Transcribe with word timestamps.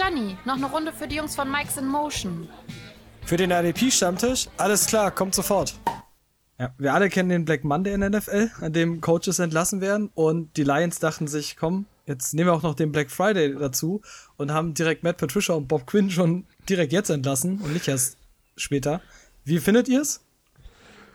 Gianni, 0.00 0.38
noch 0.46 0.56
eine 0.56 0.64
Runde 0.64 0.92
für 0.94 1.06
die 1.06 1.16
Jungs 1.16 1.34
von 1.36 1.50
Mike's 1.50 1.76
in 1.76 1.86
Motion. 1.86 2.48
Für 3.26 3.36
den 3.36 3.50
RDP-Stammtisch? 3.50 4.48
Alles 4.56 4.86
klar, 4.86 5.10
kommt 5.10 5.34
sofort. 5.34 5.78
Ja, 6.58 6.72
wir 6.78 6.94
alle 6.94 7.10
kennen 7.10 7.28
den 7.28 7.44
Black 7.44 7.64
Monday 7.64 7.92
in 7.92 8.00
der 8.00 8.08
NFL, 8.08 8.50
an 8.62 8.72
dem 8.72 9.02
Coaches 9.02 9.40
entlassen 9.40 9.82
werden. 9.82 10.08
Und 10.14 10.56
die 10.56 10.64
Lions 10.64 11.00
dachten 11.00 11.28
sich, 11.28 11.58
komm, 11.58 11.84
jetzt 12.06 12.32
nehmen 12.32 12.48
wir 12.48 12.54
auch 12.54 12.62
noch 12.62 12.74
den 12.74 12.92
Black 12.92 13.10
Friday 13.10 13.54
dazu 13.54 14.00
und 14.38 14.52
haben 14.52 14.72
direkt 14.72 15.02
Matt 15.02 15.18
Patricia 15.18 15.54
und 15.54 15.68
Bob 15.68 15.86
Quinn 15.86 16.10
schon 16.10 16.46
direkt 16.66 16.94
jetzt 16.94 17.10
entlassen 17.10 17.60
und 17.60 17.74
nicht 17.74 17.86
erst 17.86 18.16
später. 18.56 19.02
Wie 19.44 19.58
findet 19.58 19.86
ihr 19.86 20.00
es? 20.00 20.24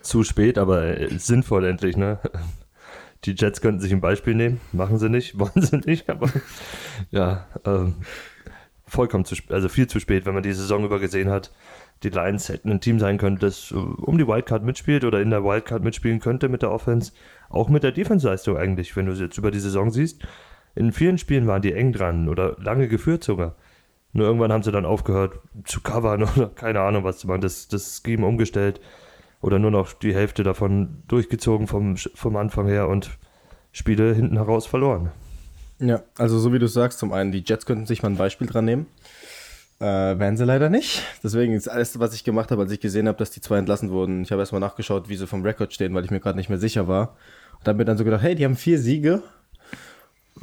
Zu 0.04 0.24
spät, 0.24 0.60
aber 0.60 0.96
sinnvoll 1.18 1.66
endlich, 1.66 1.98
ne? 1.98 2.20
Die 3.24 3.34
Jets 3.36 3.62
könnten 3.62 3.82
sich 3.82 3.92
ein 3.92 4.02
Beispiel 4.02 4.36
nehmen, 4.36 4.62
machen 4.74 5.00
sie 5.00 5.10
nicht, 5.10 5.40
wollen 5.40 5.60
sie 5.60 5.78
nicht, 5.78 6.08
aber 6.08 6.30
ja, 7.10 7.48
ähm, 7.66 7.96
vollkommen 8.88 9.26
zu 9.26 9.36
spät, 9.36 9.52
also 9.52 9.70
viel 9.70 9.88
zu 9.88 10.00
spät, 10.00 10.26
wenn 10.26 10.34
man 10.34 10.44
die 10.44 10.54
Saison 10.54 10.84
über 10.84 11.00
gesehen 11.00 11.30
hat. 11.30 11.52
Die 12.04 12.10
Lions 12.10 12.50
hätten 12.50 12.72
ein 12.72 12.82
Team 12.82 13.00
sein 13.00 13.18
können, 13.18 13.40
das 13.40 13.72
äh, 13.72 13.76
um 13.76 14.18
die 14.18 14.28
Wildcard 14.28 14.64
mitspielt 14.64 15.04
oder 15.04 15.22
in 15.22 15.30
der 15.30 15.44
Wildcard 15.44 15.84
mitspielen 15.84 16.20
könnte 16.20 16.50
mit 16.50 16.62
der 16.62 16.72
Offense, 16.72 17.12
auch 17.50 17.70
mit 17.70 17.84
der 17.84 17.92
Defense-Leistung 17.92 18.58
eigentlich, 18.58 18.96
wenn 18.96 19.06
du 19.06 19.14
es 19.14 19.20
jetzt 19.20 19.38
über 19.38 19.52
die 19.52 19.60
Saison 19.60 19.92
siehst. 19.92 20.26
In 20.76 20.92
vielen 20.92 21.18
Spielen 21.18 21.48
waren 21.48 21.62
die 21.62 21.74
eng 21.74 21.94
dran 21.94 22.28
oder 22.30 22.58
lange 22.60 22.88
geführt 22.88 23.24
sogar. 23.24 23.56
Nur 24.14 24.28
irgendwann 24.28 24.52
haben 24.52 24.64
sie 24.64 24.72
dann 24.72 24.86
aufgehört 24.86 25.40
zu 25.64 25.82
covern 25.82 26.24
oder 26.36 26.48
keine 26.50 26.82
Ahnung 26.82 27.04
was 27.04 27.20
zu 27.20 27.28
machen, 27.28 27.42
das, 27.42 27.68
das 27.68 28.02
Scheme 28.04 28.26
umgestellt 28.26 28.82
oder 29.42 29.60
nur 29.60 29.72
noch 29.72 29.94
die 29.94 30.14
Hälfte 30.14 30.44
davon 30.44 31.04
durchgezogen 31.08 31.68
vom, 31.68 31.98
vom 31.98 32.36
Anfang 32.36 32.68
her 32.68 32.88
und 32.88 33.18
Spiele 33.72 34.14
hinten 34.14 34.38
heraus 34.38 34.66
verloren. 34.66 35.12
Ja, 35.80 36.04
also 36.18 36.40
so 36.40 36.54
wie 36.54 36.60
du 36.60 36.68
sagst, 36.68 37.00
zum 37.00 37.12
einen, 37.12 37.32
die 37.32 37.44
Jets 37.46 37.66
könnten 37.66 37.86
sich 37.86 38.02
mal 38.02 38.10
ein 38.10 38.18
Beispiel 38.18 38.48
dran 38.48 38.66
nehmen. 38.66 38.88
Äh, 39.80 39.84
werden 39.84 40.38
sie 40.38 40.46
leider 40.46 40.70
nicht. 40.70 41.04
Deswegen 41.22 41.54
ist 41.54 41.68
alles, 41.68 42.00
was 42.00 42.14
ich 42.14 42.24
gemacht 42.24 42.50
habe, 42.52 42.62
als 42.62 42.72
ich 42.72 42.80
gesehen 42.80 43.10
habe, 43.10 43.18
dass 43.18 43.32
die 43.32 43.42
zwei 43.42 43.58
entlassen 43.58 43.90
wurden. 43.90 44.24
Ich 44.24 44.32
habe 44.32 44.42
erstmal 44.42 44.62
nachgeschaut, 44.62 45.10
wie 45.10 45.18
sie 45.18 45.28
vom 45.28 45.44
Rekord 45.44 45.74
stehen, 45.74 45.94
weil 45.94 46.06
ich 46.06 46.12
mir 46.12 46.22
gerade 46.22 46.38
nicht 46.38 46.50
mehr 46.50 46.60
sicher 46.60 46.88
war. 46.88 47.18
Und 47.60 47.68
habe 47.68 47.78
mir 47.78 47.86
dann 47.86 47.98
so 47.98 48.06
gedacht, 48.06 48.24
hey, 48.24 48.36
die 48.36 48.46
haben 48.46 48.56
vier 48.56 48.80
Siege, 48.80 49.22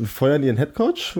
feuern 0.05 0.43
ihren 0.43 0.59
Headcoach. 0.59 1.19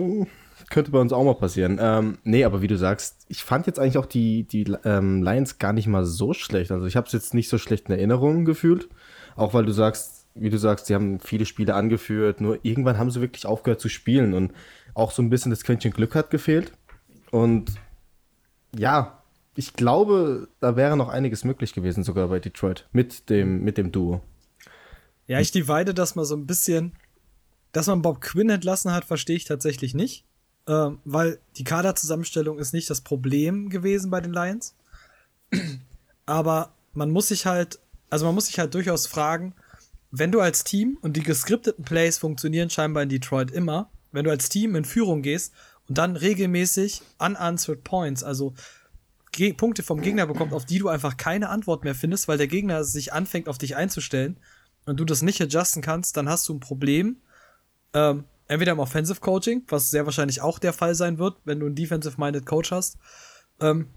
Könnte 0.69 0.91
bei 0.91 0.99
uns 0.99 1.11
auch 1.11 1.23
mal 1.23 1.33
passieren. 1.33 1.79
Ähm, 1.81 2.19
nee, 2.23 2.43
aber 2.43 2.61
wie 2.61 2.67
du 2.67 2.77
sagst, 2.77 3.25
ich 3.29 3.43
fand 3.43 3.65
jetzt 3.65 3.79
eigentlich 3.79 3.97
auch 3.97 4.05
die, 4.05 4.43
die 4.43 4.71
ähm, 4.85 5.23
Lions 5.23 5.57
gar 5.57 5.73
nicht 5.73 5.87
mal 5.87 6.05
so 6.05 6.33
schlecht. 6.33 6.71
Also 6.71 6.85
ich 6.85 6.95
habe 6.95 7.07
es 7.07 7.13
jetzt 7.13 7.33
nicht 7.33 7.49
so 7.49 7.57
schlecht 7.57 7.89
in 7.89 7.95
Erinnerung 7.95 8.45
gefühlt. 8.45 8.89
Auch 9.35 9.55
weil 9.55 9.65
du 9.65 9.71
sagst, 9.71 10.22
wie 10.35 10.49
du 10.49 10.57
sagst, 10.57 10.87
sie 10.87 10.95
haben 10.95 11.19
viele 11.19 11.45
Spiele 11.45 11.75
angeführt, 11.75 12.41
nur 12.41 12.59
irgendwann 12.63 12.97
haben 12.97 13.11
sie 13.11 13.21
wirklich 13.21 13.45
aufgehört 13.45 13.81
zu 13.81 13.89
spielen 13.89 14.33
und 14.33 14.53
auch 14.93 15.11
so 15.11 15.21
ein 15.21 15.29
bisschen 15.29 15.51
das 15.51 15.63
Quäntchen 15.63 15.91
Glück 15.91 16.15
hat 16.15 16.29
gefehlt. 16.29 16.71
Und 17.31 17.71
ja, 18.75 19.23
ich 19.55 19.73
glaube, 19.73 20.47
da 20.59 20.75
wäre 20.75 20.97
noch 20.97 21.09
einiges 21.09 21.43
möglich 21.43 21.73
gewesen, 21.73 22.03
sogar 22.03 22.27
bei 22.27 22.39
Detroit, 22.39 22.87
mit 22.91 23.29
dem, 23.29 23.63
mit 23.63 23.77
dem 23.77 23.91
Duo. 23.91 24.21
Ja, 25.27 25.39
ich 25.39 25.51
divide 25.51 25.93
das 25.93 26.15
mal 26.15 26.25
so 26.25 26.35
ein 26.35 26.47
bisschen. 26.47 26.93
Dass 27.71 27.87
man 27.87 28.03
Bob 28.03 28.21
Quinn 28.21 28.49
entlassen 28.49 28.91
hat, 28.91 29.05
verstehe 29.05 29.35
ich 29.35 29.45
tatsächlich 29.45 29.95
nicht. 29.95 30.25
Ähm, 30.67 30.99
weil 31.05 31.39
die 31.57 31.63
Kaderzusammenstellung 31.63 32.59
ist 32.59 32.73
nicht 32.73 32.89
das 32.89 33.01
Problem 33.01 33.69
gewesen 33.69 34.11
bei 34.11 34.21
den 34.21 34.33
Lions. 34.33 34.75
Aber 36.25 36.73
man 36.93 37.09
muss 37.09 37.29
sich 37.29 37.45
halt, 37.45 37.79
also 38.09 38.25
man 38.25 38.35
muss 38.35 38.45
sich 38.45 38.59
halt 38.59 38.73
durchaus 38.73 39.07
fragen, 39.07 39.53
wenn 40.15 40.31
du 40.31 40.41
als 40.41 40.63
Team, 40.63 40.99
und 41.01 41.17
die 41.17 41.23
geskripteten 41.23 41.83
Plays 41.83 42.19
funktionieren 42.19 42.69
scheinbar 42.69 43.01
in 43.01 43.09
Detroit 43.09 43.49
immer, 43.49 43.89
wenn 44.11 44.25
du 44.25 44.29
als 44.29 44.47
Team 44.47 44.75
in 44.75 44.85
Führung 44.85 45.23
gehst 45.23 45.53
und 45.89 45.97
dann 45.97 46.15
regelmäßig 46.15 47.01
unanswered 47.17 47.83
points, 47.83 48.23
also 48.23 48.53
Ge 49.31 49.53
Punkte 49.53 49.81
vom 49.81 50.01
Gegner 50.01 50.27
bekommt, 50.27 50.53
auf 50.53 50.65
die 50.65 50.77
du 50.77 50.89
einfach 50.89 51.17
keine 51.17 51.49
Antwort 51.49 51.83
mehr 51.83 51.95
findest, 51.95 52.27
weil 52.27 52.37
der 52.37 52.45
Gegner 52.45 52.83
sich 52.83 53.11
anfängt, 53.11 53.49
auf 53.49 53.57
dich 53.57 53.75
einzustellen 53.75 54.37
und 54.85 54.99
du 54.99 55.05
das 55.05 55.23
nicht 55.23 55.41
adjusten 55.41 55.81
kannst, 55.81 56.15
dann 56.15 56.29
hast 56.29 56.47
du 56.47 56.53
ein 56.53 56.59
Problem. 56.59 57.17
Ähm, 57.95 58.25
entweder 58.47 58.73
im 58.73 58.79
Offensive 58.79 59.19
Coaching, 59.19 59.63
was 59.69 59.89
sehr 59.89 60.05
wahrscheinlich 60.05 60.41
auch 60.41 60.59
der 60.59 60.73
Fall 60.73 60.93
sein 60.93 61.17
wird, 61.17 61.37
wenn 61.45 61.59
du 61.59 61.65
einen 61.65 61.73
Defensive-Minded 61.73 62.45
Coach 62.45 62.69
hast. 62.69 62.99
Ähm, 63.59 63.87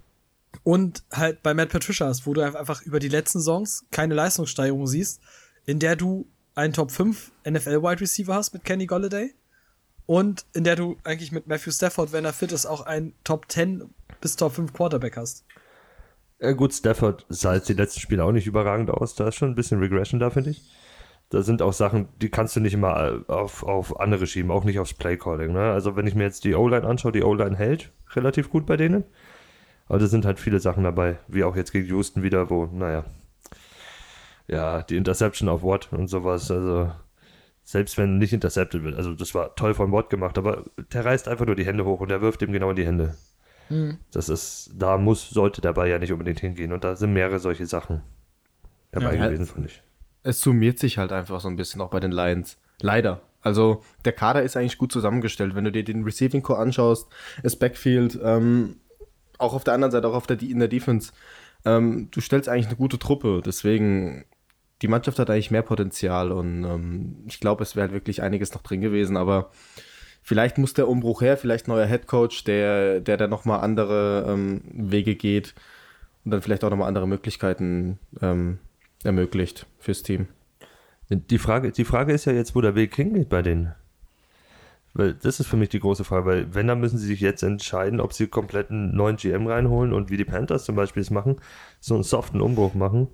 und 0.63 1.03
halt 1.13 1.43
bei 1.43 1.53
Matt 1.53 1.69
Patricia 1.69 2.07
hast, 2.07 2.27
wo 2.27 2.33
du 2.33 2.41
einfach 2.41 2.81
über 2.81 3.01
die 3.01 3.11
letzten 3.11 3.43
Songs 3.43 3.85
keine 3.91 4.15
Leistungssteigerung 4.15 4.87
siehst, 4.87 5.21
in 5.67 5.79
der 5.79 5.97
du 5.97 6.27
einen 6.55 6.73
Top 6.73 6.91
5 6.91 7.33
NFL 7.49 7.83
Wide 7.83 8.01
Receiver 8.01 8.35
hast 8.35 8.55
mit 8.55 8.65
Kenny 8.65 8.87
Golladay 8.87 9.35
und 10.07 10.47
in 10.55 10.65
der 10.65 10.77
du 10.77 10.97
eigentlich 11.05 11.33
mit 11.33 11.47
Matthew 11.49 11.73
Stafford, 11.73 12.13
wenn 12.13 12.25
er 12.25 12.33
fit 12.33 12.53
ist, 12.53 12.65
auch 12.65 12.87
einen 12.87 13.13
Top 13.25 13.51
10 13.51 13.83
bis 14.21 14.37
Top 14.37 14.55
5 14.55 14.73
Quarterback 14.73 15.17
hast. 15.17 15.45
Ja, 16.41 16.53
gut, 16.53 16.73
Stafford 16.73 17.27
sah 17.29 17.55
jetzt 17.55 17.69
die 17.69 17.75
letzten 17.75 18.01
Spiele 18.01 18.25
auch 18.25 18.33
nicht 18.33 18.47
überragend 18.47 18.91
aus. 18.91 19.15
Da 19.15 19.29
ist 19.29 19.37
schon 19.37 19.51
ein 19.51 19.55
bisschen 19.55 19.81
Regression 19.81 20.21
da, 20.21 20.31
finde 20.31 20.51
ich. 20.51 20.63
Da 21.31 21.43
sind 21.43 21.61
auch 21.61 21.73
Sachen, 21.73 22.09
die 22.21 22.29
kannst 22.29 22.55
du 22.55 22.61
nicht 22.61 22.75
immer 22.75 23.25
auf, 23.27 23.65
auf 23.65 23.99
andere 23.99 24.27
schieben, 24.27 24.51
auch 24.51 24.65
nicht 24.65 24.79
aufs 24.79 24.95
Playcalling. 24.95 25.53
Ne? 25.53 25.73
Also, 25.73 25.97
wenn 25.97 26.07
ich 26.07 26.15
mir 26.15 26.23
jetzt 26.23 26.45
die 26.45 26.55
O-Line 26.55 26.87
anschaue, 26.87 27.11
die 27.11 27.25
O-Line 27.25 27.57
hält 27.57 27.91
relativ 28.15 28.51
gut 28.51 28.67
bei 28.67 28.77
denen. 28.77 29.05
Aber 29.89 29.99
da 29.99 30.07
sind 30.07 30.25
halt 30.25 30.39
viele 30.39 30.61
Sachen 30.61 30.85
dabei, 30.85 31.19
wie 31.27 31.43
auch 31.43 31.57
jetzt 31.57 31.73
gegen 31.73 31.87
Houston 31.89 32.23
wieder, 32.23 32.51
wo, 32.51 32.67
naja, 32.67 33.05
ja, 34.49 34.83
die 34.83 34.97
Interception 34.97 35.49
auf 35.49 35.63
Watt 35.63 35.89
und 35.93 36.09
sowas. 36.09 36.51
Also, 36.51 36.91
selbst 37.65 37.99
wenn 37.99 38.19
nicht 38.19 38.33
intercepted 38.33 38.85
wird, 38.85 38.97
also 38.97 39.15
das 39.15 39.35
war 39.35 39.55
toll 39.57 39.75
von 39.75 39.91
Watt 39.93 40.11
gemacht, 40.11 40.39
aber 40.39 40.65
der 40.93 41.05
reißt 41.05 41.27
einfach 41.29 41.47
nur 41.47 41.57
die 41.57 41.67
Hände 41.67 41.85
hoch 41.85 42.01
und 42.01 42.09
der 42.09 42.21
wirft 42.21 42.43
ihm 42.43 42.53
genau 42.53 42.71
in 42.71 42.77
die 42.77 42.87
Hände. 42.87 43.17
Mhm. 43.69 43.99
Das 44.13 44.29
ist, 44.29 44.71
da 44.75 44.97
muss, 44.99 45.31
sollte 45.31 45.61
der 45.61 45.73
Ball 45.73 45.89
ja 45.89 45.99
nicht 45.99 46.13
unbedingt 46.13 46.41
hingehen 46.41 46.73
und 46.73 46.85
da 46.85 46.95
sind 46.95 47.13
mehrere 47.13 47.41
solche 47.41 47.67
Sachen 47.67 48.03
dabei 48.93 49.17
ja, 49.17 49.27
gewesen, 49.27 49.47
fand 49.47 49.67
ich. 49.67 49.83
Es 50.23 50.41
summiert 50.41 50.79
sich 50.79 50.99
halt 50.99 51.13
einfach 51.13 51.41
so 51.41 51.49
ein 51.49 51.57
bisschen 51.57 51.81
auch 51.81 51.91
bei 51.91 52.01
den 52.01 52.13
Lions. 52.13 52.59
Leider. 52.81 53.23
Also 53.43 53.83
der 54.05 54.13
Kader 54.13 54.43
ist 54.43 54.57
eigentlich 54.57 54.79
gut 54.79 54.93
zusammengestellt. 54.93 55.55
Wenn 55.55 55.65
du 55.65 55.73
dir 55.73 55.85
den 55.85 56.05
Receiving 56.05 56.43
Core 56.43 56.59
anschaust, 56.59 57.09
das 57.43 57.57
Backfield, 57.57 58.19
ähm, 58.23 58.81
auch 59.39 59.55
auf 59.55 59.65
der 59.65 59.75
anderen 59.75 59.93
Seite, 59.93 60.09
auch 60.09 60.15
auf 60.15 60.27
der, 60.27 60.41
in 60.43 60.59
der 60.59 60.69
Defense, 60.69 61.13
ähm, 61.65 62.09
du 62.11 62.21
stellst 62.21 62.49
eigentlich 62.49 62.67
eine 62.67 62.77
gute 62.77 62.99
Truppe. 62.99 63.43
Deswegen 63.45 64.25
die 64.83 64.89
Mannschaft 64.89 65.19
hat 65.19 65.31
eigentlich 65.31 65.51
mehr 65.51 65.63
Potenzial 65.63 66.33
und 66.33 66.65
ähm, 66.65 67.17
ich 67.27 67.41
glaube, 67.41 67.63
es 67.63 67.77
wäre 67.77 67.85
halt 67.85 67.93
wirklich 67.93 68.23
einiges 68.23 68.53
noch 68.53 68.63
drin 68.63 68.81
gewesen, 68.81 69.17
aber 69.17 69.51
vielleicht 70.23 70.59
muss 70.59 70.75
der 70.75 70.89
Umbruch 70.89 71.23
her, 71.23 71.37
vielleicht 71.37 71.69
neuer 71.69 71.87
Headcoach, 71.87 72.45
der, 72.45 73.01
der 73.01 73.17
dann 73.17 73.31
nochmal 73.31 73.61
andere 73.61 74.27
ähm, 74.29 74.61
Wege 74.73 75.15
geht 75.15 75.55
und 76.25 76.33
dann 76.33 76.43
vielleicht 76.43 76.65
auch 76.65 76.71
nochmal 76.71 76.89
andere 76.89 77.09
Möglichkeiten 77.09 77.99
ähm, 78.21 78.59
ermöglicht 79.03 79.67
fürs 79.79 80.03
Team. 80.03 80.29
Die 81.09 81.39
Frage, 81.39 81.71
die 81.71 81.85
Frage 81.85 82.13
ist 82.13 82.25
ja 82.25 82.33
jetzt, 82.33 82.55
wo 82.55 82.61
der 82.61 82.75
Weg 82.75 82.95
hingeht 82.97 83.29
bei 83.29 83.41
denen. 83.41 83.75
Weil 84.93 85.15
das 85.15 85.41
ist 85.41 85.47
für 85.47 85.57
mich 85.57 85.69
die 85.69 85.79
große 85.79 86.05
Frage, 86.05 86.27
weil 86.27 86.55
wenn, 86.55 86.67
dann 86.67 86.81
müssen 86.81 86.99
sie 86.99 87.07
sich 87.07 87.21
jetzt 87.21 87.43
entscheiden, 87.43 88.01
ob 88.01 88.13
sie 88.13 88.27
komplett 88.27 88.71
einen 88.71 88.97
neuen 88.97 89.17
GM 89.17 89.47
reinholen 89.47 89.93
und 89.93 90.11
wie 90.11 90.17
die 90.17 90.25
Panthers 90.25 90.65
zum 90.65 90.75
Beispiel 90.75 91.03
es 91.03 91.11
machen, 91.11 91.37
so 91.81 91.95
einen 91.95 92.03
soften 92.03 92.41
Umbruch 92.41 92.75
machen 92.75 93.09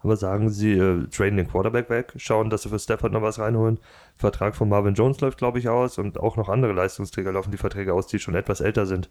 aber 0.00 0.16
sagen 0.16 0.50
sie, 0.50 0.72
äh, 0.72 1.06
traden 1.08 1.36
den 1.36 1.48
Quarterback 1.48 1.90
weg, 1.90 2.12
schauen, 2.16 2.50
dass 2.50 2.62
sie 2.62 2.68
für 2.68 2.78
Stafford 2.78 3.12
noch 3.12 3.22
was 3.22 3.38
reinholen. 3.38 3.78
Vertrag 4.14 4.54
von 4.54 4.68
Marvin 4.68 4.94
Jones 4.94 5.20
läuft, 5.20 5.38
glaube 5.38 5.58
ich, 5.58 5.68
aus 5.68 5.98
und 5.98 6.18
auch 6.20 6.36
noch 6.36 6.48
andere 6.48 6.72
Leistungsträger 6.72 7.32
laufen 7.32 7.50
die 7.50 7.56
Verträge 7.56 7.92
aus, 7.92 8.06
die 8.06 8.18
schon 8.18 8.34
etwas 8.34 8.60
älter 8.60 8.86
sind. 8.86 9.10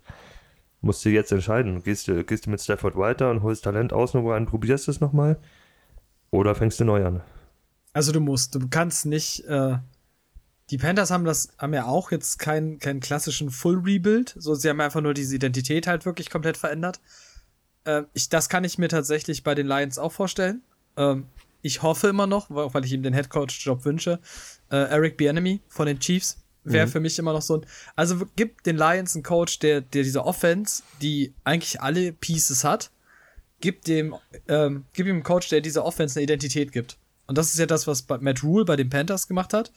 Musst 0.82 1.04
du 1.04 1.10
jetzt 1.10 1.32
entscheiden. 1.32 1.84
Gehst 1.84 2.08
du, 2.08 2.24
gehst 2.24 2.46
du 2.46 2.50
mit 2.50 2.62
Stafford 2.62 2.96
weiter 2.96 3.32
und 3.32 3.42
holst 3.42 3.64
Talent 3.64 3.92
aus, 3.92 4.14
nur 4.14 4.32
rein, 4.32 4.46
probierst 4.46 4.88
es 4.88 5.02
nochmal? 5.02 5.38
Oder 6.32 6.56
fängst 6.56 6.80
du 6.80 6.86
neu 6.86 7.06
an? 7.06 7.22
Also 7.94 8.12
du 8.12 8.20
musst, 8.20 8.56
du 8.56 8.68
kannst 8.70 9.06
nicht, 9.06 9.44
äh, 9.46 9.78
die 10.70 10.78
Panthers 10.78 11.12
haben 11.12 11.26
das, 11.26 11.50
haben 11.58 11.74
ja 11.74 11.86
auch 11.86 12.12
jetzt 12.12 12.38
keinen, 12.38 12.80
keinen 12.80 13.00
klassischen 13.00 13.50
Full 13.50 13.82
Rebuild. 13.84 14.36
So, 14.38 14.54
sie 14.56 14.70
haben 14.70 14.80
einfach 14.80 15.02
nur 15.02 15.14
diese 15.14 15.36
Identität 15.36 15.88
halt 15.88 16.06
wirklich 16.06 16.30
komplett 16.30 16.58
verändert. 16.58 17.02
Äh, 17.86 18.04
ich, 18.14 18.30
das 18.30 18.50
kann 18.50 18.64
ich 18.64 18.78
mir 18.78 18.88
tatsächlich 18.88 19.44
bei 19.44 19.56
den 19.56 19.68
Lions 19.68 19.98
auch 19.98 20.12
vorstellen. 20.12 20.62
Ähm, 20.98 21.28
ich 21.62 21.82
hoffe 21.82 22.08
immer 22.08 22.28
noch, 22.28 22.48
weil 22.50 22.86
ich 22.86 22.94
ihm 22.94 23.04
den 23.04 23.14
Headcoach-Job 23.14 23.86
wünsche, 23.86 24.20
äh, 24.70 24.76
Eric 24.76 25.18
Bienemy 25.18 25.62
von 25.68 25.88
den 25.88 26.00
Chiefs 26.00 26.38
wäre 26.64 26.86
mhm. 26.86 26.92
für 26.92 27.00
mich 27.00 27.18
immer 27.18 27.34
noch 27.34 27.42
so 27.42 27.58
ein. 27.58 27.66
Also 27.96 28.26
gibt 28.36 28.66
den 28.66 28.78
Lions 28.78 29.16
einen 29.16 29.24
Coach, 29.24 29.60
der, 29.60 29.82
der 29.82 30.04
diese 30.04 30.26
Offense, 30.26 30.84
die 31.02 31.34
eigentlich 31.44 31.82
alle 31.82 32.14
Pieces 32.14 32.64
hat, 32.64 32.92
gibt 33.60 33.88
dem, 33.88 34.16
ähm, 34.48 34.86
gib 34.94 35.08
ihm 35.08 35.16
einen 35.16 35.24
Coach, 35.24 35.50
der 35.50 35.62
dieser 35.62 35.86
Offense 35.86 36.20
eine 36.20 36.24
Identität 36.24 36.72
gibt. 36.72 36.98
Und 37.26 37.38
das 37.38 37.48
ist 37.48 37.60
ja 37.60 37.66
das, 37.66 37.88
was 37.88 38.08
Matt 38.08 38.44
Rule 38.44 38.66
bei 38.66 38.76
den 38.76 38.90
Panthers 38.90 39.28
gemacht 39.28 39.54
hat. 39.54 39.72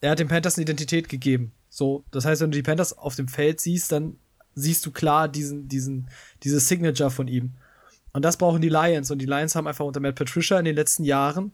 Er 0.00 0.10
hat 0.10 0.18
den 0.18 0.28
Panthers 0.28 0.56
eine 0.56 0.62
Identität 0.62 1.08
gegeben. 1.08 1.52
So, 1.68 2.04
das 2.10 2.24
heißt, 2.24 2.40
wenn 2.40 2.50
du 2.50 2.56
die 2.56 2.62
Panthers 2.62 2.96
auf 2.96 3.16
dem 3.16 3.28
Feld 3.28 3.60
siehst, 3.60 3.92
dann 3.92 4.18
siehst 4.54 4.84
du 4.86 4.90
klar 4.90 5.28
diesen, 5.28 5.68
diesen, 5.68 6.08
diese 6.42 6.60
Signature 6.60 7.10
von 7.10 7.28
ihm. 7.28 7.54
Und 8.16 8.24
das 8.24 8.38
brauchen 8.38 8.62
die 8.62 8.70
Lions. 8.70 9.10
Und 9.10 9.18
die 9.18 9.26
Lions 9.26 9.54
haben 9.54 9.66
einfach 9.66 9.84
unter 9.84 10.00
Matt 10.00 10.14
Patricia 10.14 10.58
in 10.58 10.64
den 10.64 10.74
letzten 10.74 11.04
Jahren 11.04 11.52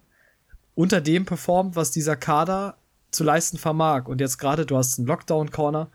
unter 0.74 1.00
dem 1.00 1.26
performt, 1.26 1.74
was 1.74 1.90
dieser 1.90 2.16
Kader 2.16 2.76
zu 3.10 3.24
leisten 3.24 3.58
vermag. 3.58 4.06
Und 4.06 4.20
jetzt 4.20 4.38
gerade, 4.38 4.64
du 4.64 4.76
hast 4.76 4.98
einen 4.98 5.08
Lockdown-Corner, 5.08 5.90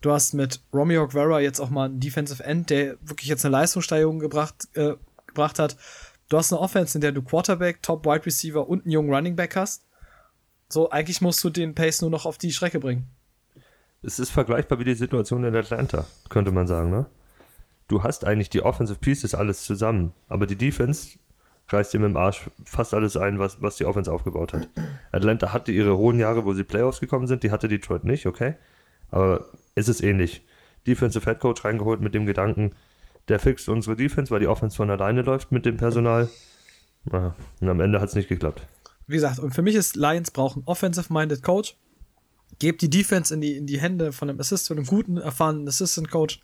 Du 0.00 0.12
hast 0.12 0.32
mit 0.32 0.60
Romeo 0.72 1.06
Guerra 1.08 1.40
jetzt 1.40 1.60
auch 1.60 1.68
mal 1.68 1.84
einen 1.84 2.00
Defensive 2.00 2.42
End, 2.42 2.70
der 2.70 2.96
wirklich 3.02 3.28
jetzt 3.28 3.44
eine 3.44 3.52
Leistungssteigerung 3.52 4.18
gebracht, 4.18 4.68
äh, 4.72 4.94
gebracht 5.26 5.58
hat. 5.58 5.76
Du 6.30 6.38
hast 6.38 6.52
eine 6.52 6.60
Offense, 6.60 6.96
in 6.96 7.02
der 7.02 7.12
du 7.12 7.20
Quarterback, 7.20 7.82
Top 7.82 8.06
Wide 8.06 8.24
Receiver 8.24 8.66
und 8.66 8.84
einen 8.84 8.92
jungen 8.92 9.12
Running 9.12 9.36
Back 9.36 9.56
hast. 9.56 9.84
So, 10.70 10.88
eigentlich 10.88 11.20
musst 11.20 11.44
du 11.44 11.50
den 11.50 11.74
Pace 11.74 12.00
nur 12.00 12.10
noch 12.10 12.24
auf 12.24 12.38
die 12.38 12.52
Strecke 12.52 12.80
bringen. 12.80 13.08
Es 14.02 14.18
ist 14.18 14.30
vergleichbar 14.30 14.78
wie 14.78 14.84
die 14.84 14.94
Situation 14.94 15.44
in 15.44 15.54
Atlanta, 15.54 16.06
könnte 16.30 16.50
man 16.50 16.66
sagen, 16.66 16.90
ne? 16.90 17.04
Du 17.90 18.04
hast 18.04 18.24
eigentlich 18.24 18.50
die 18.50 18.62
Offensive 18.62 19.00
Pieces 19.00 19.34
alles 19.34 19.64
zusammen, 19.64 20.12
aber 20.28 20.46
die 20.46 20.54
Defense 20.54 21.18
reißt 21.70 21.92
mit 21.94 22.04
dem 22.04 22.16
Arsch 22.16 22.48
fast 22.64 22.94
alles 22.94 23.16
ein, 23.16 23.40
was, 23.40 23.60
was 23.62 23.78
die 23.78 23.84
Offense 23.84 24.12
aufgebaut 24.12 24.52
hat. 24.52 24.68
Atlanta 25.10 25.52
hatte 25.52 25.72
ihre 25.72 25.96
hohen 25.96 26.20
Jahre, 26.20 26.44
wo 26.44 26.54
sie 26.54 26.62
Playoffs 26.62 27.00
gekommen 27.00 27.26
sind, 27.26 27.42
die 27.42 27.50
hatte 27.50 27.66
Detroit 27.66 28.04
nicht, 28.04 28.26
okay? 28.26 28.54
Aber 29.10 29.46
es 29.74 29.88
ist 29.88 30.04
ähnlich. 30.04 30.46
Defensive 30.86 31.24
Head 31.24 31.40
Coach 31.40 31.64
reingeholt 31.64 32.00
mit 32.00 32.14
dem 32.14 32.26
Gedanken, 32.26 32.76
der 33.26 33.40
fixt 33.40 33.68
unsere 33.68 33.96
Defense, 33.96 34.30
weil 34.30 34.38
die 34.38 34.46
Offense 34.46 34.76
von 34.76 34.88
alleine 34.88 35.22
läuft 35.22 35.50
mit 35.50 35.66
dem 35.66 35.76
Personal. 35.76 36.28
Ja, 37.12 37.34
und 37.60 37.68
am 37.68 37.80
Ende 37.80 38.00
hat 38.00 38.10
es 38.10 38.14
nicht 38.14 38.28
geklappt. 38.28 38.64
Wie 39.08 39.14
gesagt, 39.14 39.40
und 39.40 39.52
für 39.52 39.62
mich 39.62 39.74
ist 39.74 39.96
Lions 39.96 40.30
brauchen 40.30 40.62
Offensive-Minded 40.64 41.42
Coach. 41.42 41.76
Gebt 42.60 42.82
die 42.82 42.90
Defense 42.90 43.34
in 43.34 43.40
die, 43.40 43.56
in 43.56 43.66
die 43.66 43.80
Hände 43.80 44.12
von 44.12 44.30
einem 44.30 44.38
Assistant, 44.38 44.78
einem 44.78 44.86
guten, 44.86 45.16
erfahrenen 45.16 45.66
Assistant 45.66 46.08
Coach. 46.08 46.40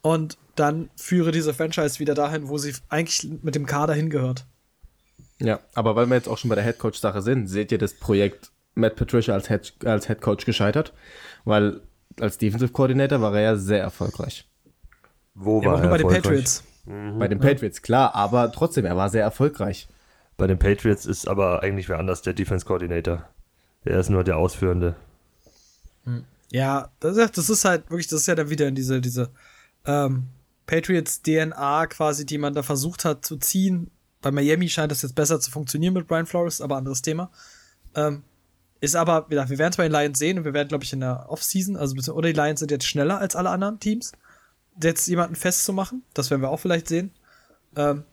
Und 0.00 0.38
dann 0.54 0.90
führe 0.96 1.32
diese 1.32 1.54
Franchise 1.54 1.98
wieder 1.98 2.14
dahin, 2.14 2.48
wo 2.48 2.58
sie 2.58 2.74
eigentlich 2.88 3.28
mit 3.42 3.54
dem 3.54 3.66
Kader 3.66 3.94
hingehört. 3.94 4.46
Ja, 5.40 5.60
aber 5.74 5.96
weil 5.96 6.06
wir 6.06 6.14
jetzt 6.14 6.28
auch 6.28 6.38
schon 6.38 6.48
bei 6.50 6.54
der 6.54 6.64
Headcoach-Sache 6.64 7.22
sind, 7.22 7.48
seht 7.48 7.72
ihr 7.72 7.78
das 7.78 7.94
Projekt 7.94 8.52
Matt 8.74 8.96
Patricia 8.96 9.34
als 9.34 9.48
Head, 9.48 9.74
als 9.84 10.06
Head 10.06 10.20
Coach 10.20 10.44
gescheitert? 10.44 10.92
Weil 11.44 11.80
als 12.20 12.38
Defensive 12.38 12.72
Coordinator 12.72 13.20
war 13.20 13.34
er 13.34 13.40
ja 13.40 13.56
sehr 13.56 13.80
erfolgreich. 13.80 14.48
Wo 15.34 15.60
Ja, 15.62 15.68
war 15.68 15.74
er 15.76 15.80
nur 15.82 15.90
bei 15.90 15.98
den? 15.98 16.08
Patriots. 16.08 16.64
Bei 16.84 17.28
den 17.28 17.38
Patriots, 17.38 17.80
klar, 17.82 18.14
aber 18.14 18.50
trotzdem, 18.50 18.84
er 18.84 18.96
war 18.96 19.08
sehr 19.08 19.22
erfolgreich. 19.22 19.88
Bei 20.36 20.46
den 20.48 20.58
Patriots 20.58 21.06
ist 21.06 21.28
aber 21.28 21.62
eigentlich 21.62 21.88
wer 21.88 21.98
anders 21.98 22.22
der 22.22 22.32
Defense 22.32 22.66
Coordinator. 22.66 23.28
Er 23.84 24.00
ist 24.00 24.10
nur 24.10 24.24
der 24.24 24.36
Ausführende. 24.36 24.96
Ja, 26.50 26.90
das 27.00 27.16
ist, 27.16 27.38
das 27.38 27.50
ist 27.50 27.64
halt 27.64 27.88
wirklich, 27.90 28.08
das 28.08 28.20
ist 28.20 28.26
ja 28.26 28.34
dann 28.34 28.50
wieder 28.50 28.66
in 28.68 28.74
diese, 28.74 29.00
diese 29.00 29.30
ähm, 29.86 30.28
Patriots 30.66 31.22
DNA 31.22 31.86
quasi, 31.88 32.26
die 32.26 32.38
man 32.38 32.54
da 32.54 32.62
versucht 32.62 33.04
hat 33.04 33.24
zu 33.24 33.36
ziehen. 33.36 33.90
Bei 34.20 34.30
Miami 34.30 34.68
scheint 34.68 34.92
das 34.92 35.02
jetzt 35.02 35.14
besser 35.14 35.40
zu 35.40 35.50
funktionieren 35.50 35.94
mit 35.94 36.06
Brian 36.06 36.26
Flores, 36.26 36.60
aber 36.60 36.76
anderes 36.76 37.02
Thema. 37.02 37.30
Ähm, 37.94 38.22
ist 38.80 38.96
aber, 38.96 39.28
wir 39.30 39.36
werden 39.36 39.70
es 39.70 39.76
bei 39.76 39.84
den 39.84 39.92
Lions 39.92 40.18
sehen 40.18 40.38
und 40.38 40.44
wir 40.44 40.54
werden, 40.54 40.68
glaube 40.68 40.84
ich, 40.84 40.92
in 40.92 41.00
der 41.00 41.26
Offseason, 41.28 41.76
also 41.76 42.12
oder 42.12 42.32
die 42.32 42.38
Lions 42.38 42.60
sind 42.60 42.70
jetzt 42.70 42.86
schneller 42.86 43.18
als 43.18 43.36
alle 43.36 43.50
anderen 43.50 43.78
Teams, 43.78 44.12
jetzt 44.80 45.06
jemanden 45.06 45.36
festzumachen. 45.36 46.02
Das 46.14 46.30
werden 46.30 46.42
wir 46.42 46.50
auch 46.50 46.60
vielleicht 46.60 46.88
sehen. 46.88 47.12
Ähm, 47.76 48.04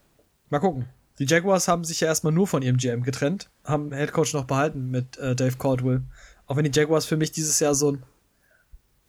mal 0.49 0.59
gucken. 0.59 0.85
Die 1.17 1.25
Jaguars 1.25 1.67
haben 1.67 1.83
sich 1.83 1.99
ja 1.99 2.07
erstmal 2.07 2.31
nur 2.31 2.47
von 2.47 2.61
ihrem 2.61 2.77
GM 2.77 3.03
getrennt, 3.03 3.49
haben 3.65 3.91
Headcoach 3.91 4.33
noch 4.33 4.45
behalten 4.45 4.89
mit 4.89 5.17
äh, 5.17 5.35
Dave 5.35 5.57
Caldwell. 5.57 6.03
Auch 6.47 6.55
wenn 6.55 6.63
die 6.63 6.77
Jaguars 6.79 7.05
für 7.05 7.17
mich 7.17 7.31
dieses 7.31 7.59
Jahr 7.59 7.75
so 7.75 7.91
ein 7.91 8.03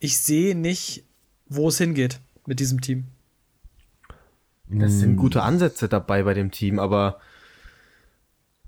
ich 0.01 0.19
sehe 0.19 0.55
nicht, 0.57 1.05
wo 1.47 1.69
es 1.69 1.79
hingeht 1.79 2.21
mit 2.47 2.59
diesem 2.59 2.81
Team. 2.81 3.05
Es 4.78 5.00
sind 5.00 5.17
gute 5.17 5.43
Ansätze 5.43 5.88
dabei 5.88 6.22
bei 6.22 6.34
dem 6.34 6.50
Team, 6.50 6.78
aber 6.78 7.19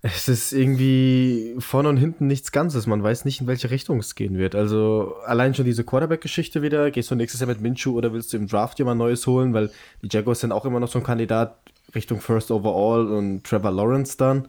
es 0.04 0.26
ist 0.26 0.52
irgendwie 0.52 1.54
vorne 1.58 1.88
und 1.88 1.96
hinten 1.96 2.26
nichts 2.26 2.50
Ganzes. 2.50 2.88
Man 2.88 3.04
weiß 3.04 3.24
nicht, 3.24 3.40
in 3.40 3.46
welche 3.46 3.70
Richtung 3.70 4.00
es 4.00 4.16
gehen 4.16 4.36
wird. 4.36 4.56
Also 4.56 5.14
allein 5.26 5.54
schon 5.54 5.64
diese 5.64 5.84
Quarterback-Geschichte 5.84 6.60
wieder. 6.60 6.90
Gehst 6.90 7.12
du 7.12 7.14
nächstes 7.14 7.40
Jahr 7.40 7.46
mit 7.46 7.60
Minshew 7.60 7.96
oder 7.96 8.12
willst 8.12 8.32
du 8.32 8.36
im 8.36 8.48
Draft 8.48 8.80
jemand 8.80 8.98
Neues 8.98 9.28
holen? 9.28 9.54
Weil 9.54 9.70
die 10.02 10.08
Jaguars 10.10 10.40
sind 10.40 10.50
auch 10.50 10.64
immer 10.64 10.80
noch 10.80 10.88
so 10.88 10.98
ein 10.98 11.04
Kandidat 11.04 11.56
Richtung 11.94 12.20
First 12.20 12.50
Overall 12.50 13.06
und 13.06 13.44
Trevor 13.44 13.70
Lawrence 13.70 14.16
dann. 14.16 14.48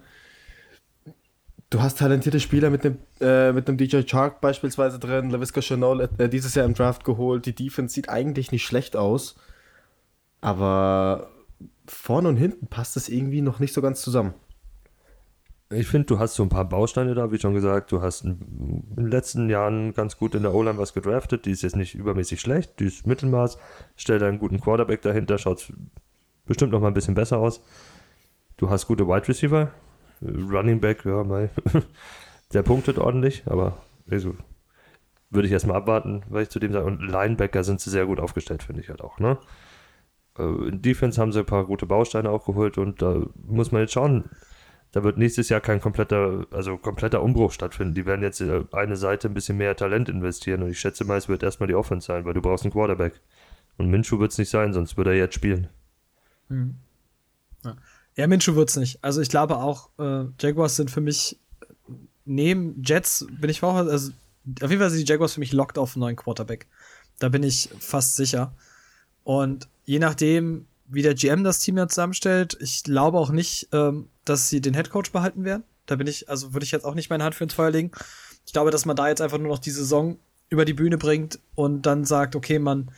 Du 1.70 1.82
hast 1.82 2.00
talentierte 2.00 2.40
Spieler 2.40 2.72
mit 2.72 2.84
dem, 2.84 2.98
äh, 3.20 3.52
mit 3.52 3.68
dem 3.68 3.78
DJ 3.78 4.02
Chark 4.04 4.42
beispielsweise 4.42 4.98
drin, 4.98 5.30
LaVisca 5.30 5.62
Chanel 5.62 6.10
äh, 6.18 6.30
dieses 6.30 6.56
Jahr 6.56 6.66
im 6.66 6.74
Draft 6.74 7.04
geholt. 7.04 7.46
Die 7.46 7.54
Defense 7.54 7.94
sieht 7.94 8.10
eigentlich 8.10 8.52
nicht 8.52 8.66
schlecht 8.66 8.96
aus. 8.96 9.36
Aber 10.42 11.30
vorne 11.88 12.30
und 12.30 12.38
hinten 12.38 12.68
passt 12.68 12.98
es 12.98 13.10
irgendwie 13.10 13.42
noch 13.42 13.60
nicht 13.60 13.74
so 13.74 13.82
ganz 13.82 14.02
zusammen. 14.02 14.34
Ich 15.70 15.88
finde, 15.88 16.06
du 16.06 16.20
hast 16.20 16.36
so 16.36 16.44
ein 16.44 16.50
paar 16.50 16.70
Bausteine 16.70 17.16
da, 17.16 17.32
wie 17.32 17.40
schon 17.40 17.54
gesagt. 17.54 17.92
Du 17.92 18.02
hast 18.02 18.24
in 18.24 18.84
den 18.96 19.08
letzten 19.08 19.50
Jahren 19.50 19.94
ganz 19.94 20.18
gut 20.18 20.36
in 20.36 20.44
der 20.44 20.54
O-Line 20.54 20.78
was 20.78 20.94
gedraftet. 20.94 21.46
Die 21.46 21.52
ist 21.52 21.64
jetzt 21.64 21.76
nicht 21.76 21.96
übermäßig 21.96 22.40
schlecht, 22.40 22.80
die 22.80 22.86
ist 22.86 23.08
Mittelmaß. 23.08 23.58
Stell 23.96 24.20
da 24.20 24.28
einen 24.28 24.40
guten 24.40 24.60
Quarterback 24.60 25.02
dahinter, 25.02 25.38
schaut 25.38 25.74
bestimmt 26.46 26.72
noch 26.72 26.80
mal 26.80 26.90
ein 26.90 26.94
bisschen 26.94 27.16
besser 27.16 27.40
aus. 27.40 27.62
Du 28.58 28.70
hast 28.70 28.88
gute 28.88 29.08
Wide 29.08 29.28
Receiver. 29.28 29.72
Running 30.22 30.80
Back, 30.80 31.06
ja, 31.06 31.24
mal. 31.24 31.50
Der 32.54 32.62
punktet 32.62 33.00
ordentlich, 33.00 33.44
aber 33.48 33.78
also, 34.10 34.36
würde 35.32 35.48
ich 35.48 35.54
erstmal 35.54 35.78
abwarten, 35.78 36.24
weil 36.30 36.44
ich 36.44 36.50
zu 36.50 36.60
dem 36.60 36.72
sage. 36.72 36.86
Und 36.86 37.02
Linebacker 37.02 37.64
sind 37.64 37.82
sie 37.82 37.90
sehr 37.90 38.06
gut 38.06 38.20
aufgestellt, 38.20 38.64
finde 38.64 38.82
ich 38.82 38.90
halt 38.90 39.02
auch, 39.02 39.20
ne? 39.20 39.40
Äh, 40.38 40.68
In 40.70 40.82
Defense 40.82 41.20
haben 41.20 41.32
sie 41.32 41.40
ein 41.40 41.46
paar 41.46 41.66
gute 41.66 41.86
Bausteine 41.86 42.30
auch 42.30 42.46
geholt 42.46 42.78
und 42.78 43.02
da 43.02 43.26
muss 43.48 43.72
man 43.72 43.82
jetzt 43.82 43.94
schauen. 43.94 44.30
Da 44.92 45.04
wird 45.04 45.18
nächstes 45.18 45.50
Jahr 45.50 45.60
kein 45.60 45.82
kompletter, 45.82 46.46
also 46.52 46.78
kompletter 46.78 47.24
Umbruch 47.24 47.52
stattfinden. 47.52 47.96
Die 47.96 48.06
werden 48.06 48.22
jetzt 48.22 48.42
äh, 48.42 48.64
eine 48.72 48.96
Seite 48.96 49.28
ein 49.28 49.34
bisschen 49.34 49.58
mehr 49.58 49.76
Talent 49.76 50.08
investieren 50.10 50.62
und 50.62 50.70
ich 50.70 50.80
schätze 50.80 51.04
mal, 51.04 51.18
es 51.18 51.28
wird 51.28 51.42
erstmal 51.42 51.68
die 51.68 51.76
Offense 51.76 52.06
sein, 52.06 52.26
weil 52.26 52.34
du 52.34 52.42
brauchst 52.42 52.64
einen 52.64 52.74
Quarterback. 52.74 53.20
Und 53.78 53.90
Minshew 53.90 54.20
wird 54.20 54.32
es 54.32 54.38
nicht 54.38 54.50
sein, 54.50 54.72
sonst 54.72 54.98
würde 54.98 55.10
er 55.12 55.18
jetzt 55.18 55.34
spielen. 55.34 55.68
Ja, 58.16 58.28
Minshew 58.28 58.56
wird's 58.56 58.76
nicht. 58.76 59.04
Also 59.04 59.22
ich 59.22 59.30
glaube 59.30 59.58
auch, 59.58 59.90
äh, 59.98 60.26
Jaguars 60.40 60.76
sind 60.76 60.92
für 60.92 61.02
mich 61.02 61.40
neben 62.26 62.82
Jets, 62.84 63.26
bin 63.30 63.50
ich 63.50 63.64
auch, 63.64 63.76
also 63.76 64.12
auf 64.62 64.70
jeden 64.70 64.80
Fall 64.80 64.90
sind 64.92 65.08
die 65.08 65.12
Jaguars 65.12 65.34
für 65.34 65.40
mich 65.40 65.54
locked 65.54 65.80
auf 65.80 65.96
einen 65.96 66.02
neuen 66.02 66.16
Quarterback. 66.16 66.68
Da 67.18 67.30
bin 67.30 67.42
ich 67.42 67.70
fast 67.80 68.16
sicher. 68.16 68.54
Und 69.24 69.68
je 69.86 70.00
nachdem, 70.00 70.68
wie 70.88 71.02
der 71.02 71.16
GM 71.16 71.44
das 71.44 71.60
Team 71.60 71.78
jetzt 71.78 71.94
zusammenstellt, 71.94 72.58
ich 72.60 72.84
glaube 72.84 73.18
auch 73.18 73.32
nicht, 73.32 73.70
ähm, 73.72 74.10
dass 74.26 74.50
sie 74.50 74.62
den 74.62 74.74
Headcoach 74.74 75.12
behalten 75.12 75.44
werden. 75.44 75.64
Da 75.86 75.96
bin 75.96 76.08
ich, 76.08 76.30
also 76.30 76.54
würde 76.54 76.64
ich 76.64 76.72
jetzt 76.72 76.86
auch 76.86 76.96
nicht 76.96 77.10
meine 77.10 77.24
Hand 77.24 77.36
für 77.36 77.44
ins 77.44 77.54
Feuer 77.54 77.72
legen. 77.72 77.92
Ich 78.46 78.54
glaube, 78.54 78.72
dass 78.72 78.86
man 78.86 78.96
da 78.96 79.08
jetzt 79.08 79.22
einfach 79.22 79.38
nur 79.38 79.50
noch 79.50 79.60
die 79.60 79.72
Saison 79.72 80.18
über 80.50 80.66
die 80.66 80.74
Bühne 80.74 80.98
bringt 80.98 81.40
und 81.56 81.86
dann 81.86 82.06
sagt, 82.06 82.36
okay, 82.36 82.60
man 82.60 82.92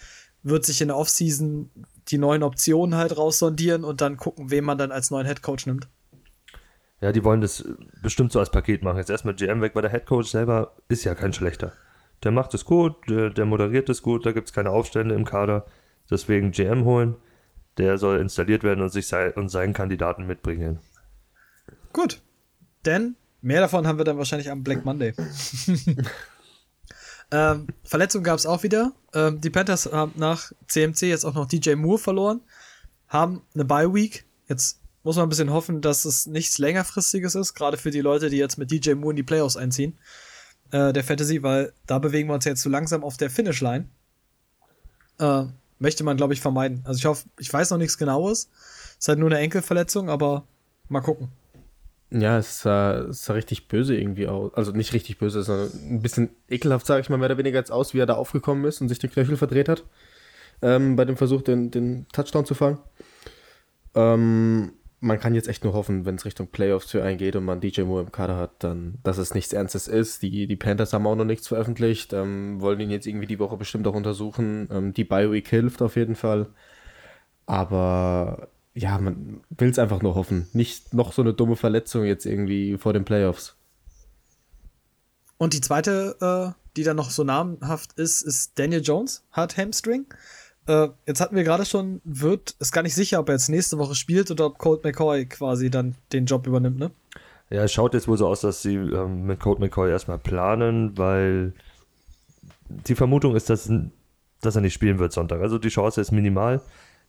wird 0.43 0.65
sich 0.65 0.81
in 0.81 0.89
der 0.89 0.97
Offseason 0.97 1.71
die 2.09 2.17
neuen 2.17 2.43
Optionen 2.43 2.95
halt 2.95 3.17
raussondieren 3.17 3.83
und 3.83 4.01
dann 4.01 4.17
gucken, 4.17 4.51
wen 4.51 4.63
man 4.63 4.77
dann 4.77 4.91
als 4.91 5.09
neuen 5.09 5.25
Headcoach 5.25 5.65
nimmt. 5.65 5.87
Ja, 7.01 7.11
die 7.11 7.23
wollen 7.23 7.41
das 7.41 7.63
bestimmt 8.01 8.31
so 8.31 8.39
als 8.39 8.51
Paket 8.51 8.83
machen. 8.83 8.97
Jetzt 8.97 9.09
erstmal 9.09 9.35
GM 9.35 9.61
weg, 9.61 9.73
weil 9.73 9.81
der 9.81 9.91
Headcoach 9.91 10.27
selber 10.27 10.75
ist 10.87 11.03
ja 11.03 11.15
kein 11.15 11.33
schlechter. 11.33 11.73
Der 12.23 12.31
macht 12.31 12.53
es 12.53 12.65
gut, 12.65 12.95
der, 13.09 13.29
der 13.31 13.45
moderiert 13.45 13.89
es 13.89 14.01
gut, 14.01 14.25
da 14.25 14.31
gibt 14.31 14.47
es 14.47 14.53
keine 14.53 14.69
Aufstände 14.69 15.15
im 15.15 15.25
Kader. 15.25 15.65
Deswegen 16.09 16.51
GM 16.51 16.85
holen. 16.85 17.15
Der 17.77 17.97
soll 17.97 18.19
installiert 18.19 18.63
werden 18.63 18.81
und 18.81 18.89
sich 18.89 19.07
sei, 19.07 19.33
und 19.33 19.49
seinen 19.49 19.73
Kandidaten 19.73 20.25
mitbringen. 20.27 20.79
Gut. 21.91 22.21
Denn 22.85 23.15
mehr 23.41 23.61
davon 23.61 23.87
haben 23.87 23.97
wir 23.97 24.05
dann 24.05 24.17
wahrscheinlich 24.17 24.49
am 24.49 24.63
Black 24.63 24.85
Monday. 24.85 25.13
ähm, 27.31 27.67
Verletzungen 27.83 28.23
gab 28.23 28.37
es 28.37 28.45
auch 28.45 28.63
wieder. 28.63 28.93
Ähm, 29.13 29.41
die 29.41 29.49
Panthers 29.49 29.91
haben 29.91 30.13
nach 30.15 30.51
CMC 30.67 31.03
jetzt 31.03 31.25
auch 31.25 31.33
noch 31.33 31.47
DJ 31.47 31.75
Moore 31.75 31.97
verloren, 31.97 32.41
haben 33.07 33.41
eine 33.53 33.65
Bye 33.65 33.93
Week. 33.93 34.25
Jetzt 34.47 34.79
muss 35.03 35.15
man 35.17 35.25
ein 35.25 35.29
bisschen 35.29 35.51
hoffen, 35.51 35.81
dass 35.81 36.05
es 36.05 36.27
nichts 36.27 36.57
längerfristiges 36.57 37.35
ist, 37.35 37.53
gerade 37.53 37.77
für 37.77 37.91
die 37.91 38.01
Leute, 38.01 38.29
die 38.29 38.37
jetzt 38.37 38.57
mit 38.57 38.71
DJ 38.71 38.93
Moore 38.93 39.11
in 39.11 39.17
die 39.17 39.23
Playoffs 39.23 39.57
einziehen. 39.57 39.97
Äh, 40.71 40.93
der 40.93 41.03
Fantasy, 41.03 41.43
weil 41.43 41.73
da 41.85 41.99
bewegen 41.99 42.29
wir 42.29 42.33
uns 42.33 42.45
jetzt 42.45 42.61
so 42.61 42.69
langsam 42.69 43.03
auf 43.03 43.17
der 43.17 43.29
Finishline. 43.29 43.87
Äh, 45.19 45.45
möchte 45.79 46.03
man, 46.03 46.17
glaube 46.17 46.33
ich, 46.33 46.41
vermeiden. 46.41 46.81
Also 46.85 46.97
ich 46.97 47.05
hoffe, 47.05 47.27
ich 47.39 47.51
weiß 47.51 47.71
noch 47.71 47.77
nichts 47.77 47.97
genaues. 47.97 48.49
Ist 48.97 49.07
halt 49.07 49.19
nur 49.19 49.29
eine 49.29 49.39
Enkelverletzung, 49.39 50.09
aber 50.09 50.45
mal 50.89 51.01
gucken. 51.01 51.29
Ja, 52.11 52.37
es 52.37 52.61
sah, 52.61 52.99
es 52.99 53.25
sah 53.25 53.33
richtig 53.33 53.67
böse 53.67 53.95
irgendwie 53.95 54.27
aus. 54.27 54.53
Also 54.53 54.71
nicht 54.71 54.93
richtig 54.93 55.17
böse, 55.17 55.43
sondern 55.43 55.71
ein 55.89 56.01
bisschen 56.01 56.29
ekelhaft, 56.49 56.85
sage 56.85 57.01
ich 57.01 57.09
mal, 57.09 57.17
mehr 57.17 57.27
oder 57.27 57.37
weniger 57.37 57.59
jetzt 57.59 57.71
aus, 57.71 57.93
wie 57.93 57.99
er 57.99 58.05
da 58.05 58.13
aufgekommen 58.13 58.63
ist 58.65 58.79
und 58.79 58.89
sich 58.89 58.99
den 58.99 59.11
Knöchel 59.11 59.37
verdreht 59.37 59.67
hat. 59.67 59.83
Ähm, 60.61 60.95
bei 60.95 61.03
dem 61.03 61.17
Versuch, 61.17 61.41
den, 61.41 61.71
den 61.71 62.07
Touchdown 62.13 62.45
zu 62.45 62.53
fangen. 62.53 62.77
Ähm, 63.95 64.73
man 64.99 65.19
kann 65.19 65.35
jetzt 65.35 65.47
echt 65.47 65.63
nur 65.63 65.73
hoffen, 65.73 66.05
wenn 66.05 66.15
es 66.15 66.25
Richtung 66.25 66.47
Playoffs 66.47 66.91
für 66.91 67.03
einen 67.03 67.17
geht 67.17 67.35
und 67.35 67.45
man 67.45 67.61
DJ 67.61 67.81
Moore 67.81 68.03
im 68.03 68.11
Kader 68.11 68.37
hat, 68.37 68.51
dann, 68.59 68.95
dass 69.03 69.17
es 69.17 69.33
nichts 69.33 69.53
Ernstes 69.53 69.87
ist. 69.87 70.21
Die, 70.21 70.47
die 70.47 70.55
Panthers 70.55 70.93
haben 70.93 71.05
auch 71.05 71.15
noch 71.15 71.25
nichts 71.25 71.47
veröffentlicht, 71.47 72.13
ähm, 72.13 72.61
wollen 72.61 72.79
ihn 72.79 72.89
jetzt 72.89 73.05
irgendwie 73.05 73.27
die 73.27 73.39
Woche 73.39 73.57
bestimmt 73.57 73.87
auch 73.87 73.93
untersuchen. 73.93 74.67
Ähm, 74.71 74.93
die 74.93 75.03
Bioweek 75.03 75.47
hilft 75.47 75.81
auf 75.81 75.95
jeden 75.95 76.15
Fall. 76.15 76.47
Aber 77.45 78.47
ja, 78.73 78.97
man 78.97 79.41
will 79.49 79.69
es 79.69 79.79
einfach 79.79 80.01
nur 80.01 80.15
hoffen. 80.15 80.47
Nicht 80.53 80.93
noch 80.93 81.13
so 81.13 81.21
eine 81.21 81.33
dumme 81.33 81.55
Verletzung 81.55 82.05
jetzt 82.05 82.25
irgendwie 82.25 82.77
vor 82.77 82.93
den 82.93 83.05
Playoffs. 83.05 83.55
Und 85.37 85.53
die 85.53 85.61
zweite 85.61 86.55
äh, 86.55 86.65
die 86.75 86.83
dann 86.83 86.97
noch 86.97 87.09
so 87.09 87.23
namhaft 87.23 87.93
ist, 87.93 88.21
ist 88.21 88.59
Daniel 88.59 88.81
Jones, 88.81 89.23
hat 89.31 89.57
Hamstring. 89.57 90.05
Äh, 90.67 90.89
jetzt 91.05 91.21
hatten 91.21 91.35
wir 91.35 91.43
gerade 91.43 91.65
schon, 91.65 92.01
wird, 92.03 92.55
ist 92.59 92.71
gar 92.71 92.81
nicht 92.81 92.95
sicher, 92.95 93.19
ob 93.19 93.29
er 93.29 93.35
jetzt 93.35 93.49
nächste 93.49 93.77
Woche 93.77 93.95
spielt 93.95 94.31
oder 94.31 94.47
ob 94.47 94.57
Colt 94.57 94.83
McCoy 94.83 95.25
quasi 95.25 95.69
dann 95.69 95.95
den 96.11 96.25
Job 96.25 96.47
übernimmt, 96.47 96.79
ne? 96.79 96.91
Ja, 97.51 97.63
es 97.63 97.73
schaut 97.73 97.93
jetzt 97.93 98.07
wohl 98.07 98.17
so 98.17 98.27
aus, 98.27 98.41
dass 98.41 98.63
sie 98.63 98.75
ähm, 98.75 99.27
mit 99.27 99.39
Colt 99.39 99.59
McCoy 99.59 99.91
erstmal 99.91 100.17
planen, 100.17 100.97
weil 100.97 101.53
die 102.67 102.95
Vermutung 102.95 103.35
ist, 103.35 103.49
dass, 103.51 103.71
dass 104.41 104.55
er 104.55 104.61
nicht 104.61 104.73
spielen 104.73 104.97
wird 104.97 105.13
Sonntag. 105.13 105.41
Also 105.41 105.59
die 105.59 105.69
Chance 105.69 106.01
ist 106.01 106.11
minimal. 106.11 106.61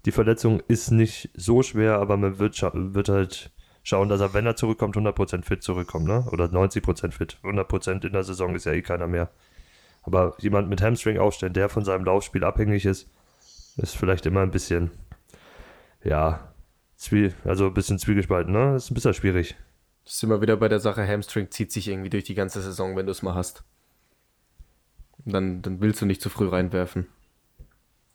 Die 0.04 0.12
Verletzung 0.12 0.60
ist 0.68 0.90
nicht 0.90 1.30
so 1.34 1.62
schwer, 1.62 1.98
aber 1.98 2.18
man 2.18 2.38
wird, 2.38 2.60
wird 2.62 3.08
halt 3.08 3.50
schauen, 3.82 4.10
dass 4.10 4.20
er, 4.20 4.34
wenn 4.34 4.44
er 4.44 4.56
zurückkommt, 4.56 4.96
100% 4.96 5.44
fit 5.44 5.62
zurückkommt, 5.62 6.06
ne? 6.06 6.26
Oder 6.30 6.44
90% 6.46 7.12
fit. 7.12 7.38
100% 7.42 8.06
in 8.06 8.12
der 8.12 8.25
Saison 8.25 8.54
ist 8.54 8.66
ja 8.66 8.72
eh 8.72 8.82
keiner 8.82 9.06
mehr. 9.06 9.30
Aber 10.02 10.34
jemand 10.38 10.68
mit 10.68 10.82
Hamstring 10.82 11.18
aufstellen, 11.18 11.54
der 11.54 11.68
von 11.68 11.84
seinem 11.84 12.04
Laufspiel 12.04 12.44
abhängig 12.44 12.84
ist, 12.84 13.08
ist 13.76 13.97
vielleicht 13.97 14.26
immer 14.26 14.40
ein 14.40 14.50
bisschen, 14.50 14.90
ja, 16.02 16.52
zwie 16.97 17.33
also 17.45 17.66
ein 17.66 17.75
bisschen 17.75 17.99
zwiegespalten, 17.99 18.52
ne? 18.52 18.76
Ist 18.76 18.90
ein 18.90 18.95
bisschen 18.95 19.14
schwierig. 19.14 19.56
Das 20.04 20.14
ist 20.14 20.23
immer 20.23 20.40
wieder 20.40 20.56
bei 20.56 20.68
der 20.68 20.80
Sache, 20.80 21.06
Hamstring 21.06 21.50
zieht 21.50 21.73
sich 21.73 21.88
irgendwie 21.88 22.11
durch 22.11 22.25
die 22.25 22.35
ganze 22.35 22.62
Saison, 22.62 22.97
wenn 22.97 23.06
du 23.06 23.12
es 23.12 23.23
mal 23.23 23.35
hast. 23.35 23.64
Dann, 25.25 25.62
dann 25.62 25.80
willst 25.80 26.00
du 26.00 26.06
nicht 26.06 26.23
zu 26.23 26.28
früh 26.28 26.49
reinwerfen. 26.49 27.06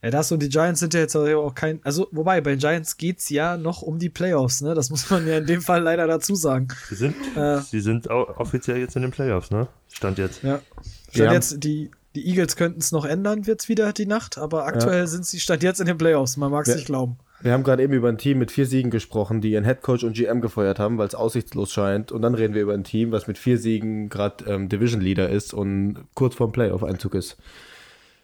Ja, 0.03 0.09
das 0.09 0.31
und 0.31 0.41
die 0.41 0.49
Giants 0.49 0.79
sind 0.79 0.93
ja 0.95 1.01
jetzt 1.01 1.15
auch 1.15 1.53
kein. 1.53 1.79
Also, 1.83 2.07
wobei, 2.11 2.41
bei 2.41 2.51
den 2.51 2.59
Giants 2.59 2.97
geht 2.97 3.19
es 3.19 3.29
ja 3.29 3.55
noch 3.55 3.83
um 3.83 3.99
die 3.99 4.09
Playoffs, 4.09 4.61
ne? 4.61 4.73
Das 4.73 4.89
muss 4.89 5.09
man 5.09 5.27
ja 5.27 5.37
in 5.37 5.45
dem 5.45 5.61
Fall 5.61 5.83
leider 5.83 6.07
dazu 6.07 6.33
sagen. 6.33 6.69
Sie 6.89 6.95
sind, 6.95 7.15
äh, 7.35 7.59
sie 7.59 7.81
sind 7.81 8.07
offiziell 8.09 8.77
jetzt 8.77 8.95
in 8.95 9.03
den 9.03 9.11
Playoffs, 9.11 9.51
ne? 9.51 9.67
Stand 9.91 10.17
jetzt. 10.17 10.41
Ja. 10.41 10.61
Stand 11.09 11.17
ja. 11.17 11.33
jetzt, 11.33 11.63
die, 11.63 11.91
die 12.15 12.27
Eagles 12.27 12.55
könnten 12.55 12.79
es 12.79 12.91
noch 12.91 13.05
ändern, 13.05 13.47
wird 13.47 13.61
es 13.61 13.69
wieder 13.69 13.93
die 13.93 14.05
Nacht, 14.05 14.37
aber 14.37 14.65
aktuell 14.65 15.01
ja. 15.01 15.07
sind 15.07 15.25
sie 15.25 15.39
Stand 15.39 15.63
jetzt 15.63 15.79
in 15.79 15.87
den 15.87 15.97
Playoffs, 15.97 16.37
man 16.37 16.51
mag 16.51 16.67
es 16.67 16.75
nicht 16.75 16.87
glauben. 16.87 17.17
Wir 17.41 17.53
haben 17.53 17.63
gerade 17.63 17.81
eben 17.81 17.93
über 17.93 18.09
ein 18.09 18.19
Team 18.19 18.37
mit 18.37 18.51
vier 18.51 18.67
Siegen 18.67 18.91
gesprochen, 18.91 19.41
die 19.41 19.51
ihren 19.51 19.63
Headcoach 19.63 20.03
und 20.03 20.13
GM 20.13 20.41
gefeuert 20.41 20.77
haben, 20.77 20.99
weil 20.99 21.07
es 21.07 21.15
aussichtslos 21.15 21.71
scheint. 21.71 22.11
Und 22.11 22.21
dann 22.21 22.35
reden 22.35 22.53
wir 22.53 22.61
über 22.61 22.73
ein 22.73 22.83
Team, 22.83 23.11
was 23.11 23.25
mit 23.25 23.39
vier 23.39 23.57
Siegen 23.57 24.09
gerade 24.09 24.45
ähm, 24.45 24.69
Division 24.69 25.01
Leader 25.01 25.27
ist 25.27 25.53
und 25.53 26.05
kurz 26.13 26.35
vorm 26.35 26.51
Playoff-Einzug 26.51 27.15
ist. 27.15 27.37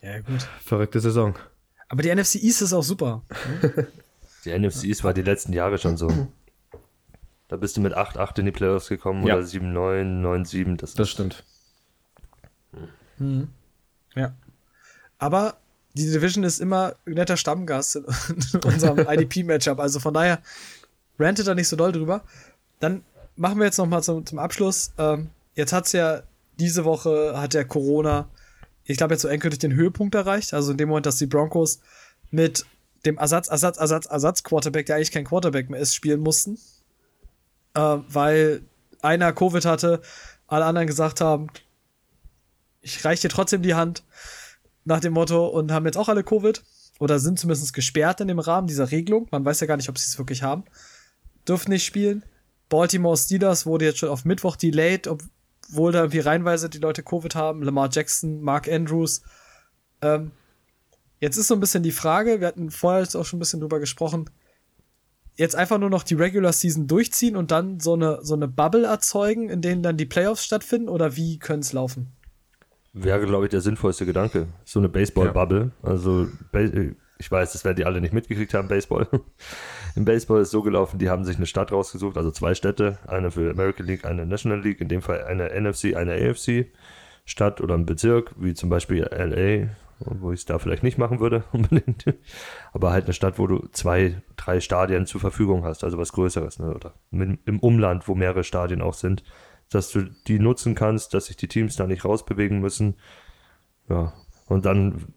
Ja, 0.03 0.19
gut. 0.19 0.47
Verrückte 0.63 0.99
Saison. 0.99 1.35
Aber 1.89 2.03
die 2.03 2.13
NFC 2.13 2.35
East 2.35 2.61
ist 2.61 2.73
auch 2.73 2.83
super. 2.83 3.23
die 4.45 4.57
NFC 4.57 4.83
East 4.83 5.03
war 5.03 5.15
die 5.15 5.23
letzten 5.23 5.53
Jahre 5.53 5.79
schon 5.79 5.97
so. 5.97 6.27
Da 7.47 7.55
bist 7.55 7.75
du 7.77 7.81
mit 7.81 7.97
8-8 7.97 8.39
in 8.39 8.45
die 8.45 8.51
Playoffs 8.51 8.89
gekommen 8.89 9.25
ja. 9.25 9.35
oder 9.35 9.43
7-9, 9.43 10.21
9-7. 10.21 10.77
Das, 10.77 10.93
das 10.93 11.09
stimmt. 11.09 11.43
Mhm. 13.17 13.47
Ja. 14.17 14.33
Aber 15.19 15.57
die 15.93 16.05
Division 16.05 16.43
ist 16.43 16.59
immer 16.59 16.95
ein 17.05 17.13
netter 17.13 17.37
Stammgast 17.37 17.95
in 17.95 18.05
unserem 18.63 18.99
IDP-Matchup. 19.07 19.79
Also 19.79 19.99
von 19.99 20.13
daher 20.13 20.39
rantet 21.17 21.47
da 21.47 21.55
nicht 21.55 21.67
so 21.67 21.75
doll 21.75 21.91
drüber. 21.91 22.23
Dann 22.79 23.03
machen 23.35 23.57
wir 23.59 23.65
jetzt 23.65 23.77
noch 23.77 23.87
mal 23.87 24.03
zum, 24.03 24.25
zum 24.25 24.39
Abschluss. 24.39 24.91
Ähm, 24.97 25.29
jetzt 25.55 25.73
hat 25.73 25.85
es 25.87 25.91
ja 25.93 26.21
diese 26.59 26.85
Woche 26.85 27.39
hat 27.39 27.53
der 27.53 27.65
Corona, 27.65 28.29
ich 28.83 28.97
glaube 28.97 29.13
jetzt 29.13 29.21
so 29.21 29.27
endgültig 29.27 29.59
den 29.59 29.73
Höhepunkt 29.73 30.15
erreicht. 30.15 30.53
Also 30.53 30.71
in 30.71 30.77
dem 30.77 30.89
Moment, 30.89 31.05
dass 31.05 31.17
die 31.17 31.27
Broncos 31.27 31.79
mit 32.31 32.65
dem 33.05 33.17
Ersatz, 33.17 33.47
Ersatz, 33.47 33.77
Ersatz, 33.77 34.05
Ersatz-Quarterback, 34.05 34.85
der 34.85 34.95
eigentlich 34.95 35.11
kein 35.11 35.25
Quarterback 35.25 35.69
mehr 35.69 35.79
ist, 35.79 35.95
spielen 35.95 36.19
mussten. 36.19 36.57
Äh, 37.73 37.97
weil 38.09 38.61
einer 39.01 39.33
Covid 39.33 39.65
hatte, 39.65 40.01
alle 40.47 40.65
anderen 40.65 40.87
gesagt 40.87 41.21
haben, 41.21 41.47
ich 42.87 43.03
reiche 43.03 43.23
dir 43.23 43.29
trotzdem 43.29 43.61
die 43.61 43.75
Hand 43.75 44.03
nach 44.85 44.99
dem 44.99 45.13
Motto 45.13 45.47
und 45.47 45.71
haben 45.71 45.85
jetzt 45.85 45.97
auch 45.97 46.07
alle 46.07 46.23
Covid 46.23 46.63
oder 46.99 47.19
sind 47.19 47.37
zumindest 47.37 47.73
gesperrt 47.73 48.21
in 48.21 48.29
dem 48.29 48.39
Rahmen 48.39 48.67
dieser 48.67 48.91
Regelung. 48.91 49.27
Man 49.31 49.43
weiß 49.43 49.59
ja 49.59 49.67
gar 49.67 49.77
nicht, 49.77 49.89
ob 49.89 49.97
sie 49.97 50.07
es 50.07 50.17
wirklich 50.17 50.41
haben. 50.43 50.63
Dürfen 51.47 51.71
nicht 51.71 51.85
spielen. 51.85 52.23
Baltimore 52.69 53.17
Steelers 53.17 53.65
wurde 53.65 53.85
jetzt 53.85 53.99
schon 53.99 54.09
auf 54.09 54.25
Mittwoch 54.25 54.55
delayed, 54.55 55.07
obwohl 55.07 55.91
da 55.91 55.99
irgendwie 55.99 56.19
reinweise 56.19 56.69
die 56.69 56.79
Leute 56.79 57.03
Covid 57.03 57.35
haben. 57.35 57.61
Lamar 57.61 57.89
Jackson, 57.91 58.41
Mark 58.41 58.67
Andrews. 58.67 59.21
Ähm, 60.01 60.31
jetzt 61.19 61.37
ist 61.37 61.47
so 61.47 61.53
ein 61.53 61.59
bisschen 61.59 61.83
die 61.83 61.91
Frage, 61.91 62.39
wir 62.39 62.47
hatten 62.47 62.71
vorher 62.71 63.01
jetzt 63.01 63.15
auch 63.15 63.25
schon 63.25 63.37
ein 63.37 63.41
bisschen 63.41 63.59
drüber 63.59 63.79
gesprochen, 63.79 64.29
jetzt 65.35 65.55
einfach 65.55 65.77
nur 65.77 65.89
noch 65.89 66.03
die 66.03 66.15
Regular 66.15 66.53
Season 66.53 66.87
durchziehen 66.87 67.35
und 67.35 67.51
dann 67.51 67.79
so 67.79 67.93
eine, 67.93 68.19
so 68.23 68.33
eine 68.33 68.47
Bubble 68.47 68.85
erzeugen, 68.85 69.49
in 69.49 69.61
denen 69.61 69.83
dann 69.83 69.97
die 69.97 70.05
Playoffs 70.05 70.43
stattfinden 70.43 70.89
oder 70.89 71.15
wie 71.15 71.37
können 71.37 71.61
es 71.61 71.73
laufen? 71.73 72.16
Wäre, 73.03 73.25
glaube 73.25 73.45
ich, 73.45 73.51
der 73.51 73.61
sinnvollste 73.61 74.05
Gedanke. 74.05 74.47
So 74.65 74.79
eine 74.79 74.89
Baseball-Bubble. 74.89 75.71
Ja. 75.83 75.89
Also, 75.89 76.27
ich 77.19 77.31
weiß, 77.31 77.53
das 77.53 77.65
werden 77.65 77.77
die 77.77 77.85
alle 77.85 78.01
nicht 78.01 78.13
mitgekriegt 78.13 78.53
haben, 78.53 78.67
Baseball. 78.67 79.07
Im 79.95 80.05
Baseball 80.05 80.41
ist 80.41 80.51
so 80.51 80.61
gelaufen, 80.61 80.99
die 80.99 81.09
haben 81.09 81.25
sich 81.25 81.37
eine 81.37 81.47
Stadt 81.47 81.71
rausgesucht, 81.71 82.17
also 82.17 82.31
zwei 82.31 82.53
Städte, 82.53 82.99
eine 83.07 83.31
für 83.31 83.49
American 83.49 83.85
League, 83.85 84.05
eine 84.05 84.25
National 84.25 84.61
League, 84.61 84.81
in 84.81 84.87
dem 84.87 85.01
Fall 85.01 85.23
eine 85.23 85.49
NFC, 85.59 85.95
eine 85.95 86.13
AFC 86.13 86.67
Stadt 87.25 87.59
oder 87.59 87.75
ein 87.75 87.85
Bezirk, 87.85 88.33
wie 88.37 88.53
zum 88.53 88.69
Beispiel 88.69 89.03
LA, 89.11 89.69
wo 89.99 90.31
ich 90.31 90.39
es 90.39 90.45
da 90.45 90.59
vielleicht 90.59 90.83
nicht 90.83 90.97
machen 90.97 91.19
würde 91.19 91.43
unbedingt. 91.51 92.05
Aber 92.71 92.91
halt 92.91 93.05
eine 93.05 93.13
Stadt, 93.13 93.37
wo 93.37 93.47
du 93.47 93.67
zwei, 93.73 94.21
drei 94.37 94.61
Stadien 94.61 95.05
zur 95.05 95.19
Verfügung 95.19 95.65
hast, 95.65 95.83
also 95.83 95.97
was 95.97 96.13
Größeres, 96.13 96.59
ne? 96.59 96.73
oder 96.73 96.93
im 97.11 97.59
Umland, 97.59 98.07
wo 98.07 98.15
mehrere 98.15 98.43
Stadien 98.43 98.81
auch 98.81 98.93
sind 98.93 99.23
dass 99.69 99.91
du 99.91 100.03
die 100.27 100.39
nutzen 100.39 100.75
kannst, 100.75 101.13
dass 101.13 101.25
sich 101.25 101.37
die 101.37 101.47
Teams 101.47 101.75
da 101.75 101.87
nicht 101.87 102.05
rausbewegen 102.05 102.59
müssen. 102.59 102.95
Ja, 103.89 104.13
und 104.47 104.65
dann 104.65 105.13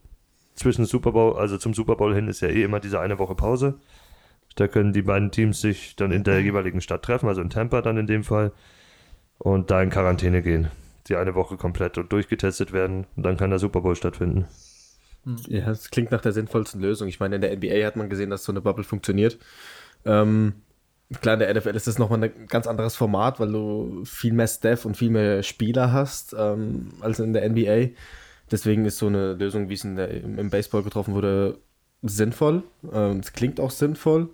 zwischen 0.54 0.84
Super 0.84 1.12
Bowl, 1.12 1.36
also 1.36 1.56
zum 1.56 1.74
Super 1.74 1.96
Bowl 1.96 2.14
hin 2.14 2.28
ist 2.28 2.40
ja 2.40 2.48
eh 2.48 2.62
immer 2.62 2.80
diese 2.80 3.00
eine 3.00 3.18
Woche 3.18 3.34
Pause. 3.34 3.80
Da 4.56 4.68
können 4.68 4.92
die 4.92 5.02
beiden 5.02 5.30
Teams 5.30 5.60
sich 5.60 5.96
dann 5.96 6.10
in 6.10 6.24
der 6.24 6.40
jeweiligen 6.40 6.80
Stadt 6.80 7.02
treffen, 7.02 7.28
also 7.28 7.40
in 7.40 7.50
Tampa 7.50 7.82
dann 7.82 7.96
in 7.96 8.06
dem 8.06 8.24
Fall, 8.24 8.52
und 9.38 9.70
da 9.70 9.82
in 9.82 9.90
Quarantäne 9.90 10.42
gehen. 10.42 10.70
Die 11.08 11.16
eine 11.16 11.34
Woche 11.34 11.56
komplett 11.56 11.98
und 11.98 12.12
durchgetestet 12.12 12.72
werden 12.72 13.06
und 13.16 13.22
dann 13.22 13.36
kann 13.36 13.50
der 13.50 13.58
Super 13.58 13.80
Bowl 13.80 13.96
stattfinden. 13.96 14.46
Ja, 15.48 15.66
das 15.66 15.90
klingt 15.90 16.10
nach 16.10 16.20
der 16.20 16.32
sinnvollsten 16.32 16.80
Lösung. 16.80 17.08
Ich 17.08 17.20
meine, 17.20 17.36
in 17.36 17.42
der 17.42 17.56
NBA 17.56 17.86
hat 17.86 17.96
man 17.96 18.08
gesehen, 18.08 18.30
dass 18.30 18.44
so 18.44 18.52
eine 18.52 18.60
Bubble 18.60 18.84
funktioniert. 18.84 19.38
Ähm, 20.04 20.54
Klar, 21.20 21.34
in 21.34 21.40
der 21.40 21.54
NFL 21.54 21.74
ist 21.74 21.88
das 21.88 21.98
nochmal 21.98 22.22
ein 22.22 22.46
ganz 22.46 22.68
anderes 22.68 22.94
Format, 22.94 23.40
weil 23.40 23.50
du 23.50 24.04
viel 24.04 24.32
mehr 24.32 24.46
Staff 24.46 24.84
und 24.84 24.96
viel 24.96 25.10
mehr 25.10 25.42
Spieler 25.42 25.92
hast 25.92 26.36
ähm, 26.38 26.90
als 27.00 27.18
in 27.18 27.32
der 27.32 27.48
NBA. 27.48 27.96
Deswegen 28.50 28.84
ist 28.84 28.98
so 28.98 29.08
eine 29.08 29.34
Lösung, 29.34 29.68
wie 29.68 29.74
es 29.74 29.82
in 29.82 29.96
der, 29.96 30.08
im 30.10 30.50
Baseball 30.50 30.84
getroffen 30.84 31.14
wurde, 31.14 31.58
sinnvoll. 32.02 32.62
Ähm, 32.92 33.18
es 33.18 33.32
klingt 33.32 33.58
auch 33.58 33.72
sinnvoll. 33.72 34.30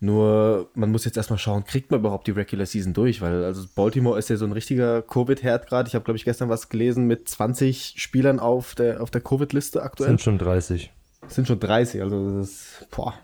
Nur 0.00 0.68
man 0.74 0.90
muss 0.90 1.04
jetzt 1.04 1.16
erstmal 1.16 1.38
schauen, 1.38 1.64
kriegt 1.64 1.92
man 1.92 2.00
überhaupt 2.00 2.26
die 2.26 2.32
Regular 2.32 2.66
Season 2.66 2.92
durch? 2.92 3.22
Weil 3.22 3.44
also 3.44 3.64
Baltimore 3.74 4.18
ist 4.18 4.28
ja 4.28 4.36
so 4.36 4.44
ein 4.44 4.52
richtiger 4.52 5.02
Covid-Herd 5.02 5.68
gerade. 5.68 5.88
Ich 5.88 5.94
habe, 5.94 6.04
glaube 6.04 6.16
ich, 6.16 6.24
gestern 6.24 6.48
was 6.48 6.68
gelesen 6.68 7.06
mit 7.06 7.28
20 7.28 7.94
Spielern 7.96 8.40
auf 8.40 8.74
der, 8.74 9.00
auf 9.00 9.12
der 9.12 9.20
Covid-Liste 9.20 9.82
aktuell. 9.82 10.10
Sind 10.10 10.20
schon 10.20 10.38
30. 10.38 10.92
Sind 11.28 11.46
schon 11.46 11.60
30, 11.60 12.02
also 12.02 12.38
das 12.38 12.48
ist, 12.48 12.86
boah, 12.90 13.14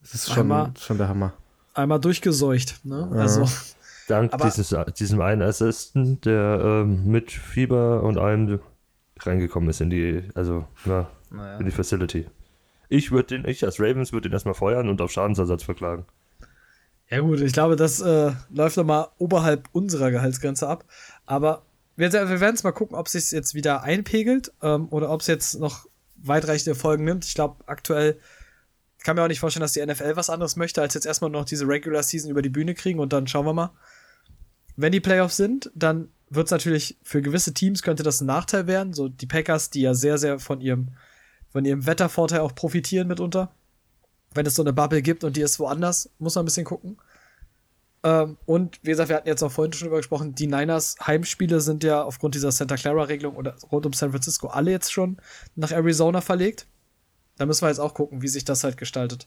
das 0.00 0.14
ist 0.14 0.32
schon, 0.32 0.74
schon 0.78 0.98
der 0.98 1.08
Hammer 1.08 1.32
einmal 1.74 2.00
durchgeseucht. 2.00 2.84
Ne? 2.84 3.08
Ja. 3.12 3.20
Also, 3.20 3.48
Dank 4.08 4.32
aber, 4.32 4.44
dieses, 4.44 4.74
diesem 4.98 5.20
einen 5.20 5.42
Assistent, 5.42 6.24
der 6.26 6.60
ähm, 6.62 7.06
mit 7.06 7.32
Fieber 7.32 8.02
und 8.02 8.18
allem 8.18 8.60
reingekommen 9.20 9.70
ist 9.70 9.80
in 9.80 9.90
die, 9.90 10.28
also 10.34 10.66
na, 10.84 11.08
naja. 11.30 11.58
in 11.58 11.66
die 11.66 11.72
Facility. 11.72 12.26
Ich 12.88 13.10
würde 13.12 13.38
den, 13.38 13.48
ich 13.48 13.64
als 13.64 13.80
Ravens 13.80 14.12
würde 14.12 14.28
den 14.28 14.34
erstmal 14.34 14.54
feuern 14.54 14.88
und 14.88 15.00
auf 15.00 15.10
Schadensersatz 15.10 15.62
verklagen. 15.62 16.04
Ja 17.10 17.20
gut, 17.20 17.40
ich 17.40 17.52
glaube, 17.52 17.76
das 17.76 18.00
äh, 18.00 18.32
läuft 18.50 18.76
nochmal 18.76 19.08
oberhalb 19.18 19.68
unserer 19.72 20.10
Gehaltsgrenze 20.10 20.68
ab. 20.68 20.84
Aber 21.26 21.62
wir, 21.96 22.12
wir 22.12 22.40
werden 22.40 22.54
es 22.54 22.64
mal 22.64 22.72
gucken, 22.72 22.96
ob 22.96 23.06
es 23.06 23.12
sich 23.12 23.30
jetzt 23.30 23.54
wieder 23.54 23.82
einpegelt 23.82 24.52
ähm, 24.62 24.88
oder 24.90 25.10
ob 25.10 25.20
es 25.20 25.26
jetzt 25.26 25.58
noch 25.60 25.86
weitreichende 26.16 26.74
Folgen 26.74 27.04
nimmt. 27.04 27.24
Ich 27.24 27.34
glaube, 27.34 27.56
aktuell 27.66 28.18
kann 29.04 29.16
mir 29.16 29.22
auch 29.22 29.28
nicht 29.28 29.40
vorstellen, 29.40 29.62
dass 29.62 29.72
die 29.72 29.84
NFL 29.84 30.16
was 30.16 30.30
anderes 30.30 30.56
möchte, 30.56 30.82
als 30.82 30.94
jetzt 30.94 31.06
erstmal 31.06 31.30
noch 31.30 31.44
diese 31.44 31.68
Regular 31.68 32.02
Season 32.02 32.30
über 32.30 32.42
die 32.42 32.48
Bühne 32.48 32.74
kriegen 32.74 32.98
und 32.98 33.12
dann 33.12 33.26
schauen 33.26 33.46
wir 33.46 33.52
mal. 33.52 33.70
Wenn 34.76 34.90
die 34.90 35.00
Playoffs 35.00 35.36
sind, 35.36 35.70
dann 35.74 36.08
wird 36.30 36.46
es 36.46 36.50
natürlich 36.50 36.98
für 37.02 37.22
gewisse 37.22 37.54
Teams 37.54 37.82
könnte 37.82 38.02
das 38.02 38.20
ein 38.20 38.26
Nachteil 38.26 38.66
werden. 38.66 38.92
So 38.92 39.08
die 39.08 39.26
Packers, 39.26 39.70
die 39.70 39.82
ja 39.82 39.94
sehr, 39.94 40.18
sehr 40.18 40.40
von 40.40 40.60
ihrem, 40.60 40.88
von 41.50 41.64
ihrem 41.64 41.86
Wettervorteil 41.86 42.40
auch 42.40 42.54
profitieren 42.54 43.06
mitunter. 43.06 43.52
Wenn 44.32 44.46
es 44.46 44.56
so 44.56 44.62
eine 44.62 44.72
Bubble 44.72 45.02
gibt 45.02 45.22
und 45.22 45.36
die 45.36 45.42
ist 45.42 45.60
woanders, 45.60 46.10
muss 46.18 46.34
man 46.34 46.42
ein 46.42 46.46
bisschen 46.46 46.64
gucken. 46.64 46.96
Ähm, 48.02 48.36
und 48.46 48.80
wie 48.82 48.90
gesagt, 48.90 49.10
wir 49.10 49.16
hatten 49.16 49.28
jetzt 49.28 49.42
auch 49.42 49.52
vorhin 49.52 49.72
schon 49.72 49.86
drüber 49.86 49.98
gesprochen, 49.98 50.34
die 50.34 50.46
Niners 50.46 50.96
Heimspiele 51.06 51.60
sind 51.60 51.84
ja 51.84 52.02
aufgrund 52.02 52.34
dieser 52.34 52.50
Santa 52.50 52.76
Clara-Regelung 52.76 53.36
oder 53.36 53.54
rund 53.70 53.86
um 53.86 53.92
San 53.92 54.10
Francisco 54.10 54.48
alle 54.48 54.72
jetzt 54.72 54.92
schon 54.92 55.18
nach 55.54 55.70
Arizona 55.70 56.20
verlegt. 56.20 56.66
Da 57.36 57.46
müssen 57.46 57.62
wir 57.62 57.68
jetzt 57.68 57.80
auch 57.80 57.94
gucken, 57.94 58.22
wie 58.22 58.28
sich 58.28 58.44
das 58.44 58.64
halt 58.64 58.76
gestaltet. 58.76 59.26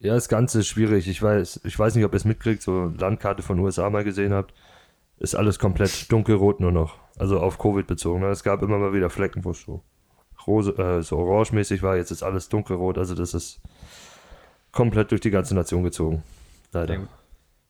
Ja, 0.00 0.14
das 0.14 0.28
Ganze 0.28 0.60
ist 0.60 0.68
schwierig. 0.68 1.06
Ich 1.08 1.22
weiß, 1.22 1.60
ich 1.64 1.78
weiß 1.78 1.94
nicht, 1.94 2.04
ob 2.04 2.12
ihr 2.12 2.16
es 2.16 2.24
mitkriegt, 2.24 2.62
so 2.62 2.92
Landkarte 2.98 3.42
von 3.42 3.58
USA 3.60 3.88
mal 3.88 4.04
gesehen 4.04 4.32
habt. 4.32 4.52
ist 5.18 5.36
alles 5.36 5.58
komplett 5.58 6.10
dunkelrot 6.10 6.60
nur 6.60 6.72
noch. 6.72 6.98
Also 7.18 7.38
auf 7.38 7.58
Covid 7.58 7.86
bezogen. 7.86 8.20
Ne? 8.20 8.28
Es 8.30 8.42
gab 8.42 8.62
immer 8.62 8.78
mal 8.78 8.92
wieder 8.92 9.10
Flecken, 9.10 9.44
wo 9.44 9.50
es 9.50 9.62
so, 9.62 9.82
rose, 10.46 10.76
äh, 10.76 11.02
so 11.02 11.18
orangemäßig 11.18 11.82
war. 11.82 11.96
Jetzt 11.96 12.10
ist 12.10 12.22
alles 12.22 12.48
dunkelrot. 12.48 12.98
Also 12.98 13.14
das 13.14 13.32
ist 13.32 13.60
komplett 14.72 15.12
durch 15.12 15.20
die 15.20 15.30
ganze 15.30 15.54
Nation 15.54 15.84
gezogen. 15.84 16.24
Leider. 16.72 17.06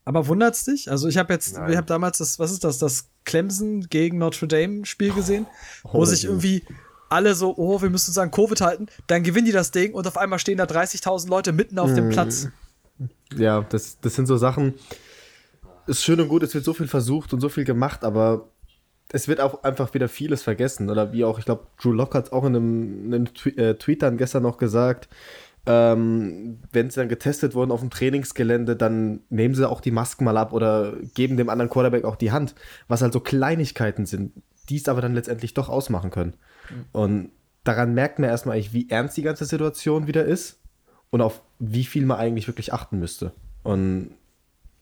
Aber 0.04 0.26
wundert's 0.26 0.64
dich? 0.64 0.90
Also 0.90 1.08
ich 1.08 1.18
habe 1.18 1.32
jetzt, 1.32 1.56
Nein. 1.56 1.70
ich 1.70 1.76
habe 1.76 1.86
damals 1.86 2.18
das, 2.18 2.38
was 2.38 2.50
ist 2.50 2.64
das, 2.64 2.78
das 2.78 3.08
Clemson 3.24 3.82
gegen 3.88 4.18
Notre 4.18 4.48
Dame 4.48 4.84
Spiel 4.84 5.12
gesehen, 5.12 5.46
wo 5.84 5.98
oh, 5.98 6.04
sich 6.04 6.22
ja. 6.22 6.30
irgendwie 6.30 6.64
alle 7.12 7.34
so, 7.34 7.54
oh, 7.56 7.80
wir 7.82 7.90
müssen 7.90 8.10
uns 8.10 8.18
an 8.18 8.30
Covid 8.30 8.60
halten, 8.60 8.86
dann 9.06 9.22
gewinnen 9.22 9.46
die 9.46 9.52
das 9.52 9.70
Ding 9.70 9.94
und 9.94 10.06
auf 10.06 10.16
einmal 10.16 10.38
stehen 10.38 10.58
da 10.58 10.64
30.000 10.64 11.28
Leute 11.28 11.52
mitten 11.52 11.78
auf 11.78 11.92
dem 11.94 12.08
Platz. 12.08 12.48
Ja, 13.36 13.62
das, 13.68 13.98
das 14.00 14.14
sind 14.14 14.26
so 14.26 14.36
Sachen. 14.36 14.74
Ist 15.86 16.04
schön 16.04 16.20
und 16.20 16.28
gut, 16.28 16.42
es 16.42 16.54
wird 16.54 16.64
so 16.64 16.74
viel 16.74 16.86
versucht 16.88 17.32
und 17.32 17.40
so 17.40 17.48
viel 17.48 17.64
gemacht, 17.64 18.04
aber 18.04 18.48
es 19.10 19.28
wird 19.28 19.40
auch 19.40 19.62
einfach 19.64 19.92
wieder 19.94 20.08
vieles 20.08 20.42
vergessen. 20.42 20.90
Oder 20.90 21.12
wie 21.12 21.24
auch, 21.24 21.38
ich 21.38 21.44
glaube, 21.44 21.66
Drew 21.80 21.92
Lock 21.92 22.14
hat 22.14 22.26
es 22.26 22.32
auch 22.32 22.44
in 22.44 22.56
einem, 22.56 23.04
in 23.06 23.14
einem 23.14 23.24
Twe- 23.26 23.58
äh, 23.58 23.74
Tweet 23.74 24.02
dann 24.02 24.16
gestern 24.16 24.42
noch 24.42 24.58
gesagt, 24.58 25.08
ähm, 25.66 26.58
wenn 26.72 26.90
sie 26.90 27.00
dann 27.00 27.08
getestet 27.08 27.54
wurden 27.54 27.70
auf 27.70 27.80
dem 27.80 27.90
Trainingsgelände, 27.90 28.74
dann 28.74 29.20
nehmen 29.28 29.54
sie 29.54 29.68
auch 29.68 29.80
die 29.80 29.90
Masken 29.90 30.24
mal 30.24 30.36
ab 30.36 30.52
oder 30.52 30.94
geben 31.14 31.36
dem 31.36 31.48
anderen 31.48 31.70
Quarterback 31.70 32.04
auch 32.04 32.16
die 32.16 32.32
Hand, 32.32 32.54
was 32.88 33.02
halt 33.02 33.12
so 33.12 33.20
Kleinigkeiten 33.20 34.06
sind, 34.06 34.32
die 34.68 34.76
es 34.76 34.88
aber 34.88 35.00
dann 35.00 35.14
letztendlich 35.14 35.54
doch 35.54 35.68
ausmachen 35.68 36.10
können. 36.10 36.34
Und 36.92 37.30
daran 37.64 37.94
merkt 37.94 38.18
man 38.18 38.30
erstmal 38.30 38.56
eigentlich, 38.56 38.72
wie 38.72 38.88
ernst 38.90 39.16
die 39.16 39.22
ganze 39.22 39.44
Situation 39.44 40.06
wieder 40.06 40.24
ist 40.24 40.60
und 41.10 41.20
auf 41.20 41.42
wie 41.58 41.84
viel 41.84 42.06
man 42.06 42.18
eigentlich 42.18 42.46
wirklich 42.48 42.72
achten 42.72 42.98
müsste. 42.98 43.32
Und 43.62 44.14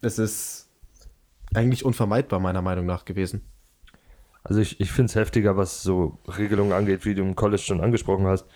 es 0.00 0.18
ist 0.18 0.68
eigentlich 1.54 1.84
unvermeidbar, 1.84 2.40
meiner 2.40 2.62
Meinung 2.62 2.86
nach, 2.86 3.04
gewesen. 3.04 3.42
Also 4.42 4.60
ich, 4.60 4.80
ich 4.80 4.90
finde 4.90 5.10
es 5.10 5.16
heftiger, 5.16 5.56
was 5.56 5.82
so 5.82 6.18
Regelungen 6.38 6.72
angeht, 6.72 7.04
wie 7.04 7.14
du 7.14 7.22
im 7.22 7.36
College 7.36 7.62
schon 7.62 7.80
angesprochen 7.80 8.26
hast. 8.26 8.46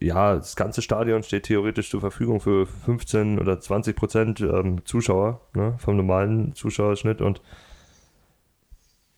Ja, 0.00 0.36
das 0.36 0.56
ganze 0.56 0.80
Stadion 0.80 1.22
steht 1.22 1.44
theoretisch 1.44 1.90
zur 1.90 2.00
Verfügung 2.00 2.40
für 2.40 2.66
15 2.66 3.38
oder 3.38 3.60
20 3.60 3.96
Prozent 3.96 4.40
ähm, 4.40 4.84
Zuschauer 4.84 5.40
ne, 5.54 5.74
vom 5.78 5.96
normalen 5.96 6.54
Zuschauerschnitt 6.54 7.20
und 7.20 7.42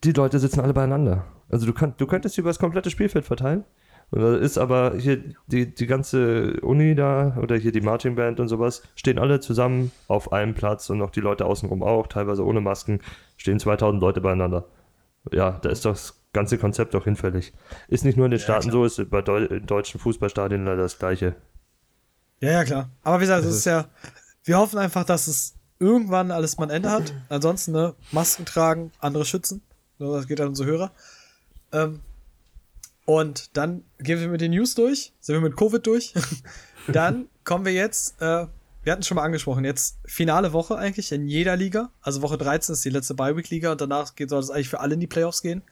die 0.05 0.13
Leute 0.13 0.39
sitzen 0.39 0.61
alle 0.61 0.73
beieinander. 0.73 1.27
Also 1.51 1.67
du, 1.67 1.73
könnt, 1.73 2.01
du 2.01 2.07
könntest 2.07 2.39
über 2.39 2.51
das 2.51 2.59
komplette 2.59 2.91
Spielfeld 2.91 3.25
verteilen. 3.25 3.65
Und 4.11 4.23
da 4.23 4.37
ist 4.37 4.59
aber 4.59 4.95
hier 4.99 5.23
die, 5.47 5.73
die 5.73 5.87
ganze 5.87 6.61
Uni 6.63 6.95
da 6.95 7.37
oder 7.41 7.57
hier 7.57 7.71
die 7.71 7.81
Marching 7.81 8.17
Band 8.17 8.41
und 8.41 8.49
sowas, 8.49 8.83
stehen 8.97 9.19
alle 9.19 9.39
zusammen 9.41 9.93
auf 10.09 10.33
einem 10.33 10.55
Platz 10.55 10.91
und 10.91 10.99
noch 10.99 11.11
die 11.11 11.21
Leute 11.21 11.45
außenrum 11.45 11.83
auch, 11.83 12.09
teilweise 12.09 12.45
ohne 12.45 12.61
Masken, 12.61 13.01
stehen 13.37 13.61
2000 13.61 14.01
Leute 14.01 14.21
beieinander. 14.21 14.67
Ja, 15.33 15.53
da 15.63 15.69
ist 15.69 15.85
doch 15.85 15.93
das 15.93 16.21
ganze 16.33 16.59
Konzept 16.59 16.95
doch 16.95 17.05
hinfällig. 17.05 17.53
Ist 17.89 18.05
nicht 18.05 18.17
nur 18.17 18.27
in 18.27 18.33
den 18.33 18.41
Staaten 18.41 18.71
so, 18.71 18.85
ist 18.85 19.11
bei 19.11 19.23
Deu 19.23 19.61
deutschen 19.61 20.01
Fußballstadien 20.01 20.65
leider 20.65 20.83
das 20.83 20.99
gleiche. 20.99 21.37
Ja, 22.41 22.53
ja, 22.53 22.65
klar. 22.65 22.91
Aber 23.03 23.19
wie 23.19 23.25
gesagt, 23.25 23.45
es 23.45 23.55
ist 23.55 23.67
ja, 23.67 23.87
wir 24.45 24.59
hoffen 24.59 24.79
einfach, 24.79 25.05
dass 25.05 25.29
es 25.29 25.55
irgendwann 25.79 26.31
alles 26.31 26.59
mal 26.59 26.65
ein 26.65 26.71
Ende 26.71 26.91
hat. 26.91 27.15
Ansonsten, 27.29 27.73
ne, 27.73 27.95
Masken 28.13 28.45
tragen, 28.45 28.93
andere 28.99 29.25
schützen. 29.25 29.63
Das 29.99 30.27
geht 30.27 30.41
an 30.41 30.49
unsere 30.49 30.69
Hörer. 30.69 30.93
Ähm, 31.73 32.01
und 33.05 33.57
dann 33.57 33.85
gehen 33.99 34.21
wir 34.21 34.29
mit 34.29 34.41
den 34.41 34.53
News 34.53 34.75
durch, 34.75 35.13
sind 35.21 35.35
wir 35.35 35.41
mit 35.41 35.57
Covid 35.57 35.85
durch. 35.87 36.15
dann 36.87 37.29
kommen 37.45 37.65
wir 37.65 37.73
jetzt, 37.73 38.21
äh, 38.21 38.47
wir 38.83 38.93
hatten 38.93 39.01
es 39.01 39.07
schon 39.07 39.17
mal 39.17 39.25
angesprochen, 39.25 39.65
jetzt 39.65 39.99
finale 40.05 40.53
Woche 40.53 40.77
eigentlich 40.77 41.11
in 41.13 41.27
jeder 41.27 41.57
Liga. 41.57 41.91
Also 42.01 42.23
Woche 42.23 42.39
13 42.39 42.73
ist 42.73 42.85
die 42.85 42.91
letzte 42.91 43.15
Bye-Week-Liga 43.15 43.73
und 43.73 43.81
danach 43.81 44.13
soll 44.27 44.41
es 44.41 44.51
eigentlich 44.51 44.69
für 44.69 44.81
alle 44.81 44.95
in 44.95 45.01
die 45.01 45.07
Playoffs 45.07 45.43
gehen. 45.43 45.63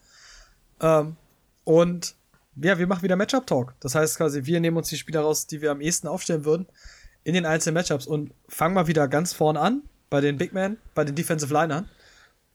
Ähm, 0.81 1.17
und 1.64 2.17
ja, 2.57 2.79
wir 2.79 2.87
machen 2.87 3.03
wieder 3.03 3.16
Matchup-Talk. 3.16 3.75
Das 3.81 3.94
heißt 3.94 4.16
quasi, 4.16 4.44
wir 4.44 4.61
nehmen 4.61 4.77
uns 4.77 4.88
die 4.88 4.96
Spieler 4.96 5.20
raus, 5.20 5.46
die 5.46 5.62
wir 5.62 5.70
am 5.70 5.81
ehesten 5.81 6.09
aufstellen 6.09 6.44
würden, 6.44 6.66
in 7.25 7.35
den 7.35 7.46
einzelnen 7.46 7.75
Matchups 7.75 8.07
und 8.07 8.33
fangen 8.49 8.75
mal 8.75 8.87
wieder 8.87 9.07
ganz 9.07 9.33
vorne 9.33 9.61
an, 9.61 9.83
bei 10.11 10.20
den 10.20 10.38
Big 10.38 10.53
Men, 10.53 10.79
bei 10.94 11.05
den 11.05 11.14
Defensive 11.14 11.53
Linern. 11.53 11.88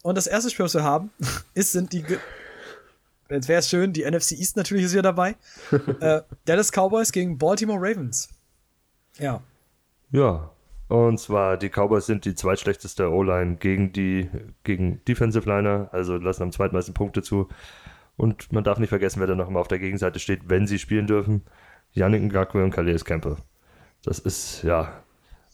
Und 0.02 0.18
das 0.18 0.28
erste 0.28 0.50
Spiel, 0.50 0.66
was 0.66 0.74
wir 0.74 0.84
haben, 0.84 1.12
ist, 1.54 1.72
sind 1.72 1.94
die, 1.94 2.04
jetzt 3.30 3.48
wäre 3.48 3.60
es 3.60 3.70
schön, 3.70 3.94
die 3.94 4.04
NFC 4.10 4.34
East 4.34 4.58
natürlich 4.58 4.86
ist 4.86 4.94
wieder 4.94 5.02
dabei. 5.02 5.36
äh, 6.00 6.22
Dallas 6.46 6.72
Cowboys 6.72 7.12
gegen 7.12 7.38
Baltimore 7.38 7.80
Ravens. 7.80 8.30
Ja. 9.20 9.42
Ja, 10.12 10.52
und 10.88 11.20
zwar 11.20 11.58
die 11.58 11.70
Cowboys 11.70 12.06
sind 12.06 12.26
die 12.26 12.36
zweitschlechteste 12.36 13.12
O-Line 13.12 13.56
gegen 13.56 13.94
die 13.94 14.30
gegen 14.64 15.04
Defensive 15.06 15.48
Liner, 15.50 15.90
also 15.92 16.18
lassen 16.18 16.44
am 16.44 16.52
zweitmeisten 16.52 16.94
Punkte 16.94 17.22
zu. 17.24 17.50
Und 18.16 18.52
man 18.52 18.64
darf 18.64 18.78
nicht 18.78 18.90
vergessen, 18.90 19.20
wer 19.20 19.28
da 19.28 19.36
noch 19.36 19.48
immer 19.48 19.60
auf 19.60 19.68
der 19.68 19.80
Gegenseite 19.80 20.20
steht, 20.20 20.50
wenn 20.50 20.68
sie 20.68 20.78
spielen 20.78 21.08
dürfen. 21.08 21.44
Yannick 21.94 22.24
Ngakwe 22.24 22.64
und 22.64 22.72
Calais 22.72 23.04
Campbell. 23.04 23.38
Das 24.04 24.20
ist 24.20 24.64
ja 24.64 25.04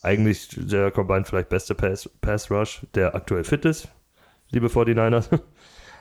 eigentlich 0.01 0.49
der 0.58 0.91
Combined 0.91 1.27
vielleicht 1.27 1.49
beste 1.49 1.75
Pass, 1.75 2.10
Pass 2.21 2.49
Rush, 2.49 2.86
der 2.95 3.15
aktuell 3.15 3.43
fit 3.43 3.65
ist, 3.65 3.88
liebe 4.51 4.67
49ers. 4.67 5.29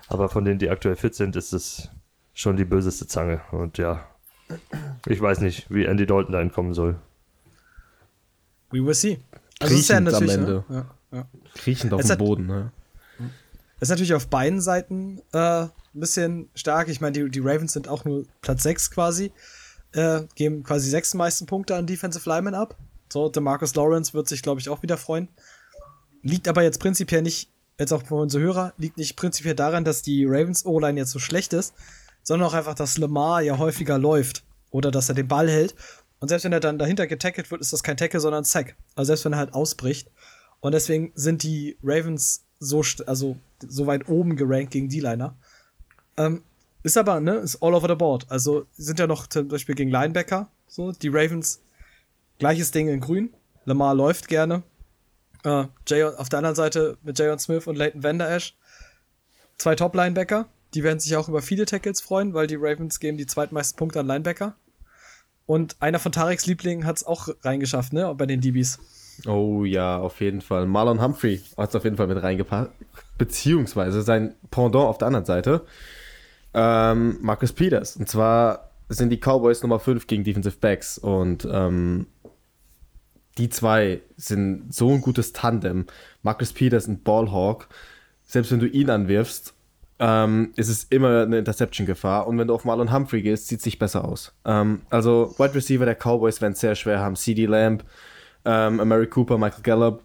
Aber 0.09 0.29
von 0.29 0.45
denen, 0.45 0.59
die 0.59 0.71
aktuell 0.71 0.97
fit 0.97 1.15
sind, 1.15 1.37
ist 1.37 1.53
es 1.53 1.89
schon 2.33 2.57
die 2.57 2.65
böseste 2.65 3.07
Zange. 3.07 3.41
Und 3.53 3.79
ja, 3.79 4.07
ich 5.07 5.21
weiß 5.21 5.41
nicht, 5.41 5.71
wie 5.71 5.85
Andy 5.85 6.07
Dalton 6.07 6.33
da 6.33 6.41
entkommen 6.41 6.75
soll. 6.75 6.99
We 8.71 8.85
will 8.85 8.95
see. 8.95 9.19
Also 9.61 9.75
es 9.75 9.81
ist 9.81 9.89
ja 9.89 9.97
Kriechend 9.97 10.09
am 10.09 10.13
natürlich, 10.13 10.35
Ende. 10.35 10.65
Ne? 10.69 10.85
Ja, 11.11 11.19
ja. 11.19 11.29
Kriechend 11.55 11.93
auf 11.93 12.01
Es 12.01 12.09
dem 12.09 12.19
Boden, 12.19 12.47
ne? 12.47 12.73
Das 13.81 13.89
ist 13.89 13.91
natürlich 13.91 14.15
auf 14.15 14.27
beiden 14.27 14.61
Seiten 14.61 15.21
äh, 15.33 15.39
ein 15.39 15.71
bisschen 15.93 16.51
stark. 16.55 16.89
Ich 16.89 17.01
meine, 17.01 17.13
die, 17.13 17.31
die 17.31 17.39
Ravens 17.39 17.73
sind 17.73 17.87
auch 17.87 18.05
nur 18.05 18.25
Platz 18.41 18.65
6 18.65 18.91
quasi. 18.91 19.33
Äh, 19.93 20.23
geben 20.35 20.65
quasi 20.65 20.91
sechs 20.91 21.15
meisten 21.15 21.47
Punkte 21.47 21.77
an 21.77 21.87
Defensive 21.87 22.29
Linemen 22.29 22.55
ab. 22.55 22.77
So, 23.11 23.29
der 23.29 23.41
Marcus 23.41 23.75
Lawrence 23.75 24.13
wird 24.13 24.29
sich, 24.29 24.43
glaube 24.43 24.61
ich, 24.61 24.69
auch 24.69 24.83
wieder 24.83 24.99
freuen. 24.99 25.29
Liegt 26.23 26.47
aber 26.47 26.63
jetzt 26.63 26.79
prinzipiell 26.79 27.23
nicht, 27.23 27.51
jetzt 27.79 27.93
auch 27.93 28.05
für 28.05 28.15
unsere 28.15 28.43
Hörer, 28.43 28.73
liegt 28.77 28.97
nicht 28.97 29.17
prinzipiell 29.17 29.55
daran, 29.55 29.85
dass 29.85 30.03
die 30.03 30.25
Ravens 30.25 30.67
O-Line 30.67 30.99
jetzt 30.99 31.13
so 31.13 31.19
schlecht 31.19 31.53
ist, 31.53 31.75
sondern 32.23 32.49
auch 32.49 32.55
einfach, 32.55 32.75
dass 32.75 32.99
Lamar 32.99 33.41
ja 33.43 33.59
häufiger 33.59 33.99
läuft 33.99 34.45
oder 34.71 34.91
dass 34.91 35.09
er 35.09 35.15
den 35.15 35.29
Ball 35.29 35.49
hält. 35.49 35.75
Und 36.21 36.29
selbst 36.29 36.45
wenn 36.45 36.53
er 36.53 36.61
dann 36.61 36.79
dahinter 36.79 37.07
getackelt 37.07 37.51
wird, 37.51 37.61
ist 37.61 37.73
das 37.73 37.83
kein 37.83 37.97
Tackle, 37.97 38.21
sondern 38.21 38.43
ein 38.43 38.45
Sack. 38.45 38.77
Also 38.97 39.09
selbst 39.09 39.25
wenn 39.25 39.33
er 39.33 39.39
halt 39.39 39.55
ausbricht. 39.55 40.11
Und 40.61 40.73
deswegen 40.73 41.13
sind 41.15 41.43
die 41.43 41.79
Ravens 41.83 42.45
so, 42.59 42.83
also 43.07 43.37
so 43.61 43.87
weit 43.87 44.09
oben 44.09 44.37
gerankt 44.37 44.73
gegen 44.73 44.89
die 44.89 45.01
Liner. 45.01 45.37
Ähm, 46.17 46.43
ist 46.83 46.99
aber, 46.99 47.21
ne, 47.21 47.37
ist 47.37 47.63
all 47.63 47.75
over 47.75 47.89
the 47.89 47.95
board. 47.95 48.27
Also 48.29 48.67
sind 48.77 48.99
ja 48.99 49.07
noch 49.07 49.27
zum 49.29 49.49
Beispiel 49.49 49.75
gegen 49.75 49.91
Linebacker, 49.91 50.51
so, 50.67 50.93
die 50.93 51.09
Ravens, 51.09 51.61
gleiches 52.39 52.71
Ding 52.73 52.89
in 52.89 53.01
grün. 53.01 53.33
Lamar 53.65 53.95
läuft 53.95 54.29
gerne. 54.29 54.63
Äh, 55.45 55.65
Jay, 55.87 56.05
auf 56.05 56.29
der 56.29 56.39
anderen 56.39 56.57
Seite 56.57 56.99
mit 57.03 57.19
Jayon 57.19 57.39
Smith 57.39 57.67
und 57.67 57.77
Leighton 57.77 58.03
Vander 58.03 58.31
Esch. 58.31 58.57
Zwei 59.57 59.75
Top-Linebacker. 59.75 60.47
Die 60.75 60.83
werden 60.83 61.01
sich 61.01 61.17
auch 61.17 61.29
über 61.29 61.43
viele 61.43 61.65
Tackles 61.65 62.01
freuen, 62.01 62.35
weil 62.35 62.47
die 62.47 62.57
Ravens 62.57 63.01
geben 63.01 63.17
die 63.17 63.27
zweitmeisten 63.27 63.77
Punkte 63.77 64.01
an 64.01 64.07
Linebacker. 64.07 64.55
Und 65.47 65.77
einer 65.81 65.99
von 65.99 66.13
Tareks 66.13 66.47
Lieblingen 66.47 66.85
hat 66.85 66.99
es 66.99 67.07
auch 67.07 67.29
reingeschafft, 67.43 67.95
ne, 67.95 68.15
bei 68.15 68.27
den 68.27 68.41
DBs. 68.41 68.79
Oh 69.27 69.65
ja, 69.65 69.99
auf 69.99 70.21
jeden 70.21 70.43
Fall. 70.43 70.67
Marlon 70.67 71.03
Humphrey 71.03 71.41
hat 71.57 71.71
es 71.71 71.75
auf 71.75 71.85
jeden 71.85 71.97
Fall 71.97 72.07
mit 72.07 72.23
reingepackt. 72.23 72.73
Beziehungsweise 73.17 74.03
sein 74.03 74.35
Pendant 74.51 74.87
auf 74.87 74.99
der 74.99 75.07
anderen 75.07 75.25
Seite. 75.25 75.65
Ähm, 76.55 77.19
Marcus 77.21 77.53
Peters. 77.53 77.97
Und 77.97 78.09
zwar 78.09 78.71
sind 78.89 79.11
die 79.11 79.19
Cowboys 79.19 79.63
Nummer 79.63 79.81
5 79.81 80.07
gegen 80.07 80.23
Defensive 80.23 80.59
Backs. 80.61 80.99
Und 80.99 81.49
ähm, 81.51 82.07
die 83.39 83.49
zwei 83.49 84.01
sind 84.17 84.75
so 84.75 84.91
ein 84.91 85.01
gutes 85.01 85.33
Tandem. 85.33 85.87
Marcus 86.23 86.53
Peters 86.53 86.89
und 86.89 87.05
Ballhawk. 87.05 87.69
Selbst 88.25 88.53
wenn 88.53 88.61
du 88.61 88.67
ihn 88.67 88.91
anwirfst, 88.91 89.55
ähm, 90.01 90.53
ist 90.57 90.69
es 90.69 90.85
immer 90.85 91.23
eine 91.23 91.39
Interception-Gefahr. 91.39 92.27
Und 92.27 92.39
wenn 92.39 92.49
du 92.49 92.55
auf 92.55 92.65
Marlon 92.65 92.93
Humphrey 92.93 93.23
gehst, 93.23 93.49
sieht 93.49 93.59
es 93.59 93.65
sich 93.65 93.79
besser 93.79 94.05
aus. 94.05 94.35
Ähm, 94.45 94.83
also, 94.91 95.35
Wide 95.39 95.55
Receiver 95.55 95.85
der 95.85 95.97
Cowboys 95.97 96.41
werden 96.41 96.53
es 96.53 96.61
sehr 96.61 96.75
schwer 96.75 97.01
haben. 97.01 97.17
CD 97.17 97.47
Lamb, 97.47 97.85
ähm, 98.45 98.81
Amari 98.81 99.07
Cooper, 99.07 99.39
Michael 99.39 99.63
Gallup 99.63 100.05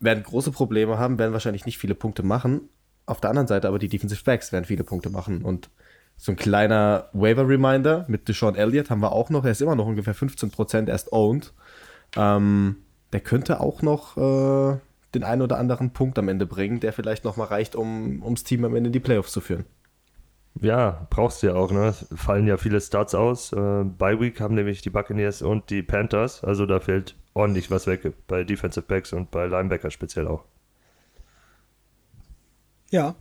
werden 0.00 0.22
große 0.22 0.50
Probleme 0.50 0.98
haben, 0.98 1.18
werden 1.18 1.32
wahrscheinlich 1.32 1.64
nicht 1.64 1.78
viele 1.78 1.94
Punkte 1.94 2.22
machen. 2.22 2.68
Auf 3.06 3.20
der 3.20 3.30
anderen 3.30 3.48
Seite 3.48 3.68
aber 3.68 3.78
die 3.78 3.88
Defensive 3.88 4.24
Backs 4.24 4.52
werden 4.52 4.64
viele 4.64 4.84
Punkte 4.84 5.10
machen. 5.10 5.42
Und 5.42 5.70
so 6.16 6.32
ein 6.32 6.36
kleiner 6.36 7.08
Waiver-Reminder 7.12 8.04
mit 8.08 8.28
Deshaun 8.28 8.54
Elliott 8.54 8.90
haben 8.90 9.00
wir 9.00 9.12
auch 9.12 9.30
noch. 9.30 9.44
Er 9.44 9.52
ist 9.52 9.62
immer 9.62 9.76
noch 9.76 9.86
ungefähr 9.86 10.14
15% 10.14 10.88
erst 10.88 11.12
owned. 11.12 11.52
Ähm, 12.16 12.76
der 13.12 13.20
könnte 13.20 13.60
auch 13.60 13.82
noch 13.82 14.16
äh, 14.16 14.78
den 15.14 15.24
einen 15.24 15.42
oder 15.42 15.58
anderen 15.58 15.92
Punkt 15.92 16.18
am 16.18 16.28
Ende 16.28 16.46
bringen, 16.46 16.80
der 16.80 16.92
vielleicht 16.92 17.24
noch 17.24 17.36
mal 17.36 17.44
reicht, 17.44 17.76
um 17.76 18.22
ums 18.22 18.44
Team 18.44 18.64
am 18.64 18.74
Ende 18.74 18.88
in 18.88 18.92
die 18.92 19.00
Playoffs 19.00 19.32
zu 19.32 19.40
führen. 19.40 19.64
Ja, 20.60 21.06
brauchst 21.10 21.42
du 21.42 21.48
ja 21.48 21.54
auch, 21.54 21.70
ne? 21.70 21.88
Es 21.88 22.06
fallen 22.14 22.46
ja 22.46 22.56
viele 22.56 22.80
Starts 22.80 23.14
aus. 23.14 23.52
Äh, 23.52 23.84
Bye 23.84 24.20
Week 24.20 24.40
haben 24.40 24.54
nämlich 24.54 24.82
die 24.82 24.90
Buccaneers 24.90 25.42
und 25.42 25.70
die 25.70 25.82
Panthers, 25.82 26.44
also 26.44 26.66
da 26.66 26.80
fällt 26.80 27.16
ordentlich 27.34 27.70
was 27.70 27.86
weg 27.86 28.12
bei 28.26 28.44
Defensive 28.44 28.84
Backs 28.86 29.12
und 29.12 29.30
bei 29.30 29.46
Linebacker 29.46 29.90
speziell 29.90 30.28
auch. 30.28 30.44
Ja. 32.90 33.14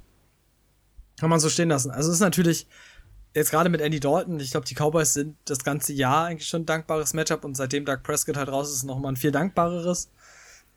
Kann 1.19 1.29
man 1.29 1.39
so 1.39 1.49
stehen 1.49 1.69
lassen. 1.69 1.91
Also 1.91 2.09
es 2.09 2.15
ist 2.15 2.21
natürlich 2.21 2.67
jetzt 3.33 3.51
gerade 3.51 3.69
mit 3.69 3.81
Andy 3.81 3.99
Dalton, 3.99 4.39
ich 4.39 4.51
glaube, 4.51 4.65
die 4.65 4.75
Cowboys 4.75 5.13
sind 5.13 5.37
das 5.45 5.63
ganze 5.63 5.93
Jahr 5.93 6.25
eigentlich 6.25 6.47
schon 6.47 6.63
ein 6.63 6.65
dankbares 6.65 7.13
Matchup 7.13 7.45
und 7.45 7.55
seitdem 7.55 7.85
Doug 7.85 8.03
Prescott 8.03 8.37
halt 8.37 8.49
raus 8.49 8.71
ist, 8.71 8.83
nochmal 8.83 9.13
ein 9.13 9.17
viel 9.17 9.31
dankbareres. 9.31 10.09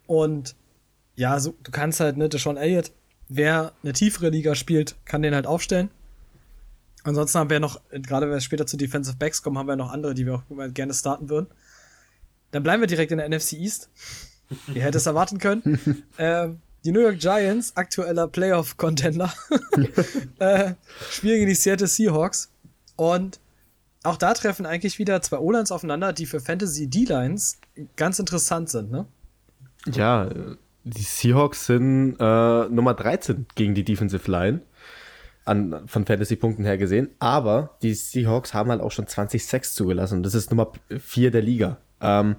Und 0.06 0.54
ja, 1.16 1.38
so, 1.40 1.54
du 1.62 1.70
kannst 1.70 2.00
halt, 2.00 2.16
ne, 2.16 2.28
Deshaun 2.28 2.56
Elliott, 2.56 2.92
wer 3.28 3.72
eine 3.82 3.92
tiefere 3.92 4.30
Liga 4.30 4.54
spielt, 4.54 4.96
kann 5.04 5.22
den 5.22 5.34
halt 5.34 5.46
aufstellen. 5.46 5.90
Ansonsten 7.02 7.38
haben 7.38 7.50
wir 7.50 7.60
noch, 7.60 7.80
gerade 7.90 8.26
wenn 8.26 8.34
wir 8.34 8.40
später 8.40 8.66
zu 8.66 8.76
Defensive 8.76 9.16
Backs 9.16 9.42
kommen, 9.42 9.58
haben 9.58 9.68
wir 9.68 9.76
noch 9.76 9.92
andere, 9.92 10.14
die 10.14 10.24
wir 10.24 10.34
auch 10.34 10.42
gerne 10.72 10.94
starten 10.94 11.28
würden. 11.28 11.48
Dann 12.50 12.62
bleiben 12.62 12.80
wir 12.80 12.86
direkt 12.86 13.12
in 13.12 13.18
der 13.18 13.28
NFC 13.28 13.54
East. 13.54 13.90
Ihr 14.68 14.82
hättet 14.82 14.96
es 14.96 15.06
erwarten 15.06 15.38
können. 15.38 16.04
ähm, 16.18 16.60
die 16.84 16.92
New 16.92 17.00
York 17.00 17.18
Giants, 17.18 17.76
aktueller 17.76 18.28
Playoff-Contender, 18.28 19.32
äh, 20.38 20.74
spielen 21.10 21.36
gegen 21.36 21.48
die 21.48 21.54
Seattle 21.54 21.86
Seahawks. 21.86 22.50
Und 22.96 23.40
auch 24.02 24.16
da 24.16 24.34
treffen 24.34 24.66
eigentlich 24.66 24.98
wieder 24.98 25.22
zwei 25.22 25.38
O-Lines 25.38 25.72
aufeinander, 25.72 26.12
die 26.12 26.26
für 26.26 26.40
Fantasy 26.40 26.88
D-Lines 26.88 27.58
ganz 27.96 28.18
interessant 28.18 28.68
sind, 28.68 28.90
ne? 28.90 29.06
Ja, 29.86 30.28
die 30.84 31.02
Seahawks 31.02 31.66
sind 31.66 32.16
äh, 32.20 32.68
Nummer 32.68 32.94
13 32.94 33.46
gegen 33.54 33.74
die 33.74 33.84
Defensive 33.84 34.30
Line. 34.30 34.60
An, 35.46 35.86
von 35.86 36.06
Fantasy-Punkten 36.06 36.64
her 36.64 36.78
gesehen. 36.78 37.10
Aber 37.18 37.76
die 37.82 37.92
Seahawks 37.92 38.54
haben 38.54 38.70
halt 38.70 38.80
auch 38.80 38.92
schon 38.92 39.06
20 39.06 39.44
Sacks 39.44 39.74
zugelassen. 39.74 40.22
Das 40.22 40.34
ist 40.34 40.50
Nummer 40.50 40.72
4 40.88 41.30
der 41.30 41.42
Liga. 41.42 41.76
Ähm, 42.00 42.36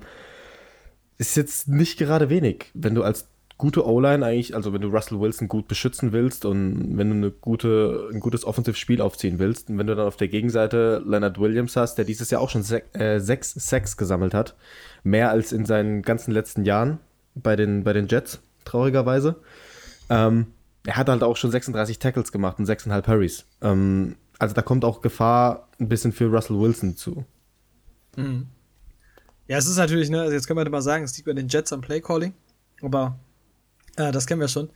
ist 1.19 1.37
jetzt 1.37 1.67
nicht 1.67 1.99
gerade 1.99 2.29
wenig, 2.29 2.71
wenn 2.73 2.95
du 2.95 3.03
als 3.03 3.27
gute 3.57 3.87
O-Line 3.87 4.25
eigentlich, 4.25 4.53
also 4.53 4.73
wenn 4.73 4.81
du 4.81 4.89
Russell 4.89 5.19
Wilson 5.19 5.47
gut 5.47 5.67
beschützen 5.67 6.11
willst 6.11 6.45
und 6.45 6.97
wenn 6.97 7.09
du 7.09 7.15
eine 7.15 7.31
gute, 7.31 8.09
ein 8.11 8.19
gutes 8.19 8.43
Offensive-Spiel 8.43 9.01
aufziehen 9.01 9.39
willst 9.39 9.69
und 9.69 9.77
wenn 9.77 9.87
du 9.87 9.95
dann 9.95 10.07
auf 10.07 10.17
der 10.17 10.27
Gegenseite 10.27 11.01
Leonard 11.05 11.39
Williams 11.39 11.75
hast, 11.75 11.95
der 11.95 12.05
dieses 12.05 12.29
Jahr 12.29 12.41
auch 12.41 12.49
schon 12.49 12.63
se 12.63 12.83
äh, 12.93 13.19
sechs 13.19 13.53
Sacks 13.53 13.95
gesammelt 13.95 14.33
hat, 14.33 14.55
mehr 15.03 15.29
als 15.29 15.53
in 15.53 15.65
seinen 15.65 16.01
ganzen 16.01 16.31
letzten 16.31 16.65
Jahren 16.65 16.99
bei 17.33 17.55
den, 17.55 17.83
bei 17.83 17.93
den 17.93 18.07
Jets, 18.07 18.39
traurigerweise. 18.65 19.37
Ähm, 20.09 20.47
er 20.85 20.97
hat 20.97 21.07
halt 21.07 21.23
auch 21.23 21.37
schon 21.37 21.51
36 21.51 21.99
Tackles 21.99 22.31
gemacht 22.31 22.59
und 22.59 22.67
6,5 22.67 23.07
Hurries. 23.07 23.45
Ähm, 23.61 24.15
also 24.37 24.53
da 24.53 24.61
kommt 24.61 24.83
auch 24.83 25.01
Gefahr 25.01 25.69
ein 25.79 25.87
bisschen 25.87 26.11
für 26.11 26.25
Russell 26.25 26.59
Wilson 26.59 26.97
zu. 26.97 27.23
Mhm. 28.17 28.47
Ja, 29.47 29.57
es 29.57 29.67
ist 29.67 29.77
natürlich, 29.77 30.09
ne, 30.09 30.21
also 30.21 30.33
jetzt 30.33 30.47
können 30.47 30.59
wir 30.59 30.69
mal 30.69 30.81
sagen, 30.81 31.03
es 31.03 31.15
liegt 31.15 31.27
bei 31.27 31.33
den 31.33 31.47
Jets 31.47 31.71
am 31.71 31.81
Playcalling, 31.81 32.33
aber 32.81 33.17
äh, 33.95 34.11
das 34.11 34.25
kennen 34.25 34.41
wir 34.41 34.47
schon. 34.47 34.69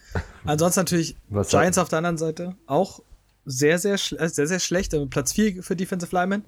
Ansonsten 0.46 0.82
natürlich 0.82 1.16
Was 1.30 1.50
Giants 1.50 1.78
auf 1.78 1.90
der 1.90 1.98
anderen 1.98 2.18
Seite 2.18 2.56
auch 2.66 3.02
sehr, 3.46 3.80
sehr, 3.80 3.98
schl 3.98 4.18
äh, 4.18 4.30
sehr, 4.30 4.48
sehr 4.48 4.60
schlecht. 4.60 4.94
Also 4.94 5.06
Platz 5.08 5.34
4 5.34 5.64
für 5.64 5.76
Defensive 5.76 6.16
Lineman. 6.16 6.46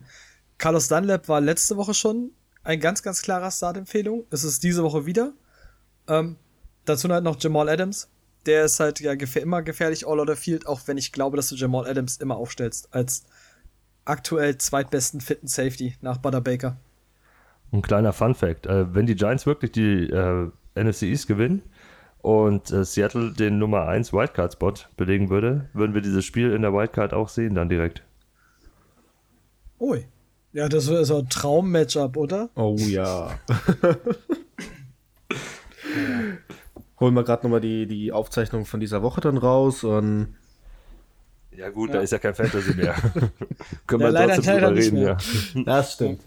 Carlos 0.58 0.88
Dunlap 0.88 1.28
war 1.28 1.42
letzte 1.42 1.78
Woche 1.78 1.94
schon 1.94 2.32
ein 2.64 2.80
ganz, 2.80 3.02
ganz 3.02 3.22
klarer 3.22 3.50
Startempfehlung. 3.50 4.26
Es 4.30 4.44
ist 4.44 4.64
diese 4.64 4.84
Woche 4.84 5.06
wieder. 5.06 5.34
Ähm, 6.08 6.38
dazu 6.86 7.10
halt 7.10 7.24
noch 7.24 7.42
Jamal 7.42 7.70
Adams. 7.70 8.10
Der 8.46 8.66
ist 8.66 8.80
halt 8.80 9.00
ja 9.00 9.16
gefähr 9.16 9.42
immer 9.42 9.62
gefährlich 9.62 10.08
all 10.08 10.20
over 10.20 10.36
field, 10.36 10.68
auch 10.68 10.82
wenn 10.86 10.98
ich 10.98 11.12
glaube, 11.12 11.38
dass 11.38 11.50
du 11.50 11.56
Jamal 11.56 11.88
Adams 11.88 12.18
immer 12.18 12.38
aufstellst 12.38 12.94
als 12.94 13.24
aktuell 14.06 14.58
zweitbesten 14.58 15.22
fitten 15.22 15.48
Safety 15.48 15.96
nach 16.02 16.18
Butter 16.18 16.42
Baker. 16.42 16.78
Ein 17.72 17.84
kleiner 17.84 18.14
Fun 18.14 18.34
Fact: 18.34 18.66
äh, 18.66 18.94
Wenn 18.94 19.06
die 19.06 19.16
Giants 19.16 19.46
wirklich 19.46 19.72
die 19.72 20.10
äh, 20.10 20.50
NFC 20.76 21.04
East 21.04 21.28
gewinnen 21.28 21.62
und 22.22 22.72
äh, 22.72 22.84
Seattle 22.86 23.32
den 23.32 23.58
Nummer 23.58 23.88
1 23.88 24.14
Wildcard-Spot 24.14 24.74
belegen 24.98 25.30
würde, 25.30 25.70
würden 25.74 25.94
wir 25.94 26.02
dieses 26.02 26.24
Spiel 26.26 26.52
in 26.54 26.62
der 26.62 26.74
Wildcard 26.74 27.14
auch 27.14 27.30
sehen, 27.30 27.56
dann 27.56 27.70
direkt. 27.70 28.04
Ui. 29.80 30.06
Ja, 30.54 30.68
das 30.70 30.88
ist 30.88 31.08
so 31.08 31.20
ein 31.20 31.30
Traum-Matchup, 31.30 32.18
oder? 32.18 32.50
Oh 32.56 32.76
ja. 32.78 33.32
Holen 37.00 37.14
wir 37.16 37.24
gerade 37.24 37.44
nochmal 37.44 37.62
die, 37.62 37.88
die 37.88 38.12
Aufzeichnung 38.12 38.66
von 38.66 38.80
dieser 38.80 39.02
Woche 39.02 39.22
dann 39.22 39.38
raus 39.38 39.84
und 39.84 40.36
Ja, 41.56 41.70
gut, 41.70 41.90
Ja. 41.90 41.96
da 41.98 42.02
ist 42.02 42.12
ja 42.12 42.20
kein 42.20 42.36
Fantasy 42.36 42.74
mehr. 42.76 42.94
Können 43.88 44.02
Ja, 44.02 44.08
wir 44.08 44.12
leider- 44.12 44.36
trotzdem 44.36 44.54
leider 44.56 44.68
drüber 44.68 44.82
reden, 44.82 44.98
ja. 44.98 45.18
das 45.66 45.94
stimmt. 45.94 46.22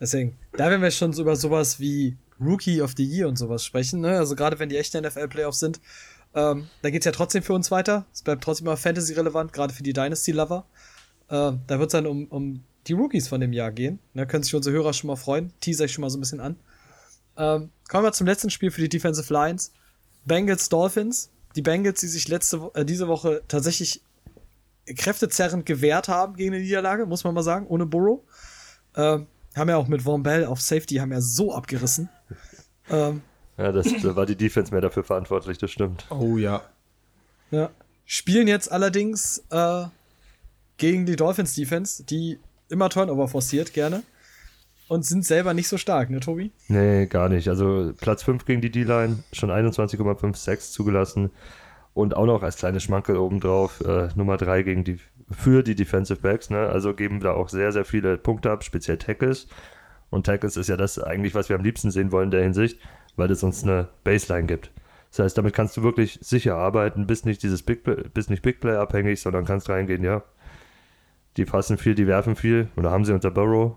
Deswegen, 0.00 0.36
da 0.52 0.70
werden 0.70 0.82
wir 0.82 0.90
schon 0.90 1.12
so 1.12 1.22
über 1.22 1.36
sowas 1.36 1.78
wie 1.80 2.16
Rookie 2.40 2.82
of 2.82 2.94
the 2.96 3.04
Year 3.04 3.28
und 3.28 3.36
sowas 3.36 3.64
sprechen, 3.64 4.00
ne? 4.00 4.18
Also 4.18 4.36
gerade 4.36 4.58
wenn 4.58 4.68
die 4.68 4.76
echten 4.76 5.02
NFL-Playoffs 5.04 5.58
sind, 5.58 5.80
ähm, 6.34 6.68
da 6.82 6.90
geht's 6.90 7.06
ja 7.06 7.12
trotzdem 7.12 7.42
für 7.42 7.54
uns 7.54 7.70
weiter. 7.70 8.04
Es 8.12 8.22
bleibt 8.22 8.44
trotzdem 8.44 8.66
mal 8.66 8.76
Fantasy-relevant, 8.76 9.52
gerade 9.52 9.72
für 9.72 9.82
die 9.82 9.92
Dynasty-Lover. 9.92 10.66
Ähm, 11.30 11.60
da 11.66 11.78
wird's 11.78 11.92
dann 11.92 12.06
um, 12.06 12.26
um 12.26 12.62
die 12.86 12.92
Rookies 12.92 13.28
von 13.28 13.40
dem 13.40 13.52
Jahr 13.52 13.72
gehen. 13.72 13.98
Da 14.14 14.26
können 14.26 14.44
sich 14.44 14.54
unsere 14.54 14.76
Hörer 14.76 14.92
schon 14.92 15.08
mal 15.08 15.16
freuen. 15.16 15.52
Teaser 15.60 15.86
ich 15.86 15.92
schon 15.92 16.02
mal 16.02 16.10
so 16.10 16.18
ein 16.18 16.20
bisschen 16.20 16.40
an. 16.40 16.56
Ähm, 17.36 17.70
kommen 17.88 18.04
wir 18.04 18.12
zum 18.12 18.26
letzten 18.26 18.50
Spiel 18.50 18.70
für 18.70 18.80
die 18.80 18.88
Defensive 18.88 19.32
Lines. 19.32 19.72
Bengals 20.24 20.68
Dolphins. 20.68 21.30
Die 21.56 21.62
Bengals, 21.62 22.00
die 22.00 22.08
sich 22.08 22.28
letzte 22.28 22.70
äh, 22.74 22.84
diese 22.84 23.08
Woche 23.08 23.42
tatsächlich 23.48 24.02
kräftezerrend 24.86 25.66
gewehrt 25.66 26.08
haben 26.08 26.36
gegen 26.36 26.54
eine 26.54 26.62
Niederlage, 26.62 27.06
muss 27.06 27.24
man 27.24 27.34
mal 27.34 27.42
sagen, 27.42 27.66
ohne 27.66 27.86
Burrow. 27.86 28.20
Ähm, 28.94 29.26
haben 29.56 29.68
ja 29.68 29.76
auch 29.76 29.88
mit 29.88 30.02
Von 30.02 30.22
Bell 30.22 30.44
auf 30.44 30.60
Safety 30.60 30.96
haben 30.96 31.12
ja 31.12 31.20
so 31.20 31.54
abgerissen. 31.54 32.08
Ähm, 32.88 33.22
Ja, 33.58 33.72
das, 33.72 33.88
da 34.00 34.14
war 34.14 34.26
die 34.26 34.36
Defense 34.36 34.70
mehr 34.70 34.80
dafür 34.80 35.02
verantwortlich, 35.02 35.58
das 35.58 35.72
stimmt. 35.72 36.06
Oh 36.08 36.36
ja. 36.36 36.62
ja. 37.50 37.70
Spielen 38.04 38.46
jetzt 38.46 38.70
allerdings 38.70 39.42
äh, 39.50 39.86
gegen 40.76 41.04
die 41.04 41.16
Dolphins 41.16 41.56
Defense, 41.56 42.04
die 42.04 42.38
immer 42.68 42.88
Turnover 42.88 43.26
forciert, 43.26 43.72
gerne. 43.72 44.04
Und 44.88 45.04
sind 45.04 45.24
selber 45.24 45.52
nicht 45.52 45.66
so 45.66 45.78
stark, 45.78 46.10
ne, 46.10 46.20
Tobi? 46.20 46.52
Nee, 46.68 47.06
gar 47.06 47.28
nicht. 47.28 47.48
Also 47.48 47.92
Platz 48.00 48.22
5 48.22 48.44
gegen 48.44 48.60
die 48.60 48.70
D-Line, 48.70 49.24
schon 49.32 49.50
21,56 49.50 50.70
zugelassen. 50.70 51.30
Und 51.92 52.14
auch 52.14 52.26
noch 52.26 52.42
als 52.42 52.56
kleines 52.56 52.84
Schmankel 52.84 53.16
obendrauf, 53.16 53.80
äh, 53.80 54.10
Nummer 54.14 54.36
3 54.36 54.62
gegen 54.62 54.84
die, 54.84 55.00
für 55.30 55.62
die 55.62 55.74
Defensive 55.74 56.20
Backs. 56.20 56.50
Ne? 56.50 56.58
Also 56.58 56.94
geben 56.94 57.20
da 57.20 57.32
auch 57.32 57.48
sehr, 57.48 57.72
sehr 57.72 57.84
viele 57.84 58.16
Punkte 58.16 58.50
ab, 58.50 58.64
speziell 58.64 58.98
Tackles. 58.98 59.48
Und 60.10 60.26
Tackles 60.26 60.56
ist 60.56 60.68
ja 60.68 60.76
das 60.76 60.98
eigentlich, 60.98 61.34
was 61.34 61.48
wir 61.48 61.56
am 61.56 61.64
liebsten 61.64 61.90
sehen 61.90 62.12
wollen 62.12 62.26
in 62.26 62.30
der 62.30 62.42
Hinsicht, 62.42 62.78
weil 63.16 63.30
es 63.30 63.42
uns 63.42 63.64
eine 63.64 63.88
Baseline 64.04 64.46
gibt. 64.46 64.70
Das 65.10 65.24
heißt, 65.24 65.38
damit 65.38 65.54
kannst 65.54 65.76
du 65.76 65.82
wirklich 65.82 66.18
sicher 66.20 66.56
arbeiten, 66.56 67.06
bist 67.06 67.26
nicht 67.26 67.42
dieses 67.42 67.62
Big 67.62 67.84
Play, 67.84 68.04
bist 68.12 68.30
nicht 68.30 68.42
Big 68.42 68.60
Play 68.60 68.76
abhängig, 68.76 69.20
sondern 69.20 69.44
kannst 69.44 69.68
reingehen, 69.68 70.04
ja. 70.04 70.22
Die 71.36 71.44
passen 71.44 71.78
viel, 71.78 71.94
die 71.94 72.06
werfen 72.06 72.36
viel, 72.36 72.68
oder 72.76 72.90
haben 72.90 73.04
sie 73.04 73.14
unter 73.14 73.30
Burrow. 73.30 73.76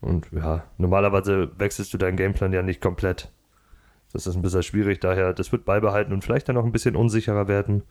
Und 0.00 0.26
ja, 0.32 0.64
normalerweise 0.78 1.50
wechselst 1.58 1.94
du 1.94 1.98
deinen 1.98 2.16
Gameplan 2.16 2.52
ja 2.52 2.62
nicht 2.62 2.80
komplett. 2.80 3.30
Das 4.12 4.26
ist 4.26 4.34
ein 4.34 4.42
bisschen 4.42 4.62
schwierig, 4.62 5.00
daher, 5.00 5.32
das 5.32 5.52
wird 5.52 5.64
beibehalten 5.64 6.12
und 6.12 6.24
vielleicht 6.24 6.48
dann 6.48 6.56
noch 6.56 6.64
ein 6.64 6.72
bisschen 6.72 6.96
unsicherer 6.96 7.48
werden, 7.48 7.84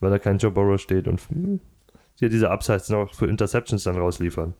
weil 0.00 0.10
da 0.10 0.18
kein 0.18 0.38
Joe 0.38 0.52
Burrow 0.52 0.80
steht 0.80 1.08
und 1.08 1.20
hm, 2.18 2.20
hier 2.20 2.28
diese 2.28 2.50
Upsides 2.50 2.88
noch 2.88 3.14
für 3.14 3.26
Interceptions 3.26 3.84
dann 3.84 3.96
rausliefern. 3.96 4.54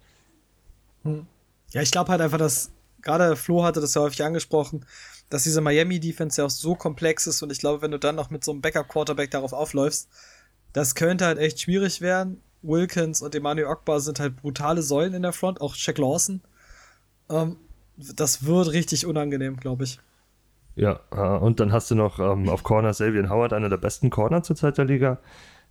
Ja, 1.71 1.83
ich 1.83 1.91
glaube 1.91 2.11
halt 2.11 2.21
einfach, 2.21 2.39
dass 2.39 2.71
gerade 3.03 3.37
Flo 3.37 3.65
hatte 3.65 3.81
das 3.81 3.95
ja 3.95 4.03
häufig 4.03 4.23
angesprochen, 4.25 4.85
dass 5.31 5.45
diese 5.45 5.61
Miami-Defense 5.61 6.41
ja 6.41 6.47
auch 6.47 6.51
so 6.51 6.75
komplex 6.75 7.27
ist 7.27 7.43
und 7.43 7.53
ich 7.53 7.59
glaube, 7.59 7.83
wenn 7.83 7.91
du 7.91 7.99
dann 7.99 8.17
noch 8.17 8.31
mit 8.31 8.45
so 8.45 8.53
einem 8.53 8.61
Backup-Quarterback 8.61 9.31
darauf 9.31 9.53
aufläufst, 9.53 10.09
das 10.73 10.95
könnte 10.95 11.27
halt 11.27 11.39
echt 11.39 11.61
schwierig 11.61 12.01
werden. 12.01 12.43
Wilkins 12.63 13.23
und 13.23 13.35
Emmanuel 13.35 13.69
Ogbar 13.69 14.01
sind 14.01 14.19
halt 14.21 14.37
brutale 14.37 14.83
Säulen 14.83 15.15
in 15.15 15.23
der 15.23 15.33
Front, 15.33 15.61
auch 15.61 15.75
Shaq 15.75 15.99
Lawson. 15.99 16.43
Ähm, 17.31 17.57
das 17.97 18.45
wird 18.45 18.73
richtig 18.73 19.07
unangenehm, 19.07 19.57
glaube 19.57 19.85
ich. 19.85 20.01
Ja, 20.75 21.01
äh, 21.11 21.39
und 21.39 21.61
dann 21.61 21.73
hast 21.73 21.91
du 21.91 21.95
noch 21.95 22.19
ähm, 22.19 22.49
auf 22.49 22.63
Corner 22.63 22.95
Savian 22.95 23.31
Howard, 23.31 23.53
einer 23.53 23.69
der 23.69 23.77
besten 23.77 24.11
Corner 24.11 24.43
zurzeit 24.43 24.79
der 24.79 24.85
Liga. 24.85 25.19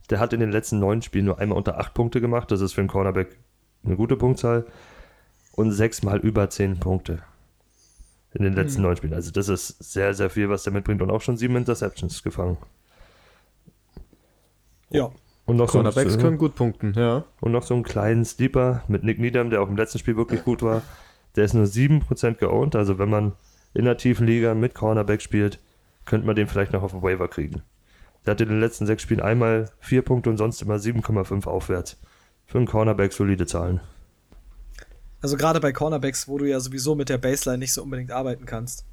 Der 0.09 0.19
hat 0.19 0.33
in 0.33 0.39
den 0.39 0.51
letzten 0.51 0.79
neun 0.79 1.01
Spielen 1.01 1.25
nur 1.25 1.39
einmal 1.39 1.57
unter 1.57 1.79
acht 1.79 1.93
Punkte 1.93 2.21
gemacht. 2.21 2.49
Das 2.51 2.61
ist 2.61 2.73
für 2.73 2.81
einen 2.81 2.87
Cornerback 2.87 3.37
eine 3.83 3.95
gute 3.95 4.15
Punktzahl. 4.15 4.65
Und 5.53 5.71
sechsmal 5.71 6.19
über 6.19 6.49
zehn 6.49 6.79
Punkte 6.79 7.19
in 8.33 8.43
den 8.43 8.53
letzten 8.53 8.83
neun 8.83 8.95
Spielen. 8.95 9.13
Also 9.13 9.31
das 9.31 9.49
ist 9.49 9.69
sehr, 9.83 10.13
sehr 10.13 10.29
viel, 10.29 10.49
was 10.49 10.63
der 10.63 10.71
mitbringt. 10.73 11.01
Und 11.01 11.09
auch 11.09 11.21
schon 11.21 11.37
sieben 11.37 11.55
Interceptions 11.55 12.21
gefangen. 12.21 12.57
Ja. 14.89 15.09
Und 15.45 15.55
noch, 15.55 15.67
so, 15.69 15.79
Cornerbacks 15.79 16.15
ein- 16.15 16.19
können 16.21 16.37
gut 16.37 16.55
punkten, 16.55 16.93
ja. 16.95 17.23
und 17.39 17.53
noch 17.53 17.63
so 17.63 17.73
einen 17.73 17.83
kleinen 17.83 18.25
Sleeper 18.25 18.83
mit 18.89 19.03
Nick 19.03 19.17
Needham, 19.17 19.49
der 19.49 19.61
auch 19.61 19.69
im 19.69 19.77
letzten 19.77 19.97
Spiel 19.99 20.17
wirklich 20.17 20.43
gut 20.43 20.61
war. 20.61 20.81
Der 21.37 21.45
ist 21.45 21.53
nur 21.53 21.65
7% 21.65 22.33
geowned. 22.37 22.75
Also 22.75 22.99
wenn 22.99 23.09
man 23.09 23.31
in 23.73 23.85
der 23.85 23.97
tiefen 23.97 24.27
Liga 24.27 24.53
mit 24.55 24.73
Cornerback 24.75 25.21
spielt, 25.21 25.59
könnte 26.05 26.27
man 26.27 26.35
den 26.35 26.47
vielleicht 26.47 26.73
noch 26.73 26.83
auf 26.83 26.91
den 26.91 27.01
Waiver 27.01 27.27
kriegen. 27.27 27.61
Der 28.27 28.33
hat 28.33 28.41
in 28.41 28.49
den 28.49 28.59
letzten 28.59 28.85
sechs 28.85 29.03
Spielen 29.03 29.21
einmal 29.21 29.71
vier 29.79 30.01
Punkte 30.01 30.29
und 30.29 30.35
sonst 30.35 30.61
immer 30.61 30.75
7,5 30.75 31.47
aufwärts. 31.47 31.95
Für 32.45 32.57
einen 32.57 32.67
Cornerback 32.67 33.13
solide 33.13 33.45
Zahlen. 33.45 33.79
Also 35.21 35.37
gerade 35.37 35.61
bei 35.61 35.71
Cornerbacks, 35.71 36.27
wo 36.27 36.37
du 36.37 36.43
ja 36.43 36.59
sowieso 36.59 36.93
mit 36.93 37.07
der 37.07 37.17
Baseline 37.17 37.59
nicht 37.59 37.71
so 37.71 37.81
unbedingt 37.81 38.11
arbeiten 38.11 38.45
kannst. 38.45 38.85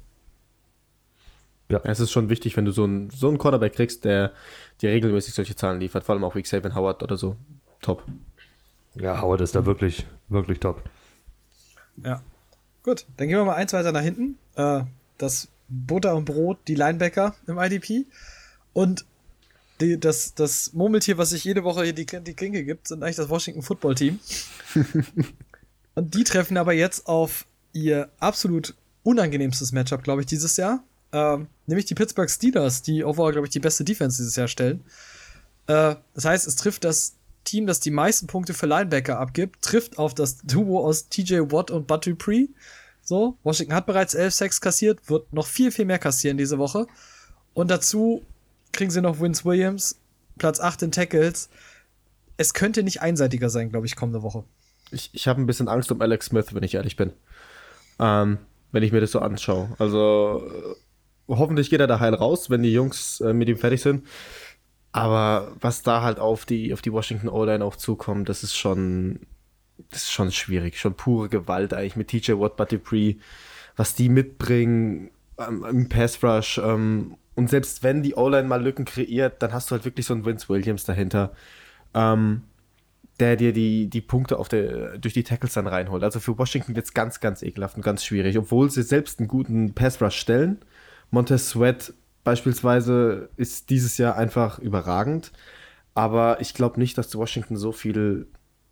Ja. 1.69 1.81
Es 1.83 1.99
ist 1.99 2.11
schon 2.11 2.29
wichtig, 2.29 2.55
wenn 2.55 2.63
du 2.63 2.71
so 2.71 2.85
einen, 2.85 3.09
so 3.09 3.27
einen 3.27 3.37
Quarterback 3.37 3.73
kriegst, 3.73 4.05
der 4.05 4.31
dir 4.81 4.91
regelmäßig 4.91 5.33
solche 5.33 5.55
Zahlen 5.55 5.81
liefert, 5.81 6.05
vor 6.05 6.15
allem 6.15 6.23
auch 6.23 6.35
Week 6.35 6.47
7 6.47 6.73
Howard 6.73 7.03
oder 7.03 7.17
so. 7.17 7.35
Top. 7.81 8.03
Ja, 8.93 9.21
Howard 9.21 9.41
ist 9.41 9.53
da 9.53 9.65
wirklich, 9.65 10.05
wirklich 10.29 10.61
top. 10.61 10.81
Ja. 11.97 12.21
Gut, 12.83 13.05
dann 13.17 13.27
gehen 13.27 13.37
wir 13.37 13.43
mal 13.43 13.55
eins 13.55 13.73
weiter 13.73 13.91
nach 13.91 14.01
hinten. 14.01 14.37
Äh, 14.55 14.83
das 15.17 15.49
Butter 15.67 16.15
und 16.15 16.23
Brot, 16.23 16.59
die 16.69 16.75
Linebacker 16.75 17.35
im 17.47 17.57
IDP. 17.57 18.05
Und 18.71 19.05
die, 19.81 19.99
das, 19.99 20.33
das 20.33 20.73
Murmeltier, 20.73 21.17
was 21.17 21.31
sich 21.31 21.43
jede 21.43 21.63
Woche 21.63 21.83
hier 21.83 21.93
die, 21.93 22.05
die 22.05 22.33
Klinke 22.33 22.63
gibt, 22.63 22.87
sind 22.87 23.03
eigentlich 23.03 23.17
das 23.17 23.29
Washington 23.29 23.61
Football 23.61 23.95
Team. 23.95 24.19
und 25.95 26.13
die 26.13 26.23
treffen 26.23 26.57
aber 26.57 26.73
jetzt 26.73 27.07
auf 27.07 27.45
ihr 27.73 28.09
absolut 28.19 28.75
unangenehmstes 29.03 29.71
Matchup, 29.71 30.03
glaube 30.03 30.21
ich, 30.21 30.27
dieses 30.27 30.57
Jahr. 30.57 30.83
Ähm, 31.11 31.47
nämlich 31.67 31.85
die 31.85 31.95
Pittsburgh 31.95 32.29
Steelers, 32.29 32.81
die 32.81 33.03
overall, 33.03 33.31
glaube 33.31 33.47
ich, 33.47 33.51
die 33.51 33.59
beste 33.59 33.83
Defense 33.83 34.17
dieses 34.17 34.35
Jahr 34.35 34.47
stellen. 34.47 34.83
Äh, 35.67 35.95
das 36.13 36.25
heißt, 36.25 36.47
es 36.47 36.55
trifft 36.55 36.83
das 36.83 37.15
Team, 37.43 37.67
das 37.67 37.79
die 37.79 37.91
meisten 37.91 38.27
Punkte 38.27 38.53
für 38.53 38.65
Linebacker 38.65 39.19
abgibt, 39.19 39.61
trifft 39.61 39.97
auf 39.97 40.13
das 40.15 40.37
Duo 40.37 40.83
aus 40.83 41.09
TJ 41.09 41.51
Watt 41.51 41.69
und 41.69 41.87
Bud 41.87 42.05
Dupree. 42.05 42.47
So, 43.01 43.37
Washington 43.43 43.75
hat 43.75 43.85
bereits 43.85 44.15
11 44.15 44.33
Sacks 44.33 44.61
kassiert, 44.61 45.09
wird 45.09 45.31
noch 45.31 45.45
viel, 45.45 45.71
viel 45.71 45.85
mehr 45.85 45.99
kassieren 45.99 46.37
diese 46.37 46.57
Woche. 46.57 46.87
Und 47.53 47.69
dazu 47.69 48.23
kriegen 48.75 48.91
sie 48.91 49.01
noch 49.01 49.19
Vince 49.19 49.45
Williams, 49.45 49.99
Platz 50.37 50.59
8 50.59 50.83
in 50.83 50.91
Tackles. 50.91 51.49
Es 52.37 52.53
könnte 52.53 52.83
nicht 52.83 53.01
einseitiger 53.01 53.49
sein, 53.49 53.69
glaube 53.69 53.87
ich, 53.87 53.95
kommende 53.95 54.21
Woche. 54.21 54.43
Ich, 54.91 55.09
ich 55.13 55.27
habe 55.27 55.41
ein 55.41 55.47
bisschen 55.47 55.67
Angst 55.67 55.91
um 55.91 56.01
Alex 56.01 56.27
Smith, 56.27 56.53
wenn 56.53 56.63
ich 56.63 56.75
ehrlich 56.75 56.95
bin. 56.95 57.13
Ähm, 57.99 58.37
wenn 58.71 58.83
ich 58.83 58.91
mir 58.91 59.01
das 59.01 59.11
so 59.11 59.19
anschaue. 59.19 59.69
Also 59.79 60.43
äh, 60.45 61.33
hoffentlich 61.33 61.69
geht 61.69 61.79
er 61.79 61.87
da 61.87 61.99
heil 61.99 62.13
raus, 62.13 62.49
wenn 62.49 62.61
die 62.61 62.73
Jungs 62.73 63.21
äh, 63.21 63.33
mit 63.33 63.47
ihm 63.47 63.57
fertig 63.57 63.81
sind. 63.81 64.05
Aber 64.91 65.51
was 65.59 65.81
da 65.81 66.01
halt 66.01 66.19
auf 66.19 66.45
die, 66.45 66.73
auf 66.73 66.81
die 66.81 66.91
Washington 66.91 67.29
O-Line 67.29 67.63
auch 67.63 67.75
zukommt, 67.75 68.29
das 68.29 68.43
ist 68.43 68.55
schon, 68.55 69.21
das 69.89 70.03
ist 70.03 70.11
schon 70.11 70.31
schwierig. 70.31 70.79
Schon 70.79 70.93
pure 70.93 71.29
Gewalt 71.29 71.73
eigentlich 71.73 71.95
mit 71.95 72.09
TJ 72.09 72.33
Watt, 72.33 72.55
Pre, 72.55 73.15
was 73.75 73.95
die 73.95 74.09
mitbringen 74.09 75.09
ähm, 75.37 75.65
im 75.65 75.89
Pass 75.89 76.23
Rush 76.23 76.57
ähm, 76.57 77.17
und 77.35 77.49
selbst 77.49 77.83
wenn 77.83 78.01
die 78.01 78.15
O-Line 78.15 78.47
mal 78.47 78.63
Lücken 78.63 78.85
kreiert, 78.85 79.41
dann 79.41 79.53
hast 79.53 79.69
du 79.69 79.73
halt 79.73 79.85
wirklich 79.85 80.05
so 80.05 80.13
einen 80.13 80.25
Vince 80.25 80.47
Williams 80.49 80.85
dahinter, 80.85 81.33
ähm, 81.93 82.43
der 83.19 83.35
dir 83.35 83.53
die, 83.53 83.89
die 83.89 84.01
Punkte 84.01 84.39
auf 84.39 84.49
der, 84.49 84.97
durch 84.97 85.13
die 85.13 85.23
Tackles 85.23 85.53
dann 85.53 85.67
reinholt. 85.67 86.03
Also 86.03 86.19
für 86.19 86.37
Washington 86.37 86.75
wird 86.75 86.85
es 86.85 86.93
ganz, 86.93 87.19
ganz 87.19 87.43
ekelhaft 87.43 87.75
und 87.75 87.81
ganz 87.81 88.03
schwierig, 88.03 88.37
obwohl 88.37 88.69
sie 88.69 88.83
selbst 88.83 89.19
einen 89.19 89.27
guten 89.27 89.73
Pass-Rush 89.73 90.17
stellen. 90.17 90.59
Montez 91.11 91.49
Sweat 91.49 91.93
beispielsweise 92.23 93.29
ist 93.37 93.69
dieses 93.69 93.97
Jahr 93.97 94.17
einfach 94.17 94.59
überragend, 94.59 95.31
aber 95.93 96.41
ich 96.41 96.53
glaube 96.53 96.79
nicht, 96.79 96.97
dass 96.97 97.15
Washington 97.15 97.55
so 97.55 97.71
viele 97.71 98.27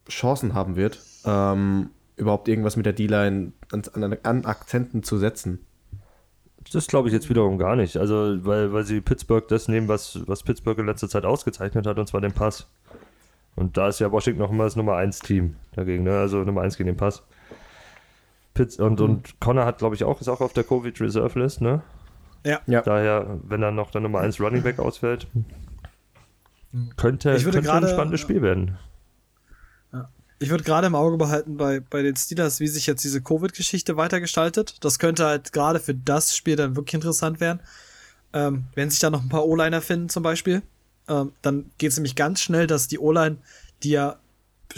Chancen 0.10 0.54
haben 0.54 0.76
wird, 0.76 1.00
ähm, 1.26 1.92
überhaupt 2.18 2.48
irgendwas 2.48 2.76
mit 2.76 2.86
der 2.86 2.94
D-Line 2.94 3.54
an, 3.72 3.84
an, 3.94 4.18
an 4.24 4.46
Akzenten 4.46 5.04
zu 5.04 5.18
setzen. 5.18 5.66
Das 6.72 6.88
glaube 6.88 7.10
ich 7.10 7.14
jetzt 7.14 7.30
wiederum 7.30 7.58
gar 7.58 7.76
nicht. 7.76 7.98
Also, 7.98 8.46
weil, 8.46 8.74
weil 8.74 8.84
sie 8.84 9.02
Pittsburgh 9.02 9.48
das 9.48 9.68
nehmen, 9.68 9.88
was, 9.88 10.20
was 10.28 10.44
Pittsburgh 10.44 10.78
in 10.80 10.86
letzter 10.86 11.10
Zeit 11.10 11.26
ausgezeichnet 11.26 11.86
hat, 11.86 12.00
und 12.00 12.08
zwar 12.08 12.22
den 12.22 12.32
Pass. 12.32 12.68
Und 13.56 13.78
da 13.78 13.90
ist 13.90 14.00
ja 14.00 14.12
Washington 14.12 14.42
noch 14.42 14.52
immer 14.52 14.64
das 14.64 14.76
Nummer 14.76 14.96
1 14.96 15.20
Team 15.20 15.56
dagegen, 15.76 16.04
ne? 16.04 16.18
Also 16.18 16.44
Nummer 16.44 16.62
1 16.62 16.78
gegen 16.78 16.88
den 16.88 16.98
Pass. 16.98 17.24
Pitts 18.54 18.78
und, 18.80 19.00
mhm. 19.00 19.06
und 19.06 19.40
Connor 19.40 19.66
hat, 19.66 19.80
glaube 19.80 19.96
ich, 19.96 20.04
auch, 20.04 20.22
ist 20.22 20.28
auch 20.28 20.42
auf 20.42 20.54
der 20.54 20.64
Covid 20.64 21.00
Reserve 21.02 21.40
List, 21.40 21.62
ne? 21.62 21.82
Ja. 22.46 22.62
ja. 22.68 22.82
Daher, 22.82 23.40
wenn 23.44 23.62
dann 23.62 23.76
noch 23.76 23.92
der 23.92 24.02
Nummer 24.02 24.20
1 24.20 24.40
Running 24.40 24.64
Back 24.64 24.80
ausfällt, 24.80 25.28
könnte, 26.98 27.36
ich 27.36 27.46
würde 27.46 27.58
könnte 27.58 27.70
grade, 27.70 27.88
ein 27.88 27.94
spannendes 27.94 28.22
Spiel 28.22 28.42
werden. 28.42 28.78
Ich 30.44 30.50
würde 30.50 30.66
gerade 30.66 30.88
im 30.88 30.96
Auge 30.96 31.16
behalten 31.16 31.56
bei, 31.56 31.80
bei 31.80 32.02
den 32.02 32.18
Steelers, 32.18 32.60
wie 32.60 32.68
sich 32.68 32.86
jetzt 32.86 33.02
diese 33.06 33.22
Covid-Geschichte 33.22 33.96
weitergestaltet. 33.96 34.76
Das 34.82 35.00
könnte 35.00 35.26
halt 35.26 35.54
gerade 35.54 35.80
für 35.80 35.96
das 35.96 36.36
Spiel 36.36 36.58
dann 36.58 36.76
wirklich 36.76 36.96
interessant 36.96 37.40
werden. 37.40 37.62
Ähm, 38.34 38.66
wenn 38.76 38.90
sich 38.90 39.00
da 39.00 39.10
noch 39.10 39.22
ein 39.22 39.30
paar 39.30 39.46
O-Liner 39.46 39.80
finden, 39.80 40.10
zum 40.10 40.22
Beispiel, 40.22 40.62
ähm, 41.08 41.32
dann 41.44 41.72
geht 41.78 41.92
es 41.92 41.98
nämlich 41.98 42.18
ganz 42.18 42.42
schnell, 42.42 42.68
dass 42.68 42.90
die 42.90 43.00
O-Line, 43.00 43.38
die 43.84 43.92
ja 43.92 44.18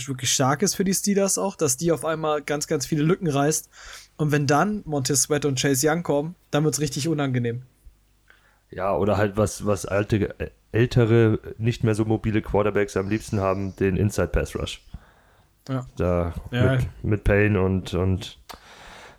wirklich 0.05 0.31
stark 0.31 0.61
ist 0.61 0.75
für 0.75 0.83
die 0.83 0.93
Steelers 0.93 1.39
auch, 1.39 1.55
dass 1.55 1.77
die 1.77 1.91
auf 1.91 2.05
einmal 2.05 2.43
ganz, 2.43 2.67
ganz 2.67 2.85
viele 2.85 3.01
Lücken 3.01 3.27
reißt. 3.27 3.67
Und 4.17 4.31
wenn 4.31 4.45
dann 4.45 4.83
Montez 4.85 5.23
Sweat 5.23 5.45
und 5.45 5.59
Chase 5.59 5.89
Young 5.89 6.03
kommen, 6.03 6.35
dann 6.51 6.63
wird 6.63 6.75
es 6.75 6.79
richtig 6.79 7.07
unangenehm. 7.07 7.63
Ja, 8.69 8.95
oder 8.95 9.17
halt 9.17 9.35
was, 9.35 9.65
was 9.65 9.87
alte, 9.87 10.35
ältere, 10.71 11.39
nicht 11.57 11.83
mehr 11.83 11.95
so 11.95 12.05
mobile 12.05 12.43
Quarterbacks 12.43 12.95
am 12.95 13.09
liebsten 13.09 13.39
haben, 13.39 13.75
den 13.77 13.97
Inside 13.97 14.27
Pass 14.27 14.55
Rush. 14.55 14.79
Ja. 15.67 15.85
Da 15.97 16.33
ja. 16.51 16.71
Mit, 16.73 17.03
mit 17.03 17.23
Payne 17.23 17.61
und, 17.61 17.93
und 17.93 18.39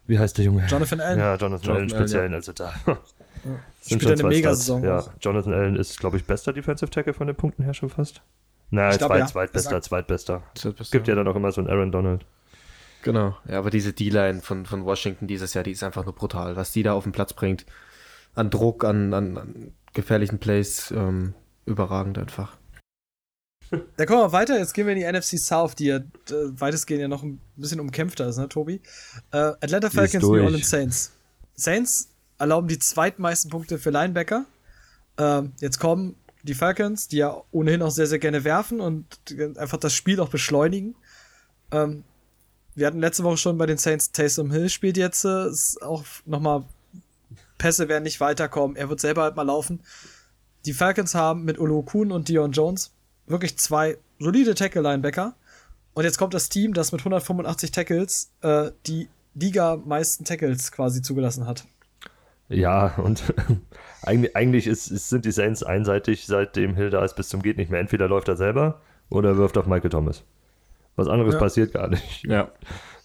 wie 0.06 0.18
heißt 0.18 0.38
der 0.38 0.44
Junge? 0.44 0.66
Jonathan 0.66 1.00
Allen. 1.00 1.18
Ja, 1.18 1.34
Jonathan, 1.34 1.48
Jonathan 1.48 1.76
Allen 1.76 1.90
speziell. 1.90 2.30
Ja. 2.30 2.36
Also 2.36 2.52
da 2.52 2.72
ja. 2.86 2.98
sind 3.80 4.02
Spielt 4.02 4.20
eine 4.20 4.28
Mega-Saison. 4.28 4.84
Ja, 4.84 5.04
Jonathan 5.20 5.52
Allen 5.52 5.76
ist, 5.76 5.98
glaube 5.98 6.16
ich, 6.16 6.24
bester 6.24 6.52
Defensive 6.52 6.90
Tackle 6.90 7.14
von 7.14 7.26
den 7.26 7.36
Punkten 7.36 7.64
her 7.64 7.74
schon 7.74 7.90
fast. 7.90 8.22
Na, 8.70 8.90
ich 8.90 8.98
zweit, 8.98 9.20
ja. 9.20 9.26
zweitbester, 9.26 9.80
zweitbester. 9.80 10.42
zweitbester. 10.54 10.96
Gibt 10.96 11.08
ja 11.08 11.14
dann 11.14 11.28
auch 11.28 11.36
immer 11.36 11.52
so 11.52 11.60
einen 11.60 11.70
Aaron 11.70 11.92
Donald. 11.92 12.24
Genau. 13.02 13.36
Ja, 13.48 13.58
aber 13.58 13.70
diese 13.70 13.92
D-Line 13.92 14.40
von, 14.40 14.66
von 14.66 14.84
Washington 14.84 15.28
dieses 15.28 15.54
Jahr, 15.54 15.62
die 15.62 15.70
ist 15.70 15.84
einfach 15.84 16.04
nur 16.04 16.14
brutal. 16.14 16.56
Was 16.56 16.72
die 16.72 16.82
da 16.82 16.94
auf 16.94 17.04
den 17.04 17.12
Platz 17.12 17.32
bringt, 17.32 17.66
an 18.34 18.50
Druck, 18.50 18.84
an, 18.84 19.14
an, 19.14 19.38
an 19.38 19.72
gefährlichen 19.92 20.38
Plays, 20.38 20.90
ähm, 20.90 21.34
überragend 21.64 22.18
einfach. 22.18 22.56
Da 23.96 24.06
kommen 24.06 24.20
wir 24.20 24.32
weiter. 24.32 24.58
Jetzt 24.58 24.74
gehen 24.74 24.86
wir 24.86 24.94
in 24.94 25.00
die 25.00 25.18
NFC 25.18 25.38
South, 25.38 25.74
die 25.74 25.86
ja 25.86 25.96
äh, 25.96 26.02
weitestgehend 26.30 27.02
ja 27.02 27.08
noch 27.08 27.22
ein 27.22 27.40
bisschen 27.56 27.80
umkämpfter 27.80 28.28
ist, 28.28 28.38
ne, 28.38 28.48
Tobi? 28.48 28.80
Äh, 29.32 29.38
Atlanta 29.38 29.90
Falcons, 29.90 30.22
New 30.22 30.42
Orleans 30.42 30.70
Saints. 30.70 31.12
Saints 31.54 32.10
erlauben 32.38 32.68
die 32.68 32.78
zweitmeisten 32.78 33.50
Punkte 33.50 33.78
für 33.78 33.90
Linebacker. 33.90 34.46
Äh, 35.16 35.42
jetzt 35.60 35.80
kommen 35.80 36.16
die 36.42 36.54
Falcons, 36.54 37.08
die 37.08 37.16
ja 37.18 37.42
ohnehin 37.50 37.82
auch 37.82 37.90
sehr, 37.90 38.06
sehr 38.06 38.18
gerne 38.18 38.44
werfen 38.44 38.80
und 38.80 39.06
einfach 39.56 39.78
das 39.78 39.94
Spiel 39.94 40.20
auch 40.20 40.28
beschleunigen. 40.28 40.94
Ähm, 41.72 42.04
wir 42.74 42.86
hatten 42.86 43.00
letzte 43.00 43.24
Woche 43.24 43.38
schon 43.38 43.58
bei 43.58 43.66
den 43.66 43.78
Saints 43.78 44.12
Taysom 44.12 44.50
Hill 44.52 44.68
spielt 44.68 44.96
jetzt, 44.96 45.24
äh, 45.24 45.48
ist 45.48 45.82
auch 45.82 46.04
nochmal 46.24 46.64
Pässe 47.58 47.88
werden 47.88 48.04
nicht 48.04 48.20
weiterkommen. 48.20 48.76
Er 48.76 48.88
wird 48.90 49.00
selber 49.00 49.22
halt 49.22 49.34
mal 49.34 49.42
laufen. 49.42 49.80
Die 50.66 50.74
Falcons 50.74 51.14
haben 51.14 51.44
mit 51.44 51.58
Olo 51.58 51.82
Kuhn 51.82 52.12
und 52.12 52.28
Dion 52.28 52.52
Jones 52.52 52.92
wirklich 53.26 53.58
zwei 53.58 53.98
solide 54.18 54.54
Tackle-Linebacker. 54.54 55.34
Und 55.94 56.04
jetzt 56.04 56.18
kommt 56.18 56.34
das 56.34 56.48
Team, 56.48 56.74
das 56.74 56.92
mit 56.92 57.00
185 57.00 57.70
Tackles 57.70 58.30
äh, 58.42 58.70
die 58.86 59.08
Liga 59.34 59.76
meisten 59.76 60.24
Tackles 60.24 60.72
quasi 60.72 61.02
zugelassen 61.02 61.46
hat. 61.46 61.64
Ja, 62.48 62.94
und 62.96 63.22
eigentlich, 64.02 64.36
eigentlich 64.36 64.66
ist, 64.66 64.88
ist, 64.88 65.08
sind 65.08 65.24
die 65.24 65.32
Saints 65.32 65.62
einseitig, 65.62 66.26
seitdem 66.26 66.74
Hill 66.74 66.90
da 66.90 67.04
ist 67.04 67.16
bis 67.16 67.28
zum 67.28 67.42
geht 67.42 67.56
nicht 67.56 67.70
mehr. 67.70 67.80
Entweder 67.80 68.08
läuft 68.08 68.28
er 68.28 68.36
selber 68.36 68.80
oder 69.08 69.36
wirft 69.36 69.58
auf 69.58 69.66
Michael 69.66 69.90
Thomas. 69.90 70.22
Was 70.96 71.08
anderes 71.08 71.34
ja. 71.34 71.40
passiert 71.40 71.72
gar 71.72 71.88
nicht. 71.88 72.24
Ja. 72.28 72.50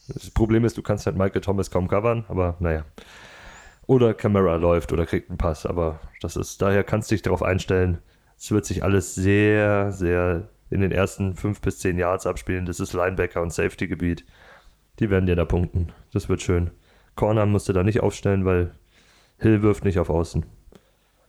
Das 0.07 0.29
Problem 0.29 0.65
ist, 0.65 0.77
du 0.77 0.81
kannst 0.81 1.05
halt 1.05 1.15
Michael 1.15 1.41
Thomas 1.41 1.71
kaum 1.71 1.87
covern, 1.87 2.25
aber 2.27 2.57
naja. 2.59 2.83
Oder 3.87 4.13
Camera 4.13 4.55
läuft 4.55 4.91
oder 4.91 5.05
kriegt 5.05 5.29
einen 5.29 5.37
Pass, 5.37 5.65
aber 5.65 5.99
das 6.21 6.35
ist, 6.35 6.61
daher 6.61 6.83
kannst 6.83 7.09
du 7.09 7.15
dich 7.15 7.21
darauf 7.21 7.41
einstellen, 7.41 7.99
es 8.41 8.49
wird 8.49 8.65
sich 8.65 8.83
alles 8.83 9.13
sehr, 9.13 9.91
sehr 9.91 10.49
in 10.71 10.81
den 10.81 10.91
ersten 10.91 11.35
fünf 11.35 11.61
bis 11.61 11.77
zehn 11.77 11.99
Yards 11.99 12.25
abspielen. 12.25 12.65
Das 12.65 12.79
ist 12.79 12.91
Linebacker 12.91 13.39
und 13.39 13.53
Safety-Gebiet. 13.53 14.25
Die 14.97 15.11
werden 15.11 15.27
dir 15.27 15.35
da 15.35 15.45
punkten. 15.45 15.91
Das 16.11 16.27
wird 16.27 16.41
schön. 16.41 16.71
Corner 17.15 17.45
musst 17.45 17.69
du 17.69 17.73
da 17.73 17.83
nicht 17.83 17.99
aufstellen, 17.99 18.43
weil 18.43 18.71
Hill 19.37 19.61
wirft 19.61 19.85
nicht 19.85 19.99
auf 19.99 20.09
Außen. 20.09 20.43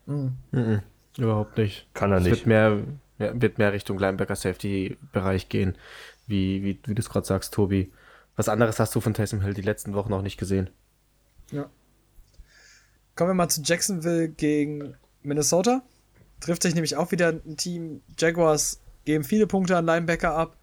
Mhm. 0.07 0.37
Mhm. 0.53 0.81
Überhaupt 1.19 1.59
nicht. 1.59 1.87
Kann 1.93 2.13
er 2.13 2.19
es 2.19 2.25
nicht. 2.25 2.33
Wird 2.33 2.47
mehr, 2.47 2.79
wird 3.19 3.59
mehr 3.59 3.75
Richtung 3.75 3.99
Linebacker-Safety-Bereich 3.99 5.51
gehen, 5.51 5.77
wie, 6.27 6.63
wie, 6.63 6.81
wie 6.87 6.95
du 6.95 7.01
es 7.01 7.11
gerade 7.11 7.27
sagst, 7.27 7.53
Tobi. 7.53 7.93
Was 8.37 8.49
anderes 8.49 8.81
hast 8.81 8.95
du 8.95 9.01
von 9.01 9.13
Taysom 9.13 9.43
Hill 9.43 9.53
die 9.53 9.61
letzten 9.61 9.93
Wochen 9.93 10.09
noch 10.09 10.23
nicht 10.23 10.39
gesehen. 10.39 10.71
Ja. 11.51 11.69
Kommen 13.17 13.31
wir 13.31 13.35
mal 13.35 13.51
zu 13.51 13.61
Jacksonville 13.61 14.31
gegen 14.31 14.95
Minnesota 15.23 15.83
trifft 16.43 16.63
sich 16.63 16.75
nämlich 16.75 16.97
auch 16.97 17.11
wieder 17.13 17.29
ein 17.29 17.57
Team. 17.57 18.03
Jaguars 18.19 18.81
geben 19.05 19.25
viele 19.25 19.47
Punkte 19.47 19.77
an 19.77 19.87
Linebacker 19.87 20.35
ab. 20.35 20.57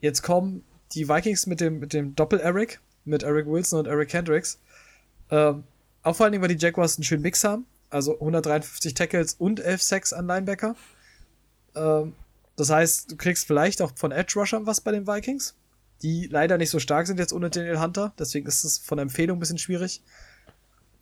Jetzt 0.00 0.22
kommen 0.22 0.64
die 0.92 1.08
Vikings 1.08 1.46
mit 1.46 1.60
dem, 1.60 1.78
mit 1.78 1.92
dem 1.92 2.14
Doppel-Eric, 2.14 2.80
mit 3.04 3.22
Eric 3.22 3.46
Wilson 3.46 3.80
und 3.80 3.86
Eric 3.86 4.12
Hendricks. 4.12 4.58
Ähm, 5.30 5.64
auch 6.02 6.16
vor 6.16 6.24
allen 6.24 6.32
Dingen, 6.32 6.42
weil 6.42 6.54
die 6.54 6.62
Jaguars 6.62 6.96
einen 6.96 7.04
schönen 7.04 7.22
Mix 7.22 7.44
haben. 7.44 7.66
Also 7.90 8.14
153 8.14 8.94
Tackles 8.94 9.34
und 9.34 9.60
11 9.60 9.82
Sacks 9.82 10.12
an 10.12 10.26
Linebacker. 10.26 10.74
Ähm, 11.74 12.14
das 12.56 12.70
heißt, 12.70 13.10
du 13.10 13.16
kriegst 13.16 13.46
vielleicht 13.46 13.80
auch 13.80 13.92
von 13.96 14.12
Edge 14.12 14.34
Rushern 14.36 14.66
was 14.66 14.80
bei 14.80 14.92
den 14.92 15.06
Vikings, 15.06 15.54
die 16.02 16.26
leider 16.26 16.58
nicht 16.58 16.70
so 16.70 16.78
stark 16.78 17.06
sind 17.06 17.18
jetzt 17.18 17.32
ohne 17.32 17.50
Daniel 17.50 17.80
Hunter. 17.80 18.12
Deswegen 18.18 18.46
ist 18.46 18.64
es 18.64 18.78
von 18.78 18.96
der 18.96 19.02
Empfehlung 19.02 19.36
ein 19.36 19.40
bisschen 19.40 19.58
schwierig. 19.58 20.02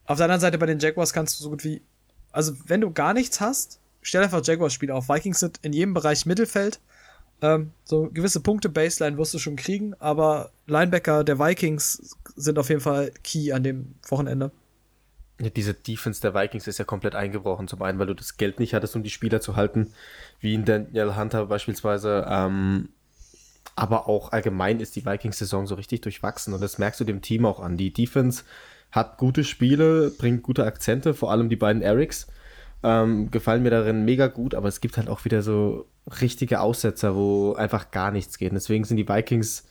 Auf 0.04 0.18
der 0.18 0.24
anderen 0.24 0.40
Seite 0.40 0.58
bei 0.58 0.66
den 0.66 0.78
Jaguars 0.78 1.12
kannst 1.12 1.38
du 1.38 1.44
so 1.44 1.50
gut 1.50 1.64
wie 1.64 1.82
also 2.32 2.54
wenn 2.66 2.80
du 2.80 2.92
gar 2.92 3.14
nichts 3.14 3.40
hast, 3.40 3.79
stell 4.02 4.22
einfach 4.22 4.44
Jaguars-Spiel 4.44 4.90
auf. 4.90 5.08
Vikings 5.08 5.40
sind 5.40 5.58
in 5.62 5.72
jedem 5.72 5.94
Bereich 5.94 6.26
Mittelfeld. 6.26 6.80
Ähm, 7.42 7.72
so 7.84 8.10
gewisse 8.12 8.40
Punkte 8.40 8.68
Baseline 8.68 9.16
wirst 9.16 9.32
du 9.32 9.38
schon 9.38 9.56
kriegen, 9.56 9.94
aber 9.98 10.50
Linebacker 10.66 11.24
der 11.24 11.38
Vikings 11.38 12.16
sind 12.36 12.58
auf 12.58 12.68
jeden 12.68 12.82
Fall 12.82 13.12
key 13.24 13.52
an 13.52 13.62
dem 13.62 13.94
Wochenende. 14.08 14.52
Ja, 15.40 15.48
diese 15.48 15.72
Defense 15.72 16.20
der 16.20 16.34
Vikings 16.34 16.66
ist 16.66 16.78
ja 16.78 16.84
komplett 16.84 17.14
eingebrochen. 17.14 17.66
Zum 17.66 17.80
einen, 17.80 17.98
weil 17.98 18.06
du 18.06 18.14
das 18.14 18.36
Geld 18.36 18.60
nicht 18.60 18.74
hattest, 18.74 18.94
um 18.94 19.02
die 19.02 19.10
Spieler 19.10 19.40
zu 19.40 19.56
halten, 19.56 19.92
wie 20.38 20.54
in 20.54 20.66
Daniel 20.66 21.16
Hunter 21.16 21.46
beispielsweise. 21.46 22.26
Ähm, 22.28 22.90
aber 23.74 24.06
auch 24.06 24.32
allgemein 24.32 24.80
ist 24.80 24.96
die 24.96 25.06
Vikings-Saison 25.06 25.66
so 25.66 25.76
richtig 25.76 26.02
durchwachsen 26.02 26.52
und 26.52 26.60
das 26.60 26.76
merkst 26.76 27.00
du 27.00 27.04
dem 27.04 27.22
Team 27.22 27.46
auch 27.46 27.60
an. 27.60 27.78
Die 27.78 27.92
Defense 27.92 28.44
hat 28.90 29.16
gute 29.16 29.44
Spiele, 29.44 30.10
bringt 30.10 30.42
gute 30.42 30.66
Akzente, 30.66 31.14
vor 31.14 31.30
allem 31.30 31.48
die 31.48 31.56
beiden 31.56 31.80
Erics. 31.80 32.26
Ähm, 32.82 33.30
gefallen 33.30 33.62
mir 33.62 33.70
darin 33.70 34.04
mega 34.04 34.28
gut, 34.28 34.54
aber 34.54 34.68
es 34.68 34.80
gibt 34.80 34.96
halt 34.96 35.08
auch 35.08 35.24
wieder 35.24 35.42
so 35.42 35.86
richtige 36.20 36.60
Aussetzer, 36.60 37.14
wo 37.14 37.52
einfach 37.52 37.90
gar 37.90 38.10
nichts 38.10 38.38
geht. 38.38 38.52
deswegen 38.52 38.84
sind 38.84 38.96
die 38.96 39.08
Vikings 39.08 39.66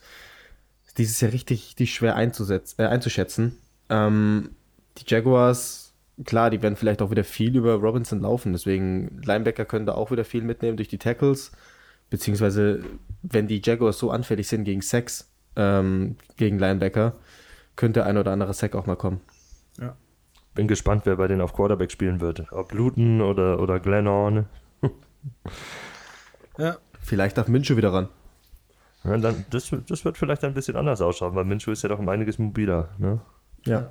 dieses 0.96 1.20
Jahr 1.20 1.32
richtig, 1.32 1.66
richtig 1.66 1.94
schwer 1.94 2.14
äh, 2.14 2.84
einzuschätzen. 2.84 3.58
Ähm, 3.88 4.50
die 4.98 5.04
Jaguars, 5.06 5.94
klar, 6.24 6.50
die 6.50 6.62
werden 6.62 6.76
vielleicht 6.76 7.02
auch 7.02 7.10
wieder 7.10 7.24
viel 7.24 7.56
über 7.56 7.74
Robinson 7.74 8.20
laufen. 8.20 8.52
Deswegen, 8.52 9.20
Linebacker 9.24 9.64
können 9.64 9.86
da 9.86 9.94
auch 9.94 10.10
wieder 10.10 10.24
viel 10.24 10.42
mitnehmen 10.42 10.76
durch 10.76 10.88
die 10.88 10.98
Tackles. 10.98 11.52
Beziehungsweise, 12.10 12.82
wenn 13.22 13.46
die 13.46 13.62
Jaguars 13.64 13.98
so 13.98 14.10
anfällig 14.10 14.48
sind 14.48 14.64
gegen 14.64 14.82
Sex, 14.82 15.30
ähm, 15.56 16.16
gegen 16.36 16.58
Linebacker, 16.58 17.14
könnte 17.76 18.04
ein 18.04 18.18
oder 18.18 18.32
andere 18.32 18.52
Sack 18.52 18.74
auch 18.74 18.86
mal 18.86 18.96
kommen. 18.96 19.20
Ja. 19.78 19.96
Bin 20.54 20.68
gespannt, 20.68 21.02
wer 21.04 21.16
bei 21.16 21.28
denen 21.28 21.40
auf 21.40 21.52
Quarterback 21.52 21.92
spielen 21.92 22.20
wird. 22.20 22.50
Ob 22.52 22.72
Luton 22.72 23.20
oder, 23.20 23.60
oder 23.60 23.78
Glenhorn. 23.78 24.46
ja. 26.58 26.76
Vielleicht 27.00 27.38
darf 27.38 27.48
Minshew 27.48 27.76
wieder 27.76 27.92
ran. 27.92 28.08
Ja, 29.04 29.16
dann, 29.16 29.44
das, 29.50 29.70
das 29.86 30.04
wird 30.04 30.18
vielleicht 30.18 30.44
ein 30.44 30.54
bisschen 30.54 30.76
anders 30.76 31.00
ausschauen, 31.00 31.34
weil 31.34 31.44
Minshew 31.44 31.72
ist 31.72 31.82
ja 31.82 31.88
doch 31.88 31.98
um 31.98 32.08
einiges 32.08 32.38
mobiler. 32.38 32.90
Ne? 32.98 33.20
Ja. 33.64 33.90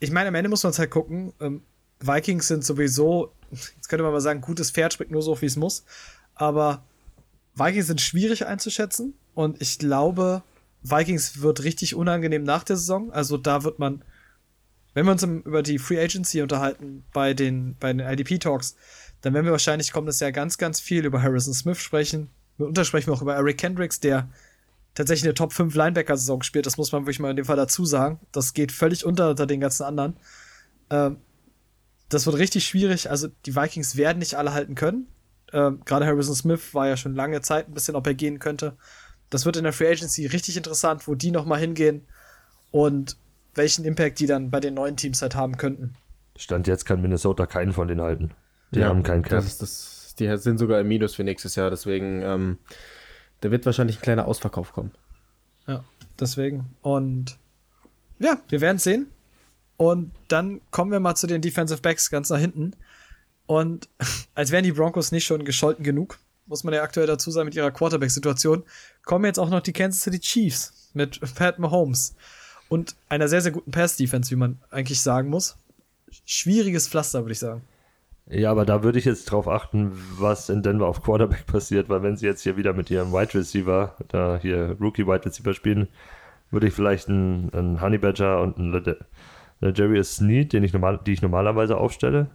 Ich 0.00 0.10
meine, 0.10 0.28
am 0.28 0.34
Ende 0.34 0.50
muss 0.50 0.62
man 0.62 0.70
es 0.70 0.78
halt 0.78 0.90
gucken. 0.90 1.32
Ähm, 1.40 1.62
Vikings 2.00 2.48
sind 2.48 2.64
sowieso, 2.64 3.32
jetzt 3.50 3.88
könnte 3.88 4.02
man 4.02 4.12
mal 4.12 4.20
sagen, 4.20 4.40
gutes 4.40 4.70
Pferd 4.70 4.92
springt 4.92 5.12
nur 5.12 5.22
so, 5.22 5.40
wie 5.40 5.46
es 5.46 5.56
muss. 5.56 5.84
Aber 6.34 6.84
Vikings 7.54 7.86
sind 7.86 8.00
schwierig 8.00 8.46
einzuschätzen. 8.46 9.14
Und 9.34 9.60
ich 9.62 9.78
glaube, 9.78 10.42
Vikings 10.82 11.40
wird 11.40 11.62
richtig 11.64 11.94
unangenehm 11.94 12.42
nach 12.42 12.64
der 12.64 12.76
Saison. 12.76 13.12
Also 13.12 13.36
da 13.36 13.64
wird 13.64 13.78
man, 13.78 14.04
wenn 14.94 15.04
wir 15.06 15.12
uns 15.12 15.22
über 15.22 15.62
die 15.62 15.78
Free 15.78 16.00
Agency 16.00 16.40
unterhalten 16.40 17.04
bei 17.12 17.34
den, 17.34 17.76
bei 17.78 17.92
den 17.92 18.00
IDP 18.00 18.38
Talks, 18.38 18.76
dann 19.20 19.34
werden 19.34 19.44
wir 19.44 19.52
wahrscheinlich 19.52 19.92
kommendes 19.92 20.20
Jahr 20.20 20.32
ganz, 20.32 20.58
ganz 20.58 20.80
viel 20.80 21.04
über 21.04 21.22
Harrison 21.22 21.54
Smith 21.54 21.78
sprechen. 21.78 22.30
Mitunter 22.58 22.84
sprechen 22.84 23.08
wir 23.08 23.14
auch 23.14 23.22
über 23.22 23.34
Eric 23.34 23.58
Kendricks, 23.58 24.00
der 24.00 24.28
tatsächlich 24.94 25.24
eine 25.24 25.34
Top 25.34 25.52
5 25.52 25.74
Linebacker-Saison 25.74 26.42
spielt. 26.42 26.66
Das 26.66 26.76
muss 26.76 26.92
man 26.92 27.02
wirklich 27.02 27.18
mal 27.18 27.30
in 27.30 27.36
dem 27.36 27.44
Fall 27.44 27.56
dazu 27.56 27.84
sagen. 27.84 28.20
Das 28.32 28.54
geht 28.54 28.70
völlig 28.70 29.04
unter, 29.04 29.30
unter 29.30 29.46
den 29.46 29.60
ganzen 29.60 29.82
anderen. 29.82 30.16
Ähm, 30.90 31.16
das 32.08 32.26
wird 32.26 32.38
richtig 32.38 32.64
schwierig. 32.64 33.10
Also 33.10 33.28
die 33.46 33.56
Vikings 33.56 33.96
werden 33.96 34.18
nicht 34.18 34.36
alle 34.36 34.52
halten 34.52 34.76
können. 34.76 35.08
Ähm, 35.52 35.80
Gerade 35.84 36.06
Harrison 36.06 36.34
Smith 36.34 36.72
war 36.72 36.86
ja 36.86 36.96
schon 36.96 37.14
lange 37.14 37.40
Zeit 37.40 37.68
ein 37.68 37.74
bisschen, 37.74 37.96
ob 37.96 38.06
er 38.06 38.14
gehen 38.14 38.38
könnte. 38.38 38.76
Das 39.30 39.46
wird 39.46 39.56
in 39.56 39.64
der 39.64 39.72
Free 39.72 39.90
Agency 39.90 40.26
richtig 40.26 40.56
interessant, 40.56 41.08
wo 41.08 41.14
die 41.14 41.32
nochmal 41.32 41.58
hingehen 41.58 42.06
und 42.70 43.16
welchen 43.54 43.84
Impact 43.84 44.18
die 44.20 44.26
dann 44.26 44.50
bei 44.50 44.60
den 44.60 44.74
neuen 44.74 44.96
Teams 44.96 45.22
halt 45.22 45.34
haben 45.34 45.56
könnten. 45.56 45.94
Stand 46.36 46.66
jetzt 46.66 46.84
kann 46.84 47.00
Minnesota 47.00 47.46
keinen 47.46 47.72
von 47.72 47.88
denen 47.88 48.00
halten. 48.00 48.30
Die 48.72 48.80
ja, 48.80 48.88
haben 48.88 49.02
keinen 49.02 49.22
Cap. 49.22 49.30
Das, 49.30 49.58
das, 49.58 50.14
die 50.18 50.36
sind 50.36 50.58
sogar 50.58 50.80
im 50.80 50.88
Minus 50.88 51.14
für 51.14 51.24
nächstes 51.24 51.54
Jahr, 51.54 51.70
deswegen 51.70 52.22
ähm, 52.22 52.58
da 53.40 53.50
wird 53.50 53.66
wahrscheinlich 53.66 53.98
ein 53.98 54.02
kleiner 54.02 54.26
Ausverkauf 54.26 54.72
kommen. 54.72 54.92
Ja, 55.66 55.84
deswegen. 56.18 56.74
Und 56.82 57.38
ja, 58.18 58.38
wir 58.48 58.60
werden 58.60 58.78
sehen. 58.78 59.08
Und 59.76 60.12
dann 60.28 60.60
kommen 60.70 60.92
wir 60.92 61.00
mal 61.00 61.14
zu 61.14 61.26
den 61.26 61.42
Defensive 61.42 61.80
Backs 61.80 62.10
ganz 62.10 62.30
nach 62.30 62.38
hinten. 62.38 62.74
Und 63.46 63.88
als 64.34 64.50
wären 64.50 64.64
die 64.64 64.72
Broncos 64.72 65.12
nicht 65.12 65.24
schon 65.24 65.44
gescholten 65.44 65.84
genug, 65.84 66.18
muss 66.46 66.64
man 66.64 66.74
ja 66.74 66.82
aktuell 66.82 67.06
dazu 67.06 67.30
sein 67.30 67.44
mit 67.44 67.54
ihrer 67.54 67.70
Quarterback-Situation, 67.70 68.64
kommen 69.04 69.24
jetzt 69.24 69.38
auch 69.38 69.50
noch 69.50 69.60
die 69.60 69.72
Kansas 69.72 70.02
City 70.02 70.20
Chiefs 70.20 70.90
mit 70.94 71.20
Pat 71.34 71.58
Mahomes 71.58 72.14
und 72.68 72.96
einer 73.08 73.28
sehr, 73.28 73.40
sehr 73.40 73.52
guten 73.52 73.70
Pass-Defense, 73.70 74.30
wie 74.30 74.36
man 74.36 74.58
eigentlich 74.70 75.00
sagen 75.00 75.28
muss. 75.28 75.56
Schwieriges 76.24 76.88
Pflaster, 76.88 77.22
würde 77.22 77.32
ich 77.32 77.38
sagen. 77.38 77.62
Ja, 78.26 78.50
aber 78.50 78.64
da 78.64 78.82
würde 78.82 78.98
ich 78.98 79.04
jetzt 79.04 79.26
drauf 79.26 79.48
achten, 79.48 79.92
was 80.18 80.48
in 80.48 80.62
Denver 80.62 80.86
auf 80.86 81.02
Quarterback 81.02 81.46
passiert, 81.46 81.88
weil 81.88 82.02
wenn 82.02 82.16
sie 82.16 82.26
jetzt 82.26 82.42
hier 82.42 82.56
wieder 82.56 82.72
mit 82.72 82.90
ihrem 82.90 83.12
Wide 83.12 83.34
Receiver, 83.34 83.94
da 84.08 84.38
hier 84.40 84.76
Rookie 84.80 85.06
Wide 85.06 85.26
Receiver 85.26 85.52
spielen, 85.52 85.88
würde 86.50 86.68
ich 86.68 86.74
vielleicht 86.74 87.08
einen, 87.08 87.52
einen 87.52 87.80
Honey 87.80 87.98
Badger 87.98 88.40
und 88.40 88.58
einen 88.58 88.96
Legarius 89.60 90.16
Sneed, 90.16 90.52
den 90.52 90.64
ich 90.64 90.72
normal, 90.72 91.00
die 91.04 91.12
ich 91.12 91.22
normalerweise 91.22 91.76
aufstelle, 91.76 92.30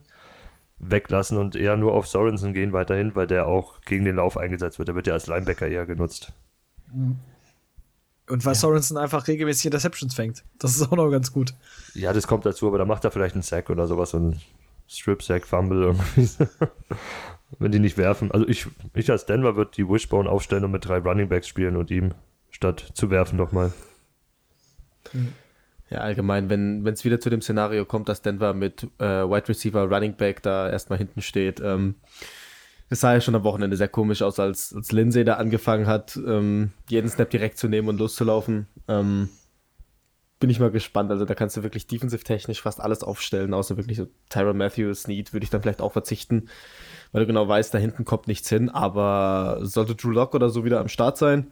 weglassen 0.78 1.38
und 1.38 1.56
eher 1.56 1.78
nur 1.78 1.94
auf 1.94 2.08
Sorensen 2.08 2.54
gehen 2.54 2.74
weiterhin, 2.74 3.16
weil 3.16 3.28
der 3.28 3.48
auch 3.48 3.82
gegen 3.82 4.06
den 4.06 4.18
Lauf 4.18 4.38
eingesetzt 4.38 4.78
wird. 4.80 4.90
Der 4.90 4.96
wird 4.96 5.08
ja 5.08 5.14
als 5.14 5.28
Linebacker 5.28 5.68
eher 5.68 5.86
genutzt. 5.86 6.34
Und 8.30 8.46
weil 8.46 8.54
ja. 8.54 8.60
Sorensen 8.60 8.98
einfach 8.98 9.28
regelmäßig 9.28 9.66
Interceptions 9.66 10.14
fängt. 10.14 10.44
Das 10.60 10.76
ist 10.76 10.84
auch 10.84 10.96
noch 10.96 11.10
ganz 11.10 11.34
gut. 11.34 11.54
Ja, 11.96 12.14
das 12.14 12.28
kommt 12.28 12.46
dazu, 12.46 12.68
aber 12.68 12.78
da 12.78 12.86
macht 12.86 13.04
er 13.04 13.12
vielleicht 13.12 13.36
einen 13.36 13.42
Sack 13.42 13.70
oder 13.70 13.88
sowas 13.88 14.14
und 14.14 14.40
Strip 14.88 15.24
Sack 15.24 15.46
Fumble 15.46 15.84
irgendwie. 15.84 16.30
Wenn 17.60 17.72
die 17.72 17.80
nicht 17.80 17.98
werfen. 17.98 18.32
Also 18.32 18.48
ich, 18.48 18.68
ich 18.94 19.10
als 19.10 19.26
Denver 19.26 19.56
würde 19.56 19.72
die 19.76 19.88
Wishbone 19.88 20.30
aufstellen 20.30 20.64
und 20.64 20.72
mit 20.72 20.86
drei 20.86 21.00
Running 21.00 21.28
Backs 21.28 21.48
spielen 21.48 21.76
und 21.76 21.90
ihm 21.90 22.14
statt 22.52 22.92
zu 22.94 23.10
werfen 23.10 23.38
nochmal. 23.38 23.74
Ja, 25.90 26.00
allgemein, 26.00 26.50
wenn 26.50 26.86
es 26.86 27.04
wieder 27.04 27.20
zu 27.20 27.32
dem 27.32 27.42
Szenario 27.42 27.86
kommt, 27.86 28.10
dass 28.10 28.22
Denver 28.22 28.54
mit 28.54 28.84
äh, 29.00 29.06
Wide 29.06 29.50
Receiver, 29.50 29.90
Running 29.90 30.14
Back 30.14 30.44
da 30.44 30.70
erstmal 30.70 31.00
hinten 31.00 31.24
steht, 31.24 31.60
ähm, 31.60 31.96
es 32.90 33.02
sah 33.02 33.14
ja 33.14 33.22
schon 33.22 33.36
am 33.36 33.44
Wochenende 33.44 33.78
sehr 33.78 33.88
komisch 33.88 34.22
aus, 34.22 34.40
als, 34.40 34.74
als 34.74 34.92
Lindsay 34.92 35.24
da 35.24 35.36
angefangen 35.36 35.88
hat, 35.88 36.18
ähm, 36.18 36.72
jeden 36.90 37.10
Snap 37.10 37.30
direkt 37.30 37.58
zu 37.58 37.68
nehmen 37.68 37.88
und 37.88 38.00
loszulaufen. 38.00 38.68
Ähm, 38.88 39.30
bin 40.40 40.50
ich 40.50 40.60
mal 40.60 40.72
gespannt. 40.72 41.12
Also 41.12 41.26
da 41.26 41.36
kannst 41.36 41.58
du 41.58 41.64
wirklich 41.64 41.86
defensiv-technisch 41.86 42.62
fast 42.62 42.80
alles 42.80 43.04
aufstellen, 43.04 43.54
außer 43.54 43.78
wirklich 43.78 43.98
so 43.98 44.08
Tyra 44.30 44.54
Matthews, 44.54 45.08
Need 45.08 45.34
würde 45.34 45.44
ich 45.44 45.50
dann 45.50 45.62
vielleicht 45.62 45.82
auch 45.82 45.92
verzichten, 45.92 46.50
weil 47.12 47.22
du 47.22 47.28
genau 47.28 47.48
weißt, 47.48 47.74
da 47.74 47.78
hinten 47.78 48.06
kommt 48.06 48.28
nichts 48.28 48.50
hin. 48.50 48.70
Aber 48.70 49.60
sollte 49.62 49.96
Drew 49.96 50.12
Lock 50.12 50.34
oder 50.34 50.50
so 50.50 50.64
wieder 50.66 50.80
am 50.80 50.88
Start 50.88 51.18
sein 51.18 51.52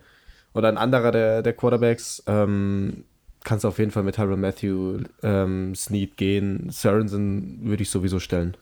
oder 0.54 0.70
ein 0.70 0.78
anderer 0.78 1.12
der, 1.12 1.44
der 1.44 1.54
Quarterbacks, 1.54 2.24
ähm, 2.28 3.04
kannst 3.44 3.64
du 3.64 3.68
auf 3.68 3.78
jeden 3.78 3.92
Fall 3.92 4.04
mit 4.04 4.16
Tyron 4.16 4.42
Matthew, 4.42 5.02
ähm, 5.22 5.76
Snead 5.76 6.18
gehen. 6.18 6.70
Sorensen 6.70 7.60
würde 7.64 7.84
ich 7.84 7.90
sowieso 7.90 8.20
stellen. 8.20 8.58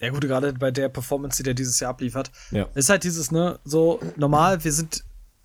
Ja. 0.00 0.10
Gut, 0.10 0.22
gerade 0.22 0.52
bei 0.52 0.70
der 0.70 0.88
Performance, 0.88 1.38
die 1.38 1.42
der 1.42 1.54
dieses 1.54 1.80
Jahr 1.80 1.90
abliefert, 1.90 2.30
ja. 2.50 2.68
ist 2.74 2.88
halt 2.88 3.04
dieses, 3.04 3.30
ne, 3.30 3.58
so 3.64 4.00
normal, 4.16 4.62
wir 4.62 4.72
sind 4.72 5.04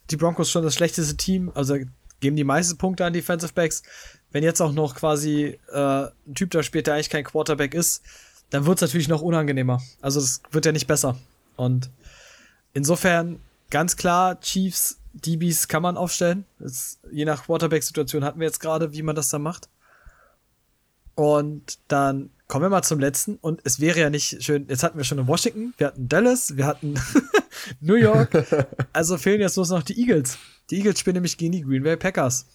die 0.10 0.18
Broncos 0.18 0.52
schon 0.52 0.64
das 0.64 0.76
schlechteste 0.76 1.18
Team, 1.18 1.52
also 1.56 1.78
geben 2.20 2.36
die 2.36 2.44
meisten 2.44 2.78
Punkte 2.78 3.06
an 3.06 3.14
Defensive 3.14 3.54
Backs. 3.54 3.84
Wenn 4.32 4.44
jetzt 4.44 4.62
auch 4.62 4.72
noch 4.72 4.96
quasi 4.96 5.60
äh, 5.72 5.78
ein 5.78 6.36
Typ 6.36 6.52
da 6.52 6.64
spielt, 6.64 6.88
der 6.88 6.96
eigentlich 6.96 7.10
kein 7.10 7.24
Quarterback 7.24 7.74
ist, 7.74 8.04
dann 8.50 8.66
wird 8.66 8.78
es 8.78 8.82
natürlich 8.82 9.08
noch 9.08 9.22
unangenehmer. 9.22 9.82
Also 10.02 10.20
das 10.20 10.42
wird 10.52 10.66
ja 10.66 10.72
nicht 10.72 10.88
besser. 10.88 11.18
Und 11.56 11.90
insofern 12.74 13.40
ganz 13.70 13.98
klar, 13.98 14.40
Chiefs 14.40 14.98
DBs 15.14 15.68
kann 15.68 15.84
man 15.84 15.98
aufstellen. 15.98 16.46
Das, 16.60 17.00
je 17.12 17.26
nach 17.26 17.46
Quarterback-Situation 17.46 18.24
hatten 18.24 18.40
wir 18.40 18.48
jetzt 18.48 18.60
gerade, 18.60 18.94
wie 18.94 19.02
man 19.02 19.16
das 19.16 19.30
da 19.30 19.40
macht. 19.40 19.70
Und 21.16 21.80
dann 21.88 22.32
kommen 22.48 22.66
wir 22.66 22.70
mal 22.70 22.84
zum 22.84 23.00
letzten. 23.00 23.38
Und 23.38 23.62
es 23.64 23.80
wäre 23.80 24.00
ja 24.00 24.10
nicht 24.10 24.44
schön, 24.44 24.68
jetzt 24.68 24.84
hatten 24.84 24.98
wir 24.98 25.04
schon 25.04 25.20
in 25.20 25.28
Washington, 25.28 25.74
wir 25.78 25.88
hatten 25.88 26.08
Dallas, 26.08 26.58
wir 26.58 26.66
hatten 26.66 26.96
New 27.82 27.96
York. 27.96 28.30
Also 28.94 29.18
fehlen 29.18 29.42
jetzt 29.42 29.56
bloß 29.56 29.72
noch 29.72 29.84
die 29.84 30.00
Eagles. 30.00 30.38
Die 30.70 30.78
Eagles 30.78 31.00
spielen 31.00 31.16
nämlich 31.16 31.38
gegen 31.38 31.52
die 31.52 31.62
Green 31.62 31.82
Bay 31.82 31.98
Packers. 31.98 32.46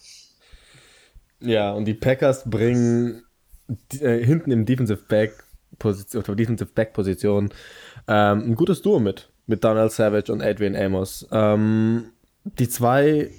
Ja, 1.41 1.71
und 1.71 1.85
die 1.85 1.93
Packers 1.93 2.49
bringen 2.49 3.23
äh, 3.99 4.23
hinten 4.23 4.51
im 4.51 4.65
Defensive 4.65 5.03
Back 5.07 5.43
Position, 5.77 6.23
Defensive 6.35 6.71
Back 6.73 6.93
Position 6.93 7.49
ähm, 8.07 8.51
ein 8.51 8.55
gutes 8.55 8.81
Duo 8.81 8.99
mit. 8.99 9.29
Mit 9.47 9.63
Donald 9.63 9.91
Savage 9.91 10.31
und 10.31 10.41
Adrian 10.41 10.75
Amos. 10.75 11.27
Ähm, 11.31 12.11
die 12.43 12.69
zwei, 12.69 13.31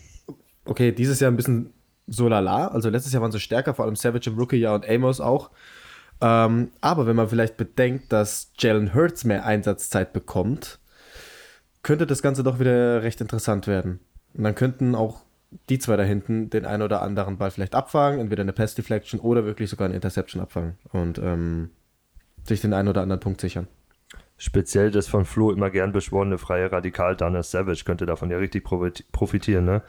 okay, 0.64 0.92
dieses 0.92 1.20
Jahr 1.20 1.30
ein 1.30 1.36
bisschen 1.36 1.72
so 2.10 2.28
lala. 2.28 2.68
Also 2.68 2.90
letztes 2.90 3.12
Jahr 3.12 3.22
waren 3.22 3.32
sie 3.32 3.40
stärker, 3.40 3.72
vor 3.72 3.86
allem 3.86 3.96
Savage 3.96 4.28
im 4.28 4.38
Rookie-Jahr 4.38 4.74
und 4.74 4.88
Amos 4.88 5.20
auch. 5.20 5.50
Ähm, 6.20 6.72
aber 6.80 7.06
wenn 7.06 7.16
man 7.16 7.28
vielleicht 7.28 7.56
bedenkt, 7.56 8.12
dass 8.12 8.52
Jalen 8.58 8.92
Hurts 8.94 9.24
mehr 9.24 9.46
Einsatzzeit 9.46 10.12
bekommt, 10.12 10.80
könnte 11.82 12.06
das 12.06 12.20
Ganze 12.20 12.42
doch 12.42 12.58
wieder 12.58 13.02
recht 13.02 13.20
interessant 13.20 13.66
werden. 13.66 14.00
Und 14.34 14.44
dann 14.44 14.54
könnten 14.54 14.94
auch 14.94 15.22
die 15.68 15.78
zwei 15.78 15.96
da 15.96 16.02
hinten 16.02 16.50
den 16.50 16.66
einen 16.66 16.82
oder 16.82 17.00
anderen 17.00 17.38
Ball 17.38 17.50
vielleicht 17.50 17.74
abfangen, 17.74 18.20
entweder 18.20 18.42
eine 18.42 18.52
Pass 18.52 18.74
Deflection 18.74 19.18
oder 19.18 19.44
wirklich 19.44 19.70
sogar 19.70 19.86
eine 19.86 19.94
Interception 19.94 20.42
abfangen. 20.42 20.78
Und 20.92 21.18
ähm, 21.18 21.70
sich 22.44 22.60
den 22.60 22.74
einen 22.74 22.88
oder 22.88 23.02
anderen 23.02 23.20
Punkt 23.20 23.40
sichern. 23.40 23.66
Speziell 24.36 24.90
das 24.90 25.06
von 25.06 25.24
Flo 25.24 25.52
immer 25.52 25.70
gern 25.70 25.92
beschworene 25.92 26.38
freie 26.38 26.72
Radikal 26.72 27.14
Dana 27.14 27.42
Savage 27.42 27.84
könnte 27.84 28.06
davon 28.06 28.30
ja 28.30 28.38
richtig 28.38 28.64
profitieren, 28.64 29.64
ne? 29.64 29.82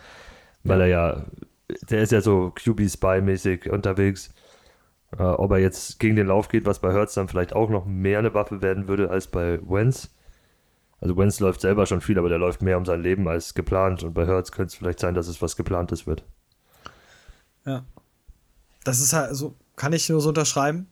Weil 0.64 0.80
ja. 0.82 0.86
er 0.86 0.90
ja, 0.90 1.26
der 1.90 2.02
ist 2.02 2.12
ja 2.12 2.22
so 2.22 2.52
QB-Spy-mäßig 2.52 3.70
unterwegs. 3.70 4.34
Äh, 5.18 5.24
ob 5.24 5.52
er 5.52 5.58
jetzt 5.58 6.00
gegen 6.00 6.16
den 6.16 6.28
Lauf 6.28 6.48
geht, 6.48 6.66
was 6.66 6.80
bei 6.80 6.94
Hertz 6.94 7.14
dann 7.14 7.28
vielleicht 7.28 7.54
auch 7.54 7.70
noch 7.70 7.86
mehr 7.86 8.20
eine 8.20 8.34
Waffe 8.34 8.62
werden 8.62 8.88
würde 8.88 9.10
als 9.10 9.28
bei 9.28 9.60
Wenz. 9.62 10.10
Also 11.02 11.18
Wenz 11.18 11.40
läuft 11.40 11.62
selber 11.62 11.86
schon 11.86 12.00
viel, 12.00 12.18
aber 12.20 12.30
der 12.30 12.38
läuft 12.38 12.62
mehr 12.62 12.78
um 12.78 12.86
sein 12.86 13.02
Leben 13.02 13.28
als 13.28 13.54
geplant. 13.54 14.04
Und 14.04 14.14
bei 14.14 14.26
Hertz 14.26 14.52
könnte 14.52 14.68
es 14.68 14.76
vielleicht 14.76 15.00
sein, 15.00 15.16
dass 15.16 15.28
es 15.28 15.42
was 15.42 15.58
geplantes 15.58 16.08
wird. 16.08 16.24
Ja. 17.66 17.84
Das 18.84 19.00
ist 19.00 19.14
halt, 19.14 19.36
so 19.36 19.56
kann 19.76 19.94
ich 19.94 20.10
nur 20.10 20.22
so 20.22 20.30
unterschreiben. 20.30 20.88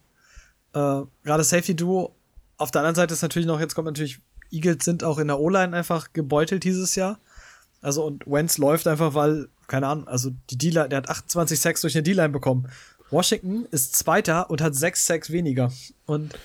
Äh, 0.74 1.02
Gerade 1.24 1.44
Safety 1.44 1.76
Duo. 1.76 2.16
Auf 2.58 2.72
der 2.72 2.82
anderen 2.82 2.96
Seite 2.96 3.14
ist 3.14 3.22
natürlich 3.22 3.48
noch, 3.48 3.60
jetzt 3.60 3.74
kommt 3.74 3.86
natürlich, 3.86 4.20
Eagles 4.52 4.84
sind 4.84 5.04
auch 5.04 5.18
in 5.18 5.28
der 5.28 5.40
O-Line 5.40 5.76
einfach 5.76 6.12
gebeutelt 6.12 6.64
dieses 6.64 6.96
Jahr. 6.96 7.20
Also 7.82 8.06
und 8.06 8.26
Wentz 8.28 8.58
läuft 8.58 8.88
einfach, 8.88 9.14
weil, 9.14 9.48
keine 9.70 9.88
Ahnung, 9.88 10.08
also 10.08 10.32
die 10.50 10.58
D-Line, 10.58 10.90
der 10.90 10.98
hat 10.98 11.10
28 11.10 11.60
Sacks 11.60 11.82
durch 11.82 11.96
eine 11.96 12.04
D-Line 12.04 12.30
bekommen. 12.30 12.70
Washington 13.10 13.66
ist 13.72 13.96
Zweiter 13.96 14.50
und 14.50 14.62
hat 14.62 14.76
sechs 14.76 15.06
Sacks 15.06 15.32
weniger. 15.32 15.72
Und 16.06 16.38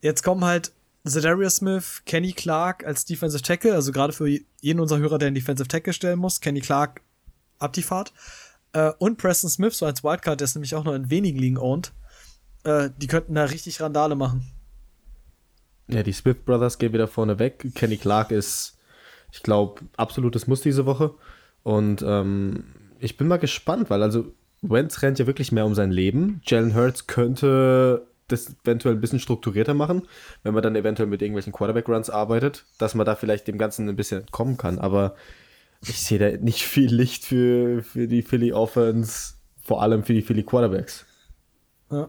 jetzt 0.00 0.22
kommen 0.22 0.44
halt 0.44 0.72
Zedarius 1.04 1.56
Smith, 1.56 2.02
Kenny 2.04 2.32
Clark 2.32 2.84
als 2.84 3.04
Defensive 3.04 3.42
Tackle, 3.42 3.74
also 3.74 3.92
gerade 3.92 4.12
für 4.12 4.28
jeden 4.60 4.80
unserer 4.80 4.98
Hörer, 4.98 5.18
der 5.18 5.28
einen 5.28 5.34
Defensive 5.34 5.68
Tackle 5.68 5.92
stellen 5.92 6.18
muss. 6.18 6.40
Kenny 6.40 6.60
Clark 6.60 7.00
ab 7.58 7.72
die 7.72 7.82
Fahrt. 7.82 8.12
Äh, 8.72 8.92
und 8.98 9.18
Preston 9.18 9.50
Smith, 9.50 9.78
so 9.78 9.86
als 9.86 10.04
Wildcard, 10.04 10.40
der 10.40 10.44
es 10.44 10.54
nämlich 10.54 10.74
auch 10.74 10.84
noch 10.84 10.94
in 10.94 11.10
wenigen 11.10 11.38
Ligen 11.38 11.58
ownt. 11.58 11.92
Äh, 12.64 12.90
die 12.96 13.06
könnten 13.06 13.34
da 13.34 13.44
richtig 13.44 13.80
Randale 13.80 14.14
machen. 14.14 14.46
Ja, 15.88 16.02
die 16.02 16.12
Smith 16.12 16.36
Brothers 16.44 16.78
gehen 16.78 16.92
wieder 16.92 17.08
vorne 17.08 17.38
weg. 17.38 17.66
Kenny 17.74 17.96
Clark 17.96 18.30
ist, 18.30 18.76
ich 19.32 19.42
glaube, 19.42 19.82
absolutes 19.96 20.46
Muss 20.46 20.60
diese 20.60 20.84
Woche. 20.84 21.14
Und 21.68 22.00
ähm, 22.00 22.64
ich 22.98 23.18
bin 23.18 23.28
mal 23.28 23.36
gespannt, 23.36 23.90
weil 23.90 24.02
also 24.02 24.32
Wentz 24.62 25.02
rennt 25.02 25.18
ja 25.18 25.26
wirklich 25.26 25.52
mehr 25.52 25.66
um 25.66 25.74
sein 25.74 25.90
Leben. 25.90 26.40
Jalen 26.46 26.74
Hurts 26.74 27.06
könnte 27.06 28.06
das 28.26 28.56
eventuell 28.64 28.94
ein 28.94 29.02
bisschen 29.02 29.20
strukturierter 29.20 29.74
machen, 29.74 30.08
wenn 30.42 30.54
man 30.54 30.62
dann 30.62 30.76
eventuell 30.76 31.10
mit 31.10 31.20
irgendwelchen 31.20 31.52
Quarterback-Runs 31.52 32.08
arbeitet, 32.08 32.64
dass 32.78 32.94
man 32.94 33.04
da 33.04 33.16
vielleicht 33.16 33.48
dem 33.48 33.58
Ganzen 33.58 33.86
ein 33.86 33.96
bisschen 33.96 34.20
entkommen 34.20 34.56
kann. 34.56 34.78
Aber 34.78 35.14
ich 35.82 36.00
sehe 36.00 36.18
da 36.18 36.38
nicht 36.38 36.62
viel 36.62 36.90
Licht 36.90 37.26
für, 37.26 37.82
für 37.82 38.08
die 38.08 38.22
Philly 38.22 38.54
Offense, 38.54 39.34
vor 39.62 39.82
allem 39.82 40.04
für 40.04 40.14
die 40.14 40.22
Philly 40.22 40.44
Quarterbacks. 40.44 41.04
Ja. 41.90 42.08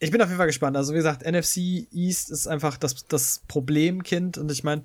Ich 0.00 0.10
bin 0.10 0.20
auf 0.20 0.26
jeden 0.26 0.38
Fall 0.38 0.48
gespannt. 0.48 0.76
Also, 0.76 0.92
wie 0.92 0.96
gesagt, 0.96 1.24
NFC 1.24 1.86
East 1.92 2.32
ist 2.32 2.48
einfach 2.48 2.78
das, 2.78 3.06
das 3.06 3.42
Problemkind. 3.46 4.38
Und 4.38 4.50
ich 4.50 4.64
meine, 4.64 4.82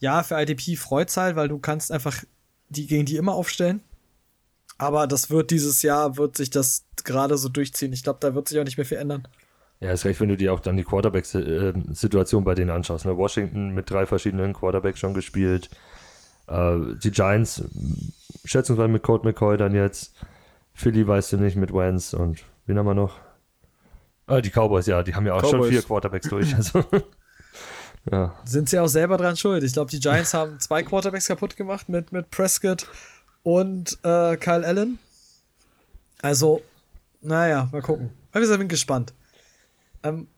ja, 0.00 0.24
für 0.24 0.34
IDP 0.42 0.74
freut 0.74 1.16
halt, 1.16 1.36
weil 1.36 1.46
du 1.46 1.60
kannst 1.60 1.92
einfach 1.92 2.24
die 2.70 2.86
gegen 2.86 3.04
die 3.04 3.16
immer 3.16 3.34
aufstellen. 3.34 3.82
Aber 4.78 5.06
das 5.06 5.28
wird 5.28 5.50
dieses 5.50 5.82
Jahr, 5.82 6.16
wird 6.16 6.36
sich 6.36 6.48
das 6.48 6.86
gerade 7.04 7.36
so 7.36 7.50
durchziehen. 7.50 7.92
Ich 7.92 8.02
glaube, 8.02 8.18
da 8.20 8.34
wird 8.34 8.48
sich 8.48 8.58
auch 8.58 8.64
nicht 8.64 8.78
mehr 8.78 8.86
viel 8.86 8.96
ändern. 8.96 9.28
Ja, 9.80 9.92
ist 9.92 10.04
recht, 10.04 10.20
wenn 10.20 10.28
du 10.28 10.36
dir 10.36 10.52
auch 10.54 10.60
dann 10.60 10.76
die 10.76 10.84
Quarterback-Situation 10.84 12.44
bei 12.44 12.54
denen 12.54 12.70
anschaust. 12.70 13.04
Ne? 13.04 13.16
Washington 13.16 13.70
mit 13.70 13.90
drei 13.90 14.06
verschiedenen 14.06 14.54
Quarterbacks 14.54 14.98
schon 14.98 15.14
gespielt. 15.14 15.70
Äh, 16.46 16.78
die 17.02 17.10
Giants 17.10 17.62
schätzungsweise 18.44 18.88
mit 18.88 19.02
Colt 19.02 19.24
McCoy 19.24 19.56
dann 19.56 19.74
jetzt. 19.74 20.14
Philly 20.74 21.06
weißt 21.06 21.32
du 21.32 21.36
nicht 21.38 21.56
mit 21.56 21.74
Wentz 21.74 22.14
und 22.14 22.44
wen 22.66 22.78
haben 22.78 22.86
wir 22.86 22.94
noch? 22.94 23.18
Ah, 24.26 24.40
die 24.40 24.50
Cowboys, 24.50 24.86
ja, 24.86 25.02
die 25.02 25.14
haben 25.14 25.26
ja 25.26 25.34
auch 25.34 25.42
Cowboys. 25.42 25.50
schon 25.50 25.64
vier 25.64 25.82
Quarterbacks 25.82 26.28
durch. 26.28 26.54
Also, 26.54 26.84
ja. 28.10 28.34
Sind 28.44 28.68
sie 28.68 28.78
auch 28.78 28.88
selber 28.88 29.16
dran 29.16 29.36
schuld. 29.36 29.62
Ich 29.62 29.72
glaube, 29.72 29.90
die 29.90 30.00
Giants 30.00 30.34
haben 30.34 30.58
zwei 30.60 30.82
Quarterbacks 30.82 31.26
kaputt 31.26 31.56
gemacht 31.56 31.88
mit, 31.88 32.12
mit 32.12 32.30
Prescott 32.30 32.86
und 33.42 33.98
äh, 34.02 34.36
Kyle 34.36 34.66
Allen. 34.66 34.98
Also, 36.22 36.62
naja, 37.20 37.68
mal 37.72 37.82
gucken. 37.82 38.10
Wir 38.32 38.46
sind 38.46 38.68
gespannt. 38.68 39.12
Ähm, 40.02 40.28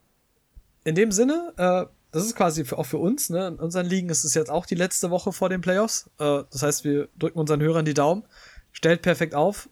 in 0.84 0.94
dem 0.94 1.12
Sinne, 1.12 1.52
äh, 1.56 1.86
das 2.10 2.24
ist 2.24 2.36
quasi 2.36 2.64
für, 2.64 2.78
auch 2.78 2.86
für 2.86 2.98
uns, 2.98 3.30
ne? 3.30 3.48
In 3.48 3.56
unseren 3.56 3.86
Ligen 3.86 4.10
ist 4.10 4.24
es 4.24 4.34
jetzt 4.34 4.50
auch 4.50 4.66
die 4.66 4.74
letzte 4.74 5.10
Woche 5.10 5.32
vor 5.32 5.48
den 5.48 5.60
Playoffs. 5.60 6.10
Äh, 6.18 6.42
das 6.50 6.62
heißt, 6.62 6.84
wir 6.84 7.08
drücken 7.18 7.38
unseren 7.38 7.60
Hörern 7.60 7.84
die 7.84 7.94
Daumen. 7.94 8.24
Stellt 8.72 9.02
perfekt 9.02 9.34
auf, 9.34 9.68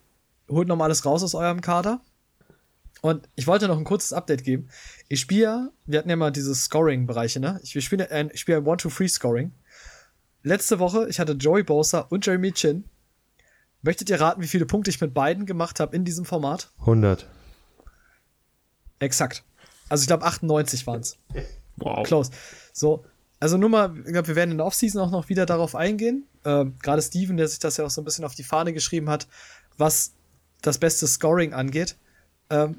holt 0.48 0.68
nochmal 0.68 0.86
alles 0.86 1.04
raus 1.04 1.22
aus 1.22 1.34
eurem 1.34 1.60
Kader. 1.60 2.00
Und 3.02 3.28
ich 3.34 3.46
wollte 3.46 3.66
noch 3.66 3.78
ein 3.78 3.84
kurzes 3.84 4.12
Update 4.12 4.44
geben. 4.44 4.68
Ich 5.08 5.20
spiele, 5.20 5.72
wir 5.86 5.98
hatten 5.98 6.10
ja 6.10 6.16
mal 6.16 6.30
diese 6.30 6.54
Scoring-Bereiche, 6.54 7.40
ne? 7.40 7.60
Ich 7.62 7.82
spiele 7.84 8.10
ein, 8.10 8.30
ich 8.32 8.40
spiele 8.40 8.58
ein 8.58 8.66
One-to-Free-Scoring. 8.66 9.52
Letzte 10.42 10.78
Woche, 10.78 11.08
ich 11.08 11.18
hatte 11.18 11.32
Joey 11.32 11.62
Bosa 11.62 12.00
und 12.00 12.26
Jeremy 12.26 12.52
Chin. 12.52 12.84
Möchtet 13.82 14.10
ihr 14.10 14.20
raten, 14.20 14.42
wie 14.42 14.46
viele 14.46 14.66
Punkte 14.66 14.90
ich 14.90 15.00
mit 15.00 15.14
beiden 15.14 15.46
gemacht 15.46 15.80
habe 15.80 15.96
in 15.96 16.04
diesem 16.04 16.24
Format? 16.26 16.70
100. 16.80 17.26
Exakt. 18.98 19.44
Also 19.88 20.02
ich 20.02 20.06
glaube 20.06 20.24
98 20.24 20.86
waren 20.86 21.00
es. 21.00 21.16
Wow. 21.76 22.06
Close. 22.06 22.30
So, 22.72 23.04
also 23.40 23.56
nur 23.56 23.70
mal, 23.70 23.96
ich 23.98 24.12
glaube, 24.12 24.28
wir 24.28 24.36
werden 24.36 24.50
in 24.50 24.58
der 24.58 24.66
Offseason 24.66 25.00
auch 25.00 25.10
noch 25.10 25.30
wieder 25.30 25.46
darauf 25.46 25.74
eingehen. 25.74 26.26
Ähm, 26.44 26.76
Gerade 26.82 27.00
Steven, 27.00 27.38
der 27.38 27.48
sich 27.48 27.58
das 27.58 27.78
ja 27.78 27.86
auch 27.86 27.90
so 27.90 28.02
ein 28.02 28.04
bisschen 28.04 28.24
auf 28.24 28.34
die 28.34 28.44
Fahne 28.44 28.74
geschrieben 28.74 29.08
hat, 29.08 29.26
was 29.78 30.12
das 30.60 30.78
beste 30.78 31.06
Scoring 31.06 31.54
angeht. 31.54 31.96
Ähm, 32.50 32.78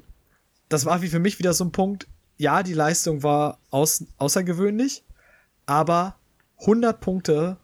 das 0.72 0.86
war 0.86 1.02
wie 1.02 1.08
für 1.08 1.18
mich 1.18 1.38
wieder 1.38 1.52
so 1.52 1.64
ein 1.64 1.72
Punkt. 1.72 2.06
Ja, 2.38 2.62
die 2.62 2.74
Leistung 2.74 3.22
war 3.22 3.58
aus, 3.70 4.04
außergewöhnlich, 4.18 5.04
aber 5.66 6.16
100 6.60 7.00
Punkte 7.00 7.56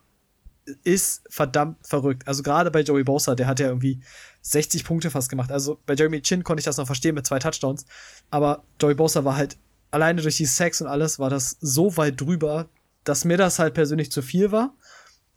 ist 0.84 1.22
verdammt 1.30 1.78
verrückt. 1.86 2.28
Also 2.28 2.42
gerade 2.42 2.70
bei 2.70 2.82
Joey 2.82 3.04
Bosa, 3.04 3.34
der 3.34 3.46
hat 3.46 3.60
ja 3.60 3.68
irgendwie 3.68 4.00
60 4.42 4.84
Punkte 4.84 5.10
fast 5.10 5.30
gemacht. 5.30 5.50
Also 5.50 5.78
bei 5.86 5.94
Jeremy 5.94 6.20
Chin 6.20 6.44
konnte 6.44 6.60
ich 6.60 6.64
das 6.64 6.76
noch 6.76 6.86
verstehen 6.86 7.14
mit 7.14 7.26
zwei 7.26 7.38
Touchdowns. 7.38 7.86
Aber 8.30 8.64
Joey 8.80 8.94
Bosa 8.94 9.24
war 9.24 9.36
halt 9.36 9.56
alleine 9.90 10.20
durch 10.20 10.36
die 10.36 10.46
Sex 10.46 10.80
und 10.80 10.86
alles 10.86 11.18
war 11.18 11.30
das 11.30 11.56
so 11.60 11.96
weit 11.96 12.20
drüber, 12.20 12.68
dass 13.04 13.24
mir 13.24 13.38
das 13.38 13.58
halt 13.58 13.74
persönlich 13.74 14.12
zu 14.12 14.20
viel 14.20 14.52
war. 14.52 14.74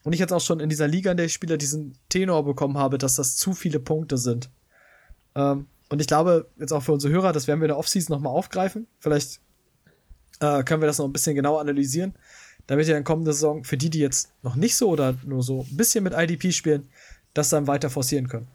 Und 0.04 0.14
ich 0.14 0.20
jetzt 0.20 0.34
auch 0.34 0.42
schon 0.42 0.60
in 0.60 0.70
dieser 0.70 0.88
Liga, 0.88 1.12
in 1.12 1.18
der 1.18 1.28
ich 1.28 1.34
spiele, 1.34 1.58
diesen 1.58 1.98
Tenor 2.10 2.44
bekommen 2.44 2.78
habe, 2.78 2.98
dass 2.98 3.16
das 3.16 3.38
zu 3.38 3.54
viele 3.54 3.80
Punkte 3.80 4.18
sind. 4.18 4.50
Ähm, 5.36 5.68
und 5.92 6.00
ich 6.00 6.08
glaube, 6.08 6.48
jetzt 6.58 6.72
auch 6.72 6.82
für 6.82 6.94
unsere 6.94 7.14
Hörer, 7.14 7.34
das 7.34 7.48
werden 7.48 7.60
wir 7.60 7.66
in 7.66 7.72
der 7.72 7.78
Offseason 7.78 8.16
nochmal 8.16 8.34
aufgreifen. 8.34 8.88
Vielleicht 9.00 9.42
äh, 10.40 10.64
können 10.64 10.82
wir 10.82 10.88
das 10.88 11.00
noch 11.00 11.06
ein 11.06 11.12
bisschen 11.12 11.36
genauer 11.36 11.60
analysieren, 11.60 12.16
damit 12.68 12.88
ihr 12.88 12.94
dann 12.94 13.04
kommende 13.04 13.34
Saison, 13.34 13.66
für 13.66 13.76
die, 13.76 13.90
die 13.90 14.00
jetzt 14.00 14.32
noch 14.42 14.56
nicht 14.56 14.78
so 14.78 14.88
oder 14.88 15.16
nur 15.26 15.44
so 15.44 15.66
ein 15.70 15.76
bisschen 15.76 16.06
mit 16.06 16.14
IDP 16.16 16.54
spielen, 16.54 16.88
das 17.34 17.50
dann 17.50 17.68
weiter 17.68 17.90
forcieren 17.90 18.30
können. 18.30 18.48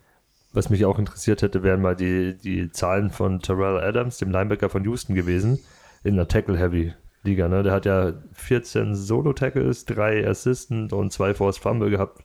Was 0.55 0.71
mich 0.71 0.87
auch 0.87 0.99
interessiert 0.99 1.43
hätte, 1.43 1.63
wären 1.63 1.83
mal 1.83 1.95
die, 1.95 2.39
die 2.39 2.73
Zahlen 2.73 3.11
von 3.11 3.43
Terrell 3.43 3.81
Adams, 3.81 4.17
dem 4.17 4.31
Linebacker 4.31 4.71
von 4.71 4.83
Houston 4.85 5.15
gewesen, 5.15 5.59
in 6.05 6.17
der 6.17 6.29
Tackle-Heavy-Liga. 6.29 7.49
Ne? 7.49 7.63
Der 7.63 7.73
hat 7.75 7.85
ja 7.85 8.15
14 8.33 8.95
Solo-Tackles, 8.95 9.85
drei 9.85 10.27
Assistant 10.27 10.95
und 10.95 11.13
zwei 11.13 11.35
Force 11.35 11.59
Fumble 11.59 11.91
gehabt. 11.91 12.21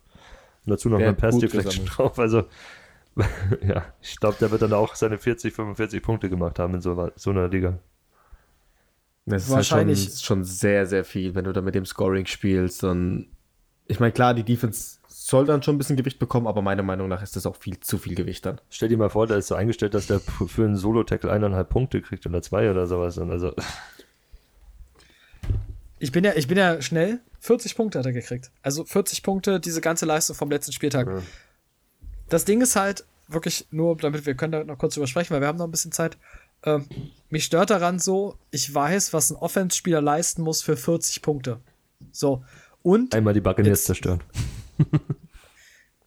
Und 0.66 0.72
dazu 0.72 0.88
noch 0.88 1.00
eine 1.00 1.14
Pass-Deflection 1.14 1.86
drauf. 1.86 2.18
Also, 2.18 2.46
ja, 3.68 3.86
ich 4.02 4.20
glaube, 4.20 4.38
der 4.40 4.52
wird 4.52 4.62
dann 4.62 4.74
auch 4.74 4.96
seine 4.96 5.18
40, 5.18 5.54
45 5.54 6.02
Punkte 6.02 6.30
gemacht 6.30 6.60
haben 6.60 6.76
in 6.76 6.82
so, 6.82 7.12
so 7.16 7.30
einer 7.32 7.48
Liga. 7.48 7.80
Das 9.26 9.44
ist 9.44 9.50
wahrscheinlich 9.52 10.00
halt 10.00 10.20
schon, 10.20 10.38
schon, 10.38 10.44
sehr, 10.44 10.86
sehr 10.86 11.06
viel, 11.06 11.36
wenn 11.36 11.46
du 11.46 11.54
da 11.54 11.62
mit 11.62 11.76
dem 11.76 11.86
Scoring 11.86 12.26
spielst. 12.26 12.84
Und 12.84 13.28
ich 13.88 14.00
meine, 14.00 14.12
klar, 14.12 14.34
die 14.34 14.44
Defense 14.44 15.00
soll 15.08 15.46
dann 15.46 15.62
schon 15.62 15.76
ein 15.76 15.78
bisschen 15.78 15.98
Gewicht 15.98 16.20
bekommen, 16.20 16.48
aber 16.48 16.62
meiner 16.62 16.84
Meinung 16.84 17.08
nach 17.08 17.22
ist 17.22 17.36
das 17.36 17.46
auch 17.46 17.56
viel 17.56 17.80
zu 17.80 17.98
viel 17.98 18.16
Gewicht 18.16 18.46
dann. 18.46 18.60
Stell 18.70 18.90
dir 18.90 18.98
mal 18.98 19.10
vor, 19.10 19.28
der 19.28 19.38
ist 19.38 19.48
so 19.48 19.56
eingestellt, 19.56 19.94
dass 19.94 20.08
der 20.08 20.20
für 20.20 20.64
einen 20.64 20.76
Solo-Tackle 20.76 21.32
eineinhalb 21.32 21.70
Punkte 21.70 22.02
kriegt 22.02 22.26
oder 22.26 22.42
zwei 22.42 22.72
oder 22.72 22.88
sowas. 22.88 23.18
Und 23.18 23.30
also. 23.30 23.54
Ich 26.00 26.12
bin 26.12 26.24
ja, 26.24 26.34
ich 26.36 26.48
bin 26.48 26.58
ja 26.58 26.82
schnell. 26.82 27.20
40 27.42 27.76
Punkte 27.76 28.00
hat 28.00 28.06
er 28.06 28.14
gekriegt. 28.14 28.52
Also 28.64 28.84
40 28.86 29.22
Punkte, 29.24 29.60
diese 29.60 29.82
ganze 29.82 30.06
Leistung 30.06 30.36
vom 30.36 30.50
letzten 30.50 30.72
Spieltag. 30.72 31.08
Ja. 31.08 31.22
Das 32.32 32.46
Ding 32.46 32.62
ist 32.62 32.78
halt 32.78 33.06
wirklich 33.28 33.68
nur, 33.72 33.98
damit 33.98 34.26
wir 34.26 34.36
können 34.36 34.54
da 34.54 34.64
noch 34.64 34.78
kurz 34.78 34.94
drüber 34.94 35.08
sprechen, 35.08 35.34
weil 35.34 35.42
wir 35.42 35.48
haben 35.48 35.58
noch 35.58 35.68
ein 35.68 35.72
bisschen 35.72 35.92
Zeit. 35.92 36.18
Ähm, 36.64 36.86
mich 37.30 37.44
stört 37.44 37.70
daran 37.70 38.00
so, 38.00 38.38
ich 38.52 38.74
weiß, 38.74 39.12
was 39.12 39.32
ein 39.32 39.36
Offense-Spieler 39.36 40.02
leisten 40.02 40.42
muss 40.42 40.62
für 40.62 40.78
40 40.78 41.22
Punkte. 41.22 41.60
So. 42.14 42.44
Und. 42.84 43.14
Einmal 43.14 43.34
die 43.34 43.42
Buccaneers 43.42 43.84
zerstören. 43.84 44.24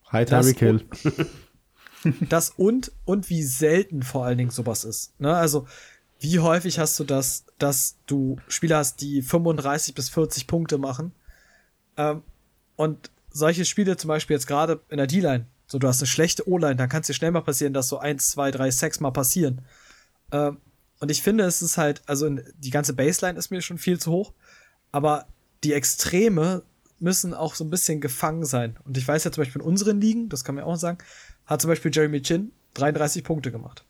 Hi, 0.09 0.25
Tyreek 0.25 0.59
Hill. 0.59 0.85
Das 2.29 2.51
und, 2.51 2.93
und 3.07 3.31
wie 3.31 3.43
selten 3.43 4.03
vor 4.03 4.27
allen 4.27 4.37
Dingen 4.37 4.51
sowas 4.51 4.85
ist. 4.85 5.19
Ne? 5.21 5.35
Also, 5.35 5.67
wie 6.21 6.39
häufig 6.39 6.79
hast 6.79 6.99
du 7.01 7.05
das, 7.05 7.47
dass 7.59 7.97
du 8.07 8.37
Spieler 8.47 8.79
hast, 8.79 9.01
die 9.01 9.23
35 9.23 9.95
bis 9.95 10.11
40 10.11 10.47
Punkte 10.47 10.77
machen? 10.77 11.13
Ähm, 11.97 12.23
und 12.77 13.11
solche 13.31 13.65
Spiele 13.65 13.97
zum 13.97 14.09
Beispiel 14.09 14.35
jetzt 14.35 14.47
gerade 14.47 14.81
in 14.89 14.99
der 14.99 15.07
D-Line, 15.07 15.47
so 15.75 15.81
du 15.81 15.89
hast 15.89 16.01
eine 16.01 16.07
schlechte 16.07 16.49
O-Line, 16.49 16.77
dann 16.77 16.89
kann 16.89 17.01
es 17.01 17.09
dir 17.09 17.15
schnell 17.15 17.33
mal 17.33 17.41
passieren, 17.41 17.73
dass 17.75 17.89
so 17.89 17.99
1, 17.99 18.31
2, 18.31 18.53
3 18.53 18.71
Sacks 18.71 19.01
mal 19.01 19.11
passieren. 19.11 19.63
Ähm, 20.31 20.59
Und 21.01 21.11
ich 21.11 21.21
finde, 21.21 21.43
es 21.45 21.63
ist 21.63 21.77
halt, 21.79 22.01
also 22.07 22.31
die 22.31 22.71
ganze 22.71 22.93
Baseline 22.93 23.37
ist 23.37 23.51
mir 23.51 23.61
schon 23.61 23.79
viel 23.79 23.99
zu 23.99 24.13
hoch, 24.13 24.33
aber 24.93 25.27
die 25.65 25.73
Extreme 25.73 26.63
müssen 27.01 27.35
auch 27.35 27.57
so 27.57 27.65
ein 27.65 27.71
bisschen 27.71 28.01
gefangen 28.01 28.45
sein. 28.45 28.79
Und 28.85 28.97
ich 28.97 29.07
weiß 29.07 29.25
ja 29.25 29.33
zum 29.33 29.43
Beispiel 29.43 29.61
in 29.63 29.67
unseren 29.67 30.01
Ligen, 30.01 30.29
das 30.29 30.45
kann 30.45 30.55
man 30.55 30.63
auch 30.63 30.77
sagen, 30.77 30.99
hat 31.45 31.61
zum 31.61 31.71
Beispiel 31.71 31.91
Jeremy 31.93 32.23
Chin 32.23 32.53
33 32.75 33.25
Punkte 33.25 33.51
gemacht. 33.51 33.85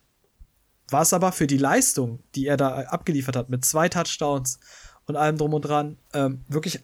Was 0.89 1.13
aber 1.13 1.31
für 1.31 1.45
die 1.45 1.59
Leistung, 1.59 2.23
die 2.33 2.47
er 2.47 2.57
da 2.57 2.79
abgeliefert 2.85 3.35
hat, 3.35 3.49
mit 3.49 3.63
zwei 3.63 3.89
Touchdowns 3.89 4.59
und 5.05 5.15
allem 5.15 5.37
drum 5.37 5.53
und 5.53 5.61
dran, 5.61 5.97
ähm, 6.13 6.43
wirklich 6.47 6.79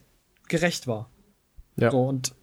gerecht 0.48 0.86
war. 0.86 1.10
Ja. 1.74 1.90
So, 1.90 2.04
und 2.04 2.34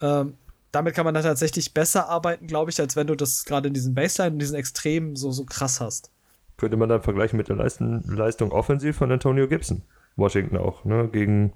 ähm, 0.00 0.38
damit 0.72 0.94
kann 0.94 1.04
man 1.04 1.14
dann 1.14 1.22
tatsächlich 1.22 1.74
besser 1.74 2.08
arbeiten, 2.08 2.46
glaube 2.46 2.70
ich, 2.70 2.80
als 2.80 2.96
wenn 2.96 3.06
du 3.06 3.14
das 3.14 3.44
gerade 3.44 3.68
in 3.68 3.74
diesen 3.74 3.94
Baseline 3.94 4.32
und 4.32 4.38
diesen 4.38 4.56
Extremen 4.56 5.16
so, 5.16 5.30
so 5.30 5.44
krass 5.44 5.80
hast. 5.80 6.10
Könnte 6.56 6.76
man 6.76 6.88
dann 6.88 7.02
vergleichen 7.02 7.36
mit 7.36 7.48
der 7.48 7.56
Leistung, 7.56 8.02
Leistung 8.06 8.52
offensiv 8.52 8.96
von 8.96 9.12
Antonio 9.12 9.46
Gibson. 9.46 9.82
Washington 10.16 10.56
auch, 10.56 10.84
ne? 10.84 11.08
Gegen, 11.12 11.52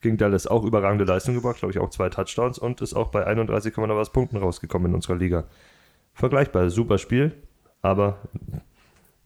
gegen 0.00 0.16
Dallas 0.16 0.46
auch 0.46 0.64
überragende 0.64 1.04
Leistung 1.04 1.34
gebracht, 1.34 1.58
glaube 1.58 1.72
ich, 1.72 1.78
auch 1.78 1.90
zwei 1.90 2.08
Touchdowns 2.08 2.58
und 2.58 2.80
ist 2.80 2.94
auch 2.94 3.08
bei 3.10 3.26
31, 3.26 3.76
was 3.76 4.12
Punkten 4.12 4.36
rausgekommen 4.36 4.90
in 4.90 4.94
unserer 4.94 5.16
Liga. 5.16 5.44
Vergleichbar, 6.14 6.70
super 6.70 6.98
Spiel, 6.98 7.32
aber 7.82 8.18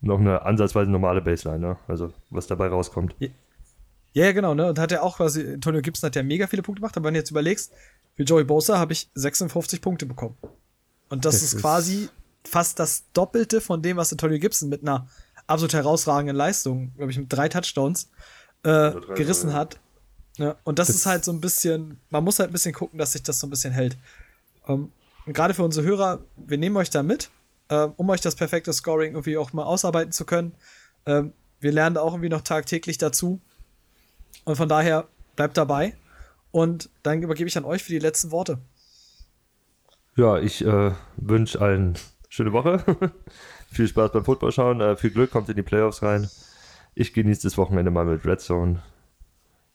noch 0.00 0.18
eine 0.18 0.42
ansatzweise 0.42 0.90
normale 0.90 1.20
Baseline, 1.20 1.58
ne? 1.58 1.76
Also, 1.88 2.12
was 2.30 2.46
dabei 2.46 2.68
rauskommt. 2.68 3.14
Ja, 3.18 3.28
ja 4.12 4.32
genau, 4.32 4.54
ne? 4.54 4.68
Und 4.68 4.78
hat 4.78 4.92
er 4.92 5.02
auch 5.02 5.18
quasi, 5.18 5.54
Antonio 5.54 5.82
Gibson 5.82 6.08
hat 6.08 6.16
ja 6.16 6.22
mega 6.22 6.46
viele 6.46 6.62
Punkte 6.62 6.80
gemacht, 6.80 6.96
aber 6.96 7.06
wenn 7.06 7.14
du 7.14 7.20
jetzt 7.20 7.30
überlegst, 7.30 7.72
für 8.16 8.24
Joey 8.24 8.44
Bosa 8.44 8.78
habe 8.78 8.92
ich 8.92 9.10
56 9.14 9.80
Punkte 9.80 10.06
bekommen. 10.06 10.36
Und 11.08 11.24
das, 11.24 11.36
das 11.36 11.42
ist, 11.42 11.54
ist 11.54 11.60
quasi 11.60 12.08
fast 12.44 12.78
das 12.78 13.04
Doppelte 13.12 13.60
von 13.60 13.82
dem, 13.82 13.96
was 13.96 14.12
Antonio 14.12 14.38
Gibson 14.38 14.68
mit 14.68 14.82
einer 14.82 15.08
absolut 15.46 15.74
herausragenden 15.74 16.36
Leistung, 16.36 16.92
glaube 16.96 17.10
ich, 17.10 17.18
mit 17.18 17.32
drei 17.32 17.48
Touchdowns 17.48 18.10
äh, 18.62 18.92
gerissen 19.14 19.52
hat. 19.52 19.78
Ja, 20.36 20.56
und 20.64 20.78
das, 20.78 20.86
das, 20.86 20.96
ist 20.96 21.06
halt 21.06 21.24
so 21.24 21.32
ein 21.32 21.40
bisschen, 21.40 22.00
man 22.08 22.24
muss 22.24 22.38
halt 22.38 22.50
ein 22.50 22.52
bisschen 22.52 22.72
gucken, 22.72 22.98
dass 22.98 23.12
sich 23.12 23.22
das 23.22 23.40
so 23.40 23.46
ein 23.46 23.50
bisschen 23.50 23.72
hält. 23.72 23.98
Ähm, 24.66 24.92
gerade 25.26 25.54
für 25.54 25.64
unsere 25.64 25.86
Hörer, 25.86 26.20
wir 26.36 26.56
nehmen 26.56 26.76
euch 26.76 26.90
da 26.90 27.02
mit, 27.02 27.30
äh, 27.68 27.88
um 27.96 28.08
euch 28.08 28.20
das 28.20 28.36
perfekte 28.36 28.72
Scoring 28.72 29.12
irgendwie 29.12 29.36
auch 29.36 29.52
mal 29.52 29.64
ausarbeiten 29.64 30.12
zu 30.12 30.24
können. 30.24 30.54
Ähm, 31.04 31.32
wir 31.58 31.72
lernen 31.72 31.94
da 31.94 32.00
auch 32.00 32.12
irgendwie 32.12 32.30
noch 32.30 32.40
tagtäglich 32.40 32.96
dazu. 32.96 33.40
Und 34.44 34.56
von 34.56 34.68
daher 34.68 35.08
bleibt 35.36 35.56
dabei. 35.56 35.94
Und 36.50 36.90
dann 37.02 37.22
übergebe 37.22 37.48
ich 37.48 37.56
an 37.56 37.64
euch 37.64 37.82
für 37.82 37.92
die 37.92 37.98
letzten 37.98 38.30
Worte. 38.30 38.58
Ja, 40.16 40.38
ich 40.38 40.64
äh, 40.64 40.92
wünsche 41.16 41.60
allen 41.60 41.94
schöne 42.28 42.52
Woche. 42.52 42.84
viel 43.70 43.88
Spaß 43.88 44.12
beim 44.12 44.24
Football 44.24 44.52
schauen. 44.52 44.80
Äh, 44.80 44.96
viel 44.96 45.10
Glück, 45.10 45.30
kommt 45.30 45.48
in 45.48 45.56
die 45.56 45.62
Playoffs 45.62 46.02
rein. 46.02 46.28
Ich 46.94 47.12
genieße 47.12 47.42
das 47.42 47.56
Wochenende 47.56 47.90
mal 47.90 48.04
mit 48.04 48.24
Red 48.26 48.40
Zone. 48.40 48.82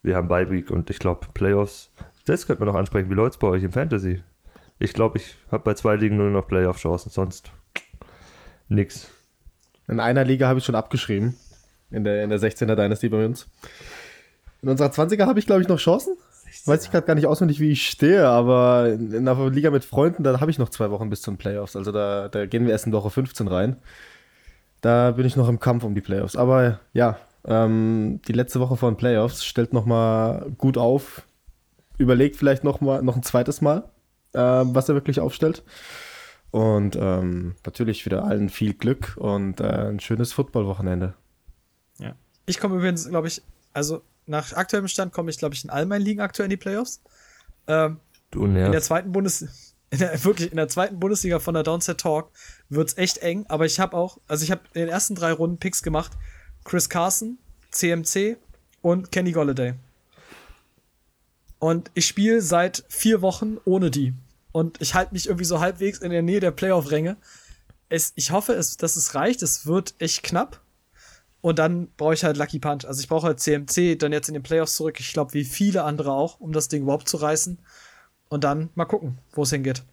Wir 0.03 0.15
haben 0.15 0.27
Bye 0.27 0.51
Week 0.51 0.69
und 0.69 0.89
ich 0.89 0.99
glaube 0.99 1.27
Playoffs. 1.33 1.89
Das 2.25 2.45
könnte 2.45 2.63
man 2.63 2.73
noch 2.73 2.79
ansprechen. 2.79 3.09
Wie 3.09 3.15
läuft 3.15 3.33
es 3.33 3.39
bei 3.39 3.47
euch 3.47 3.63
im 3.63 3.71
Fantasy? 3.71 4.21
Ich 4.77 4.93
glaube, 4.93 5.19
ich 5.19 5.37
habe 5.51 5.63
bei 5.63 5.73
zwei 5.73 5.95
Ligen 5.95 6.17
nur 6.17 6.29
noch 6.29 6.47
Playoff-Chancen, 6.47 7.09
sonst 7.09 7.51
nix. 8.67 9.09
In 9.87 9.99
einer 9.99 10.25
Liga 10.25 10.47
habe 10.47 10.59
ich 10.59 10.65
schon 10.65 10.75
abgeschrieben. 10.75 11.35
In 11.91 12.03
der, 12.03 12.23
in 12.23 12.29
der 12.29 12.39
16er 12.39 12.75
Dynasty 12.75 13.09
bei 13.09 13.25
uns. 13.25 13.47
In 14.61 14.69
unserer 14.69 14.89
20er 14.89 15.27
habe 15.27 15.39
ich, 15.39 15.45
glaube 15.45 15.61
ich, 15.61 15.67
noch 15.67 15.79
Chancen. 15.79 16.17
Weiß 16.65 16.85
ich 16.85 16.91
gerade 16.91 17.05
gar 17.05 17.15
nicht 17.15 17.27
auswendig, 17.27 17.59
wie 17.59 17.71
ich 17.71 17.87
stehe, 17.87 18.27
aber 18.27 18.89
in, 18.89 19.11
in 19.11 19.27
einer 19.27 19.49
Liga 19.49 19.71
mit 19.71 19.85
Freunden, 19.85 20.23
da 20.23 20.39
habe 20.39 20.51
ich 20.51 20.59
noch 20.59 20.69
zwei 20.69 20.91
Wochen 20.91 21.09
bis 21.09 21.21
zum 21.21 21.37
Playoffs. 21.37 21.75
Also 21.75 21.91
da, 21.91 22.29
da 22.29 22.45
gehen 22.45 22.65
wir 22.65 22.71
erst 22.71 22.85
in 22.85 22.93
Woche 22.93 23.09
15 23.09 23.47
rein. 23.47 23.77
Da 24.81 25.11
bin 25.11 25.25
ich 25.25 25.35
noch 25.35 25.49
im 25.49 25.59
Kampf 25.59 25.83
um 25.83 25.95
die 25.95 26.01
Playoffs. 26.01 26.35
Aber 26.35 26.79
ja, 26.93 27.17
ähm, 27.45 28.21
die 28.27 28.33
letzte 28.33 28.59
Woche 28.59 28.77
von 28.77 28.97
Playoffs 28.97 29.43
stellt 29.43 29.73
nochmal 29.73 30.51
gut 30.57 30.77
auf. 30.77 31.23
Überlegt 31.97 32.35
vielleicht 32.35 32.63
noch, 32.63 32.81
mal, 32.81 33.01
noch 33.01 33.15
ein 33.15 33.23
zweites 33.23 33.61
Mal, 33.61 33.89
äh, 34.33 34.39
was 34.39 34.89
er 34.89 34.95
wirklich 34.95 35.19
aufstellt. 35.19 35.63
Und 36.51 36.95
ähm, 36.95 37.55
natürlich 37.65 38.05
wieder 38.05 38.23
allen 38.23 38.49
viel 38.49 38.73
Glück 38.73 39.17
und 39.17 39.59
äh, 39.59 39.89
ein 39.89 39.99
schönes 39.99 40.33
Football-Wochenende. 40.33 41.13
Ja. 41.99 42.15
Ich 42.45 42.59
komme 42.59 42.75
übrigens, 42.75 43.09
glaube 43.09 43.27
ich, 43.27 43.41
also 43.73 44.01
nach 44.27 44.53
aktuellem 44.53 44.87
Stand 44.87 45.13
komme 45.13 45.29
ich, 45.29 45.37
glaube 45.37 45.55
ich, 45.55 45.63
in 45.63 45.69
all 45.69 45.85
meinen 45.85 46.01
Ligen 46.01 46.21
aktuell 46.21 46.45
in 46.45 46.51
die 46.51 46.57
Playoffs. 46.57 47.01
Ähm, 47.67 47.99
du 48.31 48.47
nervst. 48.47 48.65
In 48.67 48.71
der 48.71 48.81
zweiten 48.81 49.11
Bundes 49.11 49.47
in 49.91 49.99
der, 49.99 50.23
wirklich 50.23 50.51
in 50.51 50.57
der 50.57 50.67
zweiten 50.67 50.99
Bundesliga 50.99 51.39
von 51.39 51.53
der 51.53 51.63
Downset 51.63 51.99
Talk 51.99 52.31
wird 52.69 52.89
es 52.89 52.97
echt 52.97 53.19
eng, 53.19 53.45
aber 53.47 53.65
ich 53.65 53.79
habe 53.79 53.95
auch, 53.95 54.17
also 54.27 54.43
ich 54.43 54.51
habe 54.51 54.61
in 54.73 54.81
den 54.81 54.89
ersten 54.89 55.15
drei 55.15 55.31
Runden 55.31 55.57
Picks 55.57 55.83
gemacht. 55.83 56.11
Chris 56.63 56.89
Carson, 56.89 57.37
CMC 57.71 58.37
und 58.81 59.11
Kenny 59.11 59.31
Golladay. 59.31 59.75
Und 61.59 61.91
ich 61.93 62.07
spiele 62.07 62.41
seit 62.41 62.83
vier 62.89 63.21
Wochen 63.21 63.57
ohne 63.65 63.91
die. 63.91 64.13
Und 64.51 64.81
ich 64.81 64.95
halte 64.95 65.13
mich 65.13 65.27
irgendwie 65.27 65.45
so 65.45 65.59
halbwegs 65.59 65.99
in 65.99 66.11
der 66.11 66.21
Nähe 66.21 66.39
der 66.39 66.51
Playoff-Ränge. 66.51 67.17
ich 67.89 68.31
hoffe, 68.31 68.53
es, 68.53 68.77
dass 68.77 68.95
es 68.95 69.15
reicht. 69.15 69.43
Es 69.43 69.65
wird 69.65 69.95
echt 69.99 70.23
knapp. 70.23 70.61
Und 71.45 71.59
dann 71.59 71.89
brauche 71.95 72.15
ich 72.15 72.23
halt 72.23 72.37
Lucky 72.37 72.57
Punch. 72.57 72.85
Also 72.85 73.01
ich 73.01 73.07
brauche 73.07 73.27
halt 73.27 73.39
CMC 73.39 73.99
dann 73.99 74.11
jetzt 74.11 74.27
in 74.29 74.33
den 74.33 74.41
Playoffs 74.41 74.77
zurück. 74.77 74.99
Ich 74.99 75.13
glaube, 75.13 75.35
wie 75.35 75.43
viele 75.43 75.83
andere 75.83 76.11
auch, 76.11 76.39
um 76.39 76.53
das 76.53 76.69
Ding 76.69 76.81
überhaupt 76.81 77.07
zu 77.07 77.17
reißen. 77.17 77.59
Und 78.29 78.43
dann 78.43 78.71
mal 78.73 78.85
gucken, 78.85 79.19
wo 79.31 79.43
es 79.43 79.51
hingeht. 79.51 79.83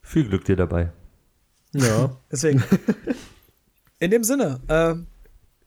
Viel 0.00 0.28
Glück 0.28 0.44
dir 0.44 0.54
dabei. 0.54 0.92
Ja. 1.72 2.16
Deswegen. 2.30 2.62
In 3.98 4.12
dem 4.12 4.22
Sinne, 4.22 4.60
äh, 4.68 4.94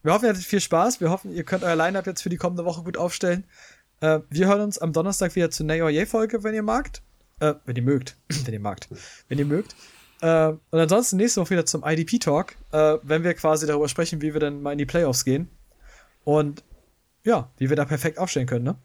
wir 0.02 0.14
hoffen, 0.14 0.24
ihr 0.24 0.30
hattet 0.30 0.46
viel 0.46 0.62
Spaß. 0.62 1.02
Wir 1.02 1.10
hoffen, 1.10 1.34
ihr 1.34 1.44
könnt 1.44 1.66
euer 1.66 1.76
Line-Up 1.76 2.08
jetzt 2.08 2.22
für 2.22 2.30
die 2.30 2.38
kommende 2.38 2.64
Woche 2.64 2.84
gut 2.84 2.96
aufstellen. 2.96 3.44
Äh, 4.00 4.22
wir 4.30 4.48
hören 4.48 4.62
uns 4.62 4.78
am 4.78 4.94
Donnerstag 4.94 5.36
wieder 5.36 5.52
zur 5.52 5.66
Nay-Folge, 5.66 6.46
wenn 6.46 6.56
ihr 6.56 6.64
magt. 6.64 7.02
Äh, 7.42 7.56
wenn 7.66 7.76
ihr 7.76 7.84
mögt. 7.84 8.16
wenn 8.46 8.54
ihr 8.54 8.62
magt. 8.62 8.88
Wenn 9.28 9.40
ihr 9.40 9.46
mögt. 9.46 9.76
Äh, 10.22 10.50
und 10.50 10.80
ansonsten 10.80 11.18
nächste 11.18 11.42
Woche 11.42 11.52
wieder 11.52 11.66
zum 11.66 11.84
IDP-Talk, 11.84 12.56
äh, 12.72 12.98
wenn 13.04 13.24
wir 13.24 13.34
quasi 13.34 13.66
darüber 13.68 13.90
sprechen, 13.90 14.22
wie 14.22 14.34
wir 14.34 14.40
dann 14.40 14.62
mal 14.62 14.72
in 14.72 14.78
die 14.78 14.86
Playoffs 14.86 15.26
gehen. 15.26 15.50
Und 16.24 16.64
ja, 17.24 17.52
wie 17.58 17.70
wir 17.70 17.76
da 17.76 17.86
perfekt 17.86 18.18
aufstellen 18.18 18.48
können, 18.48 18.66
ne? 18.66 18.76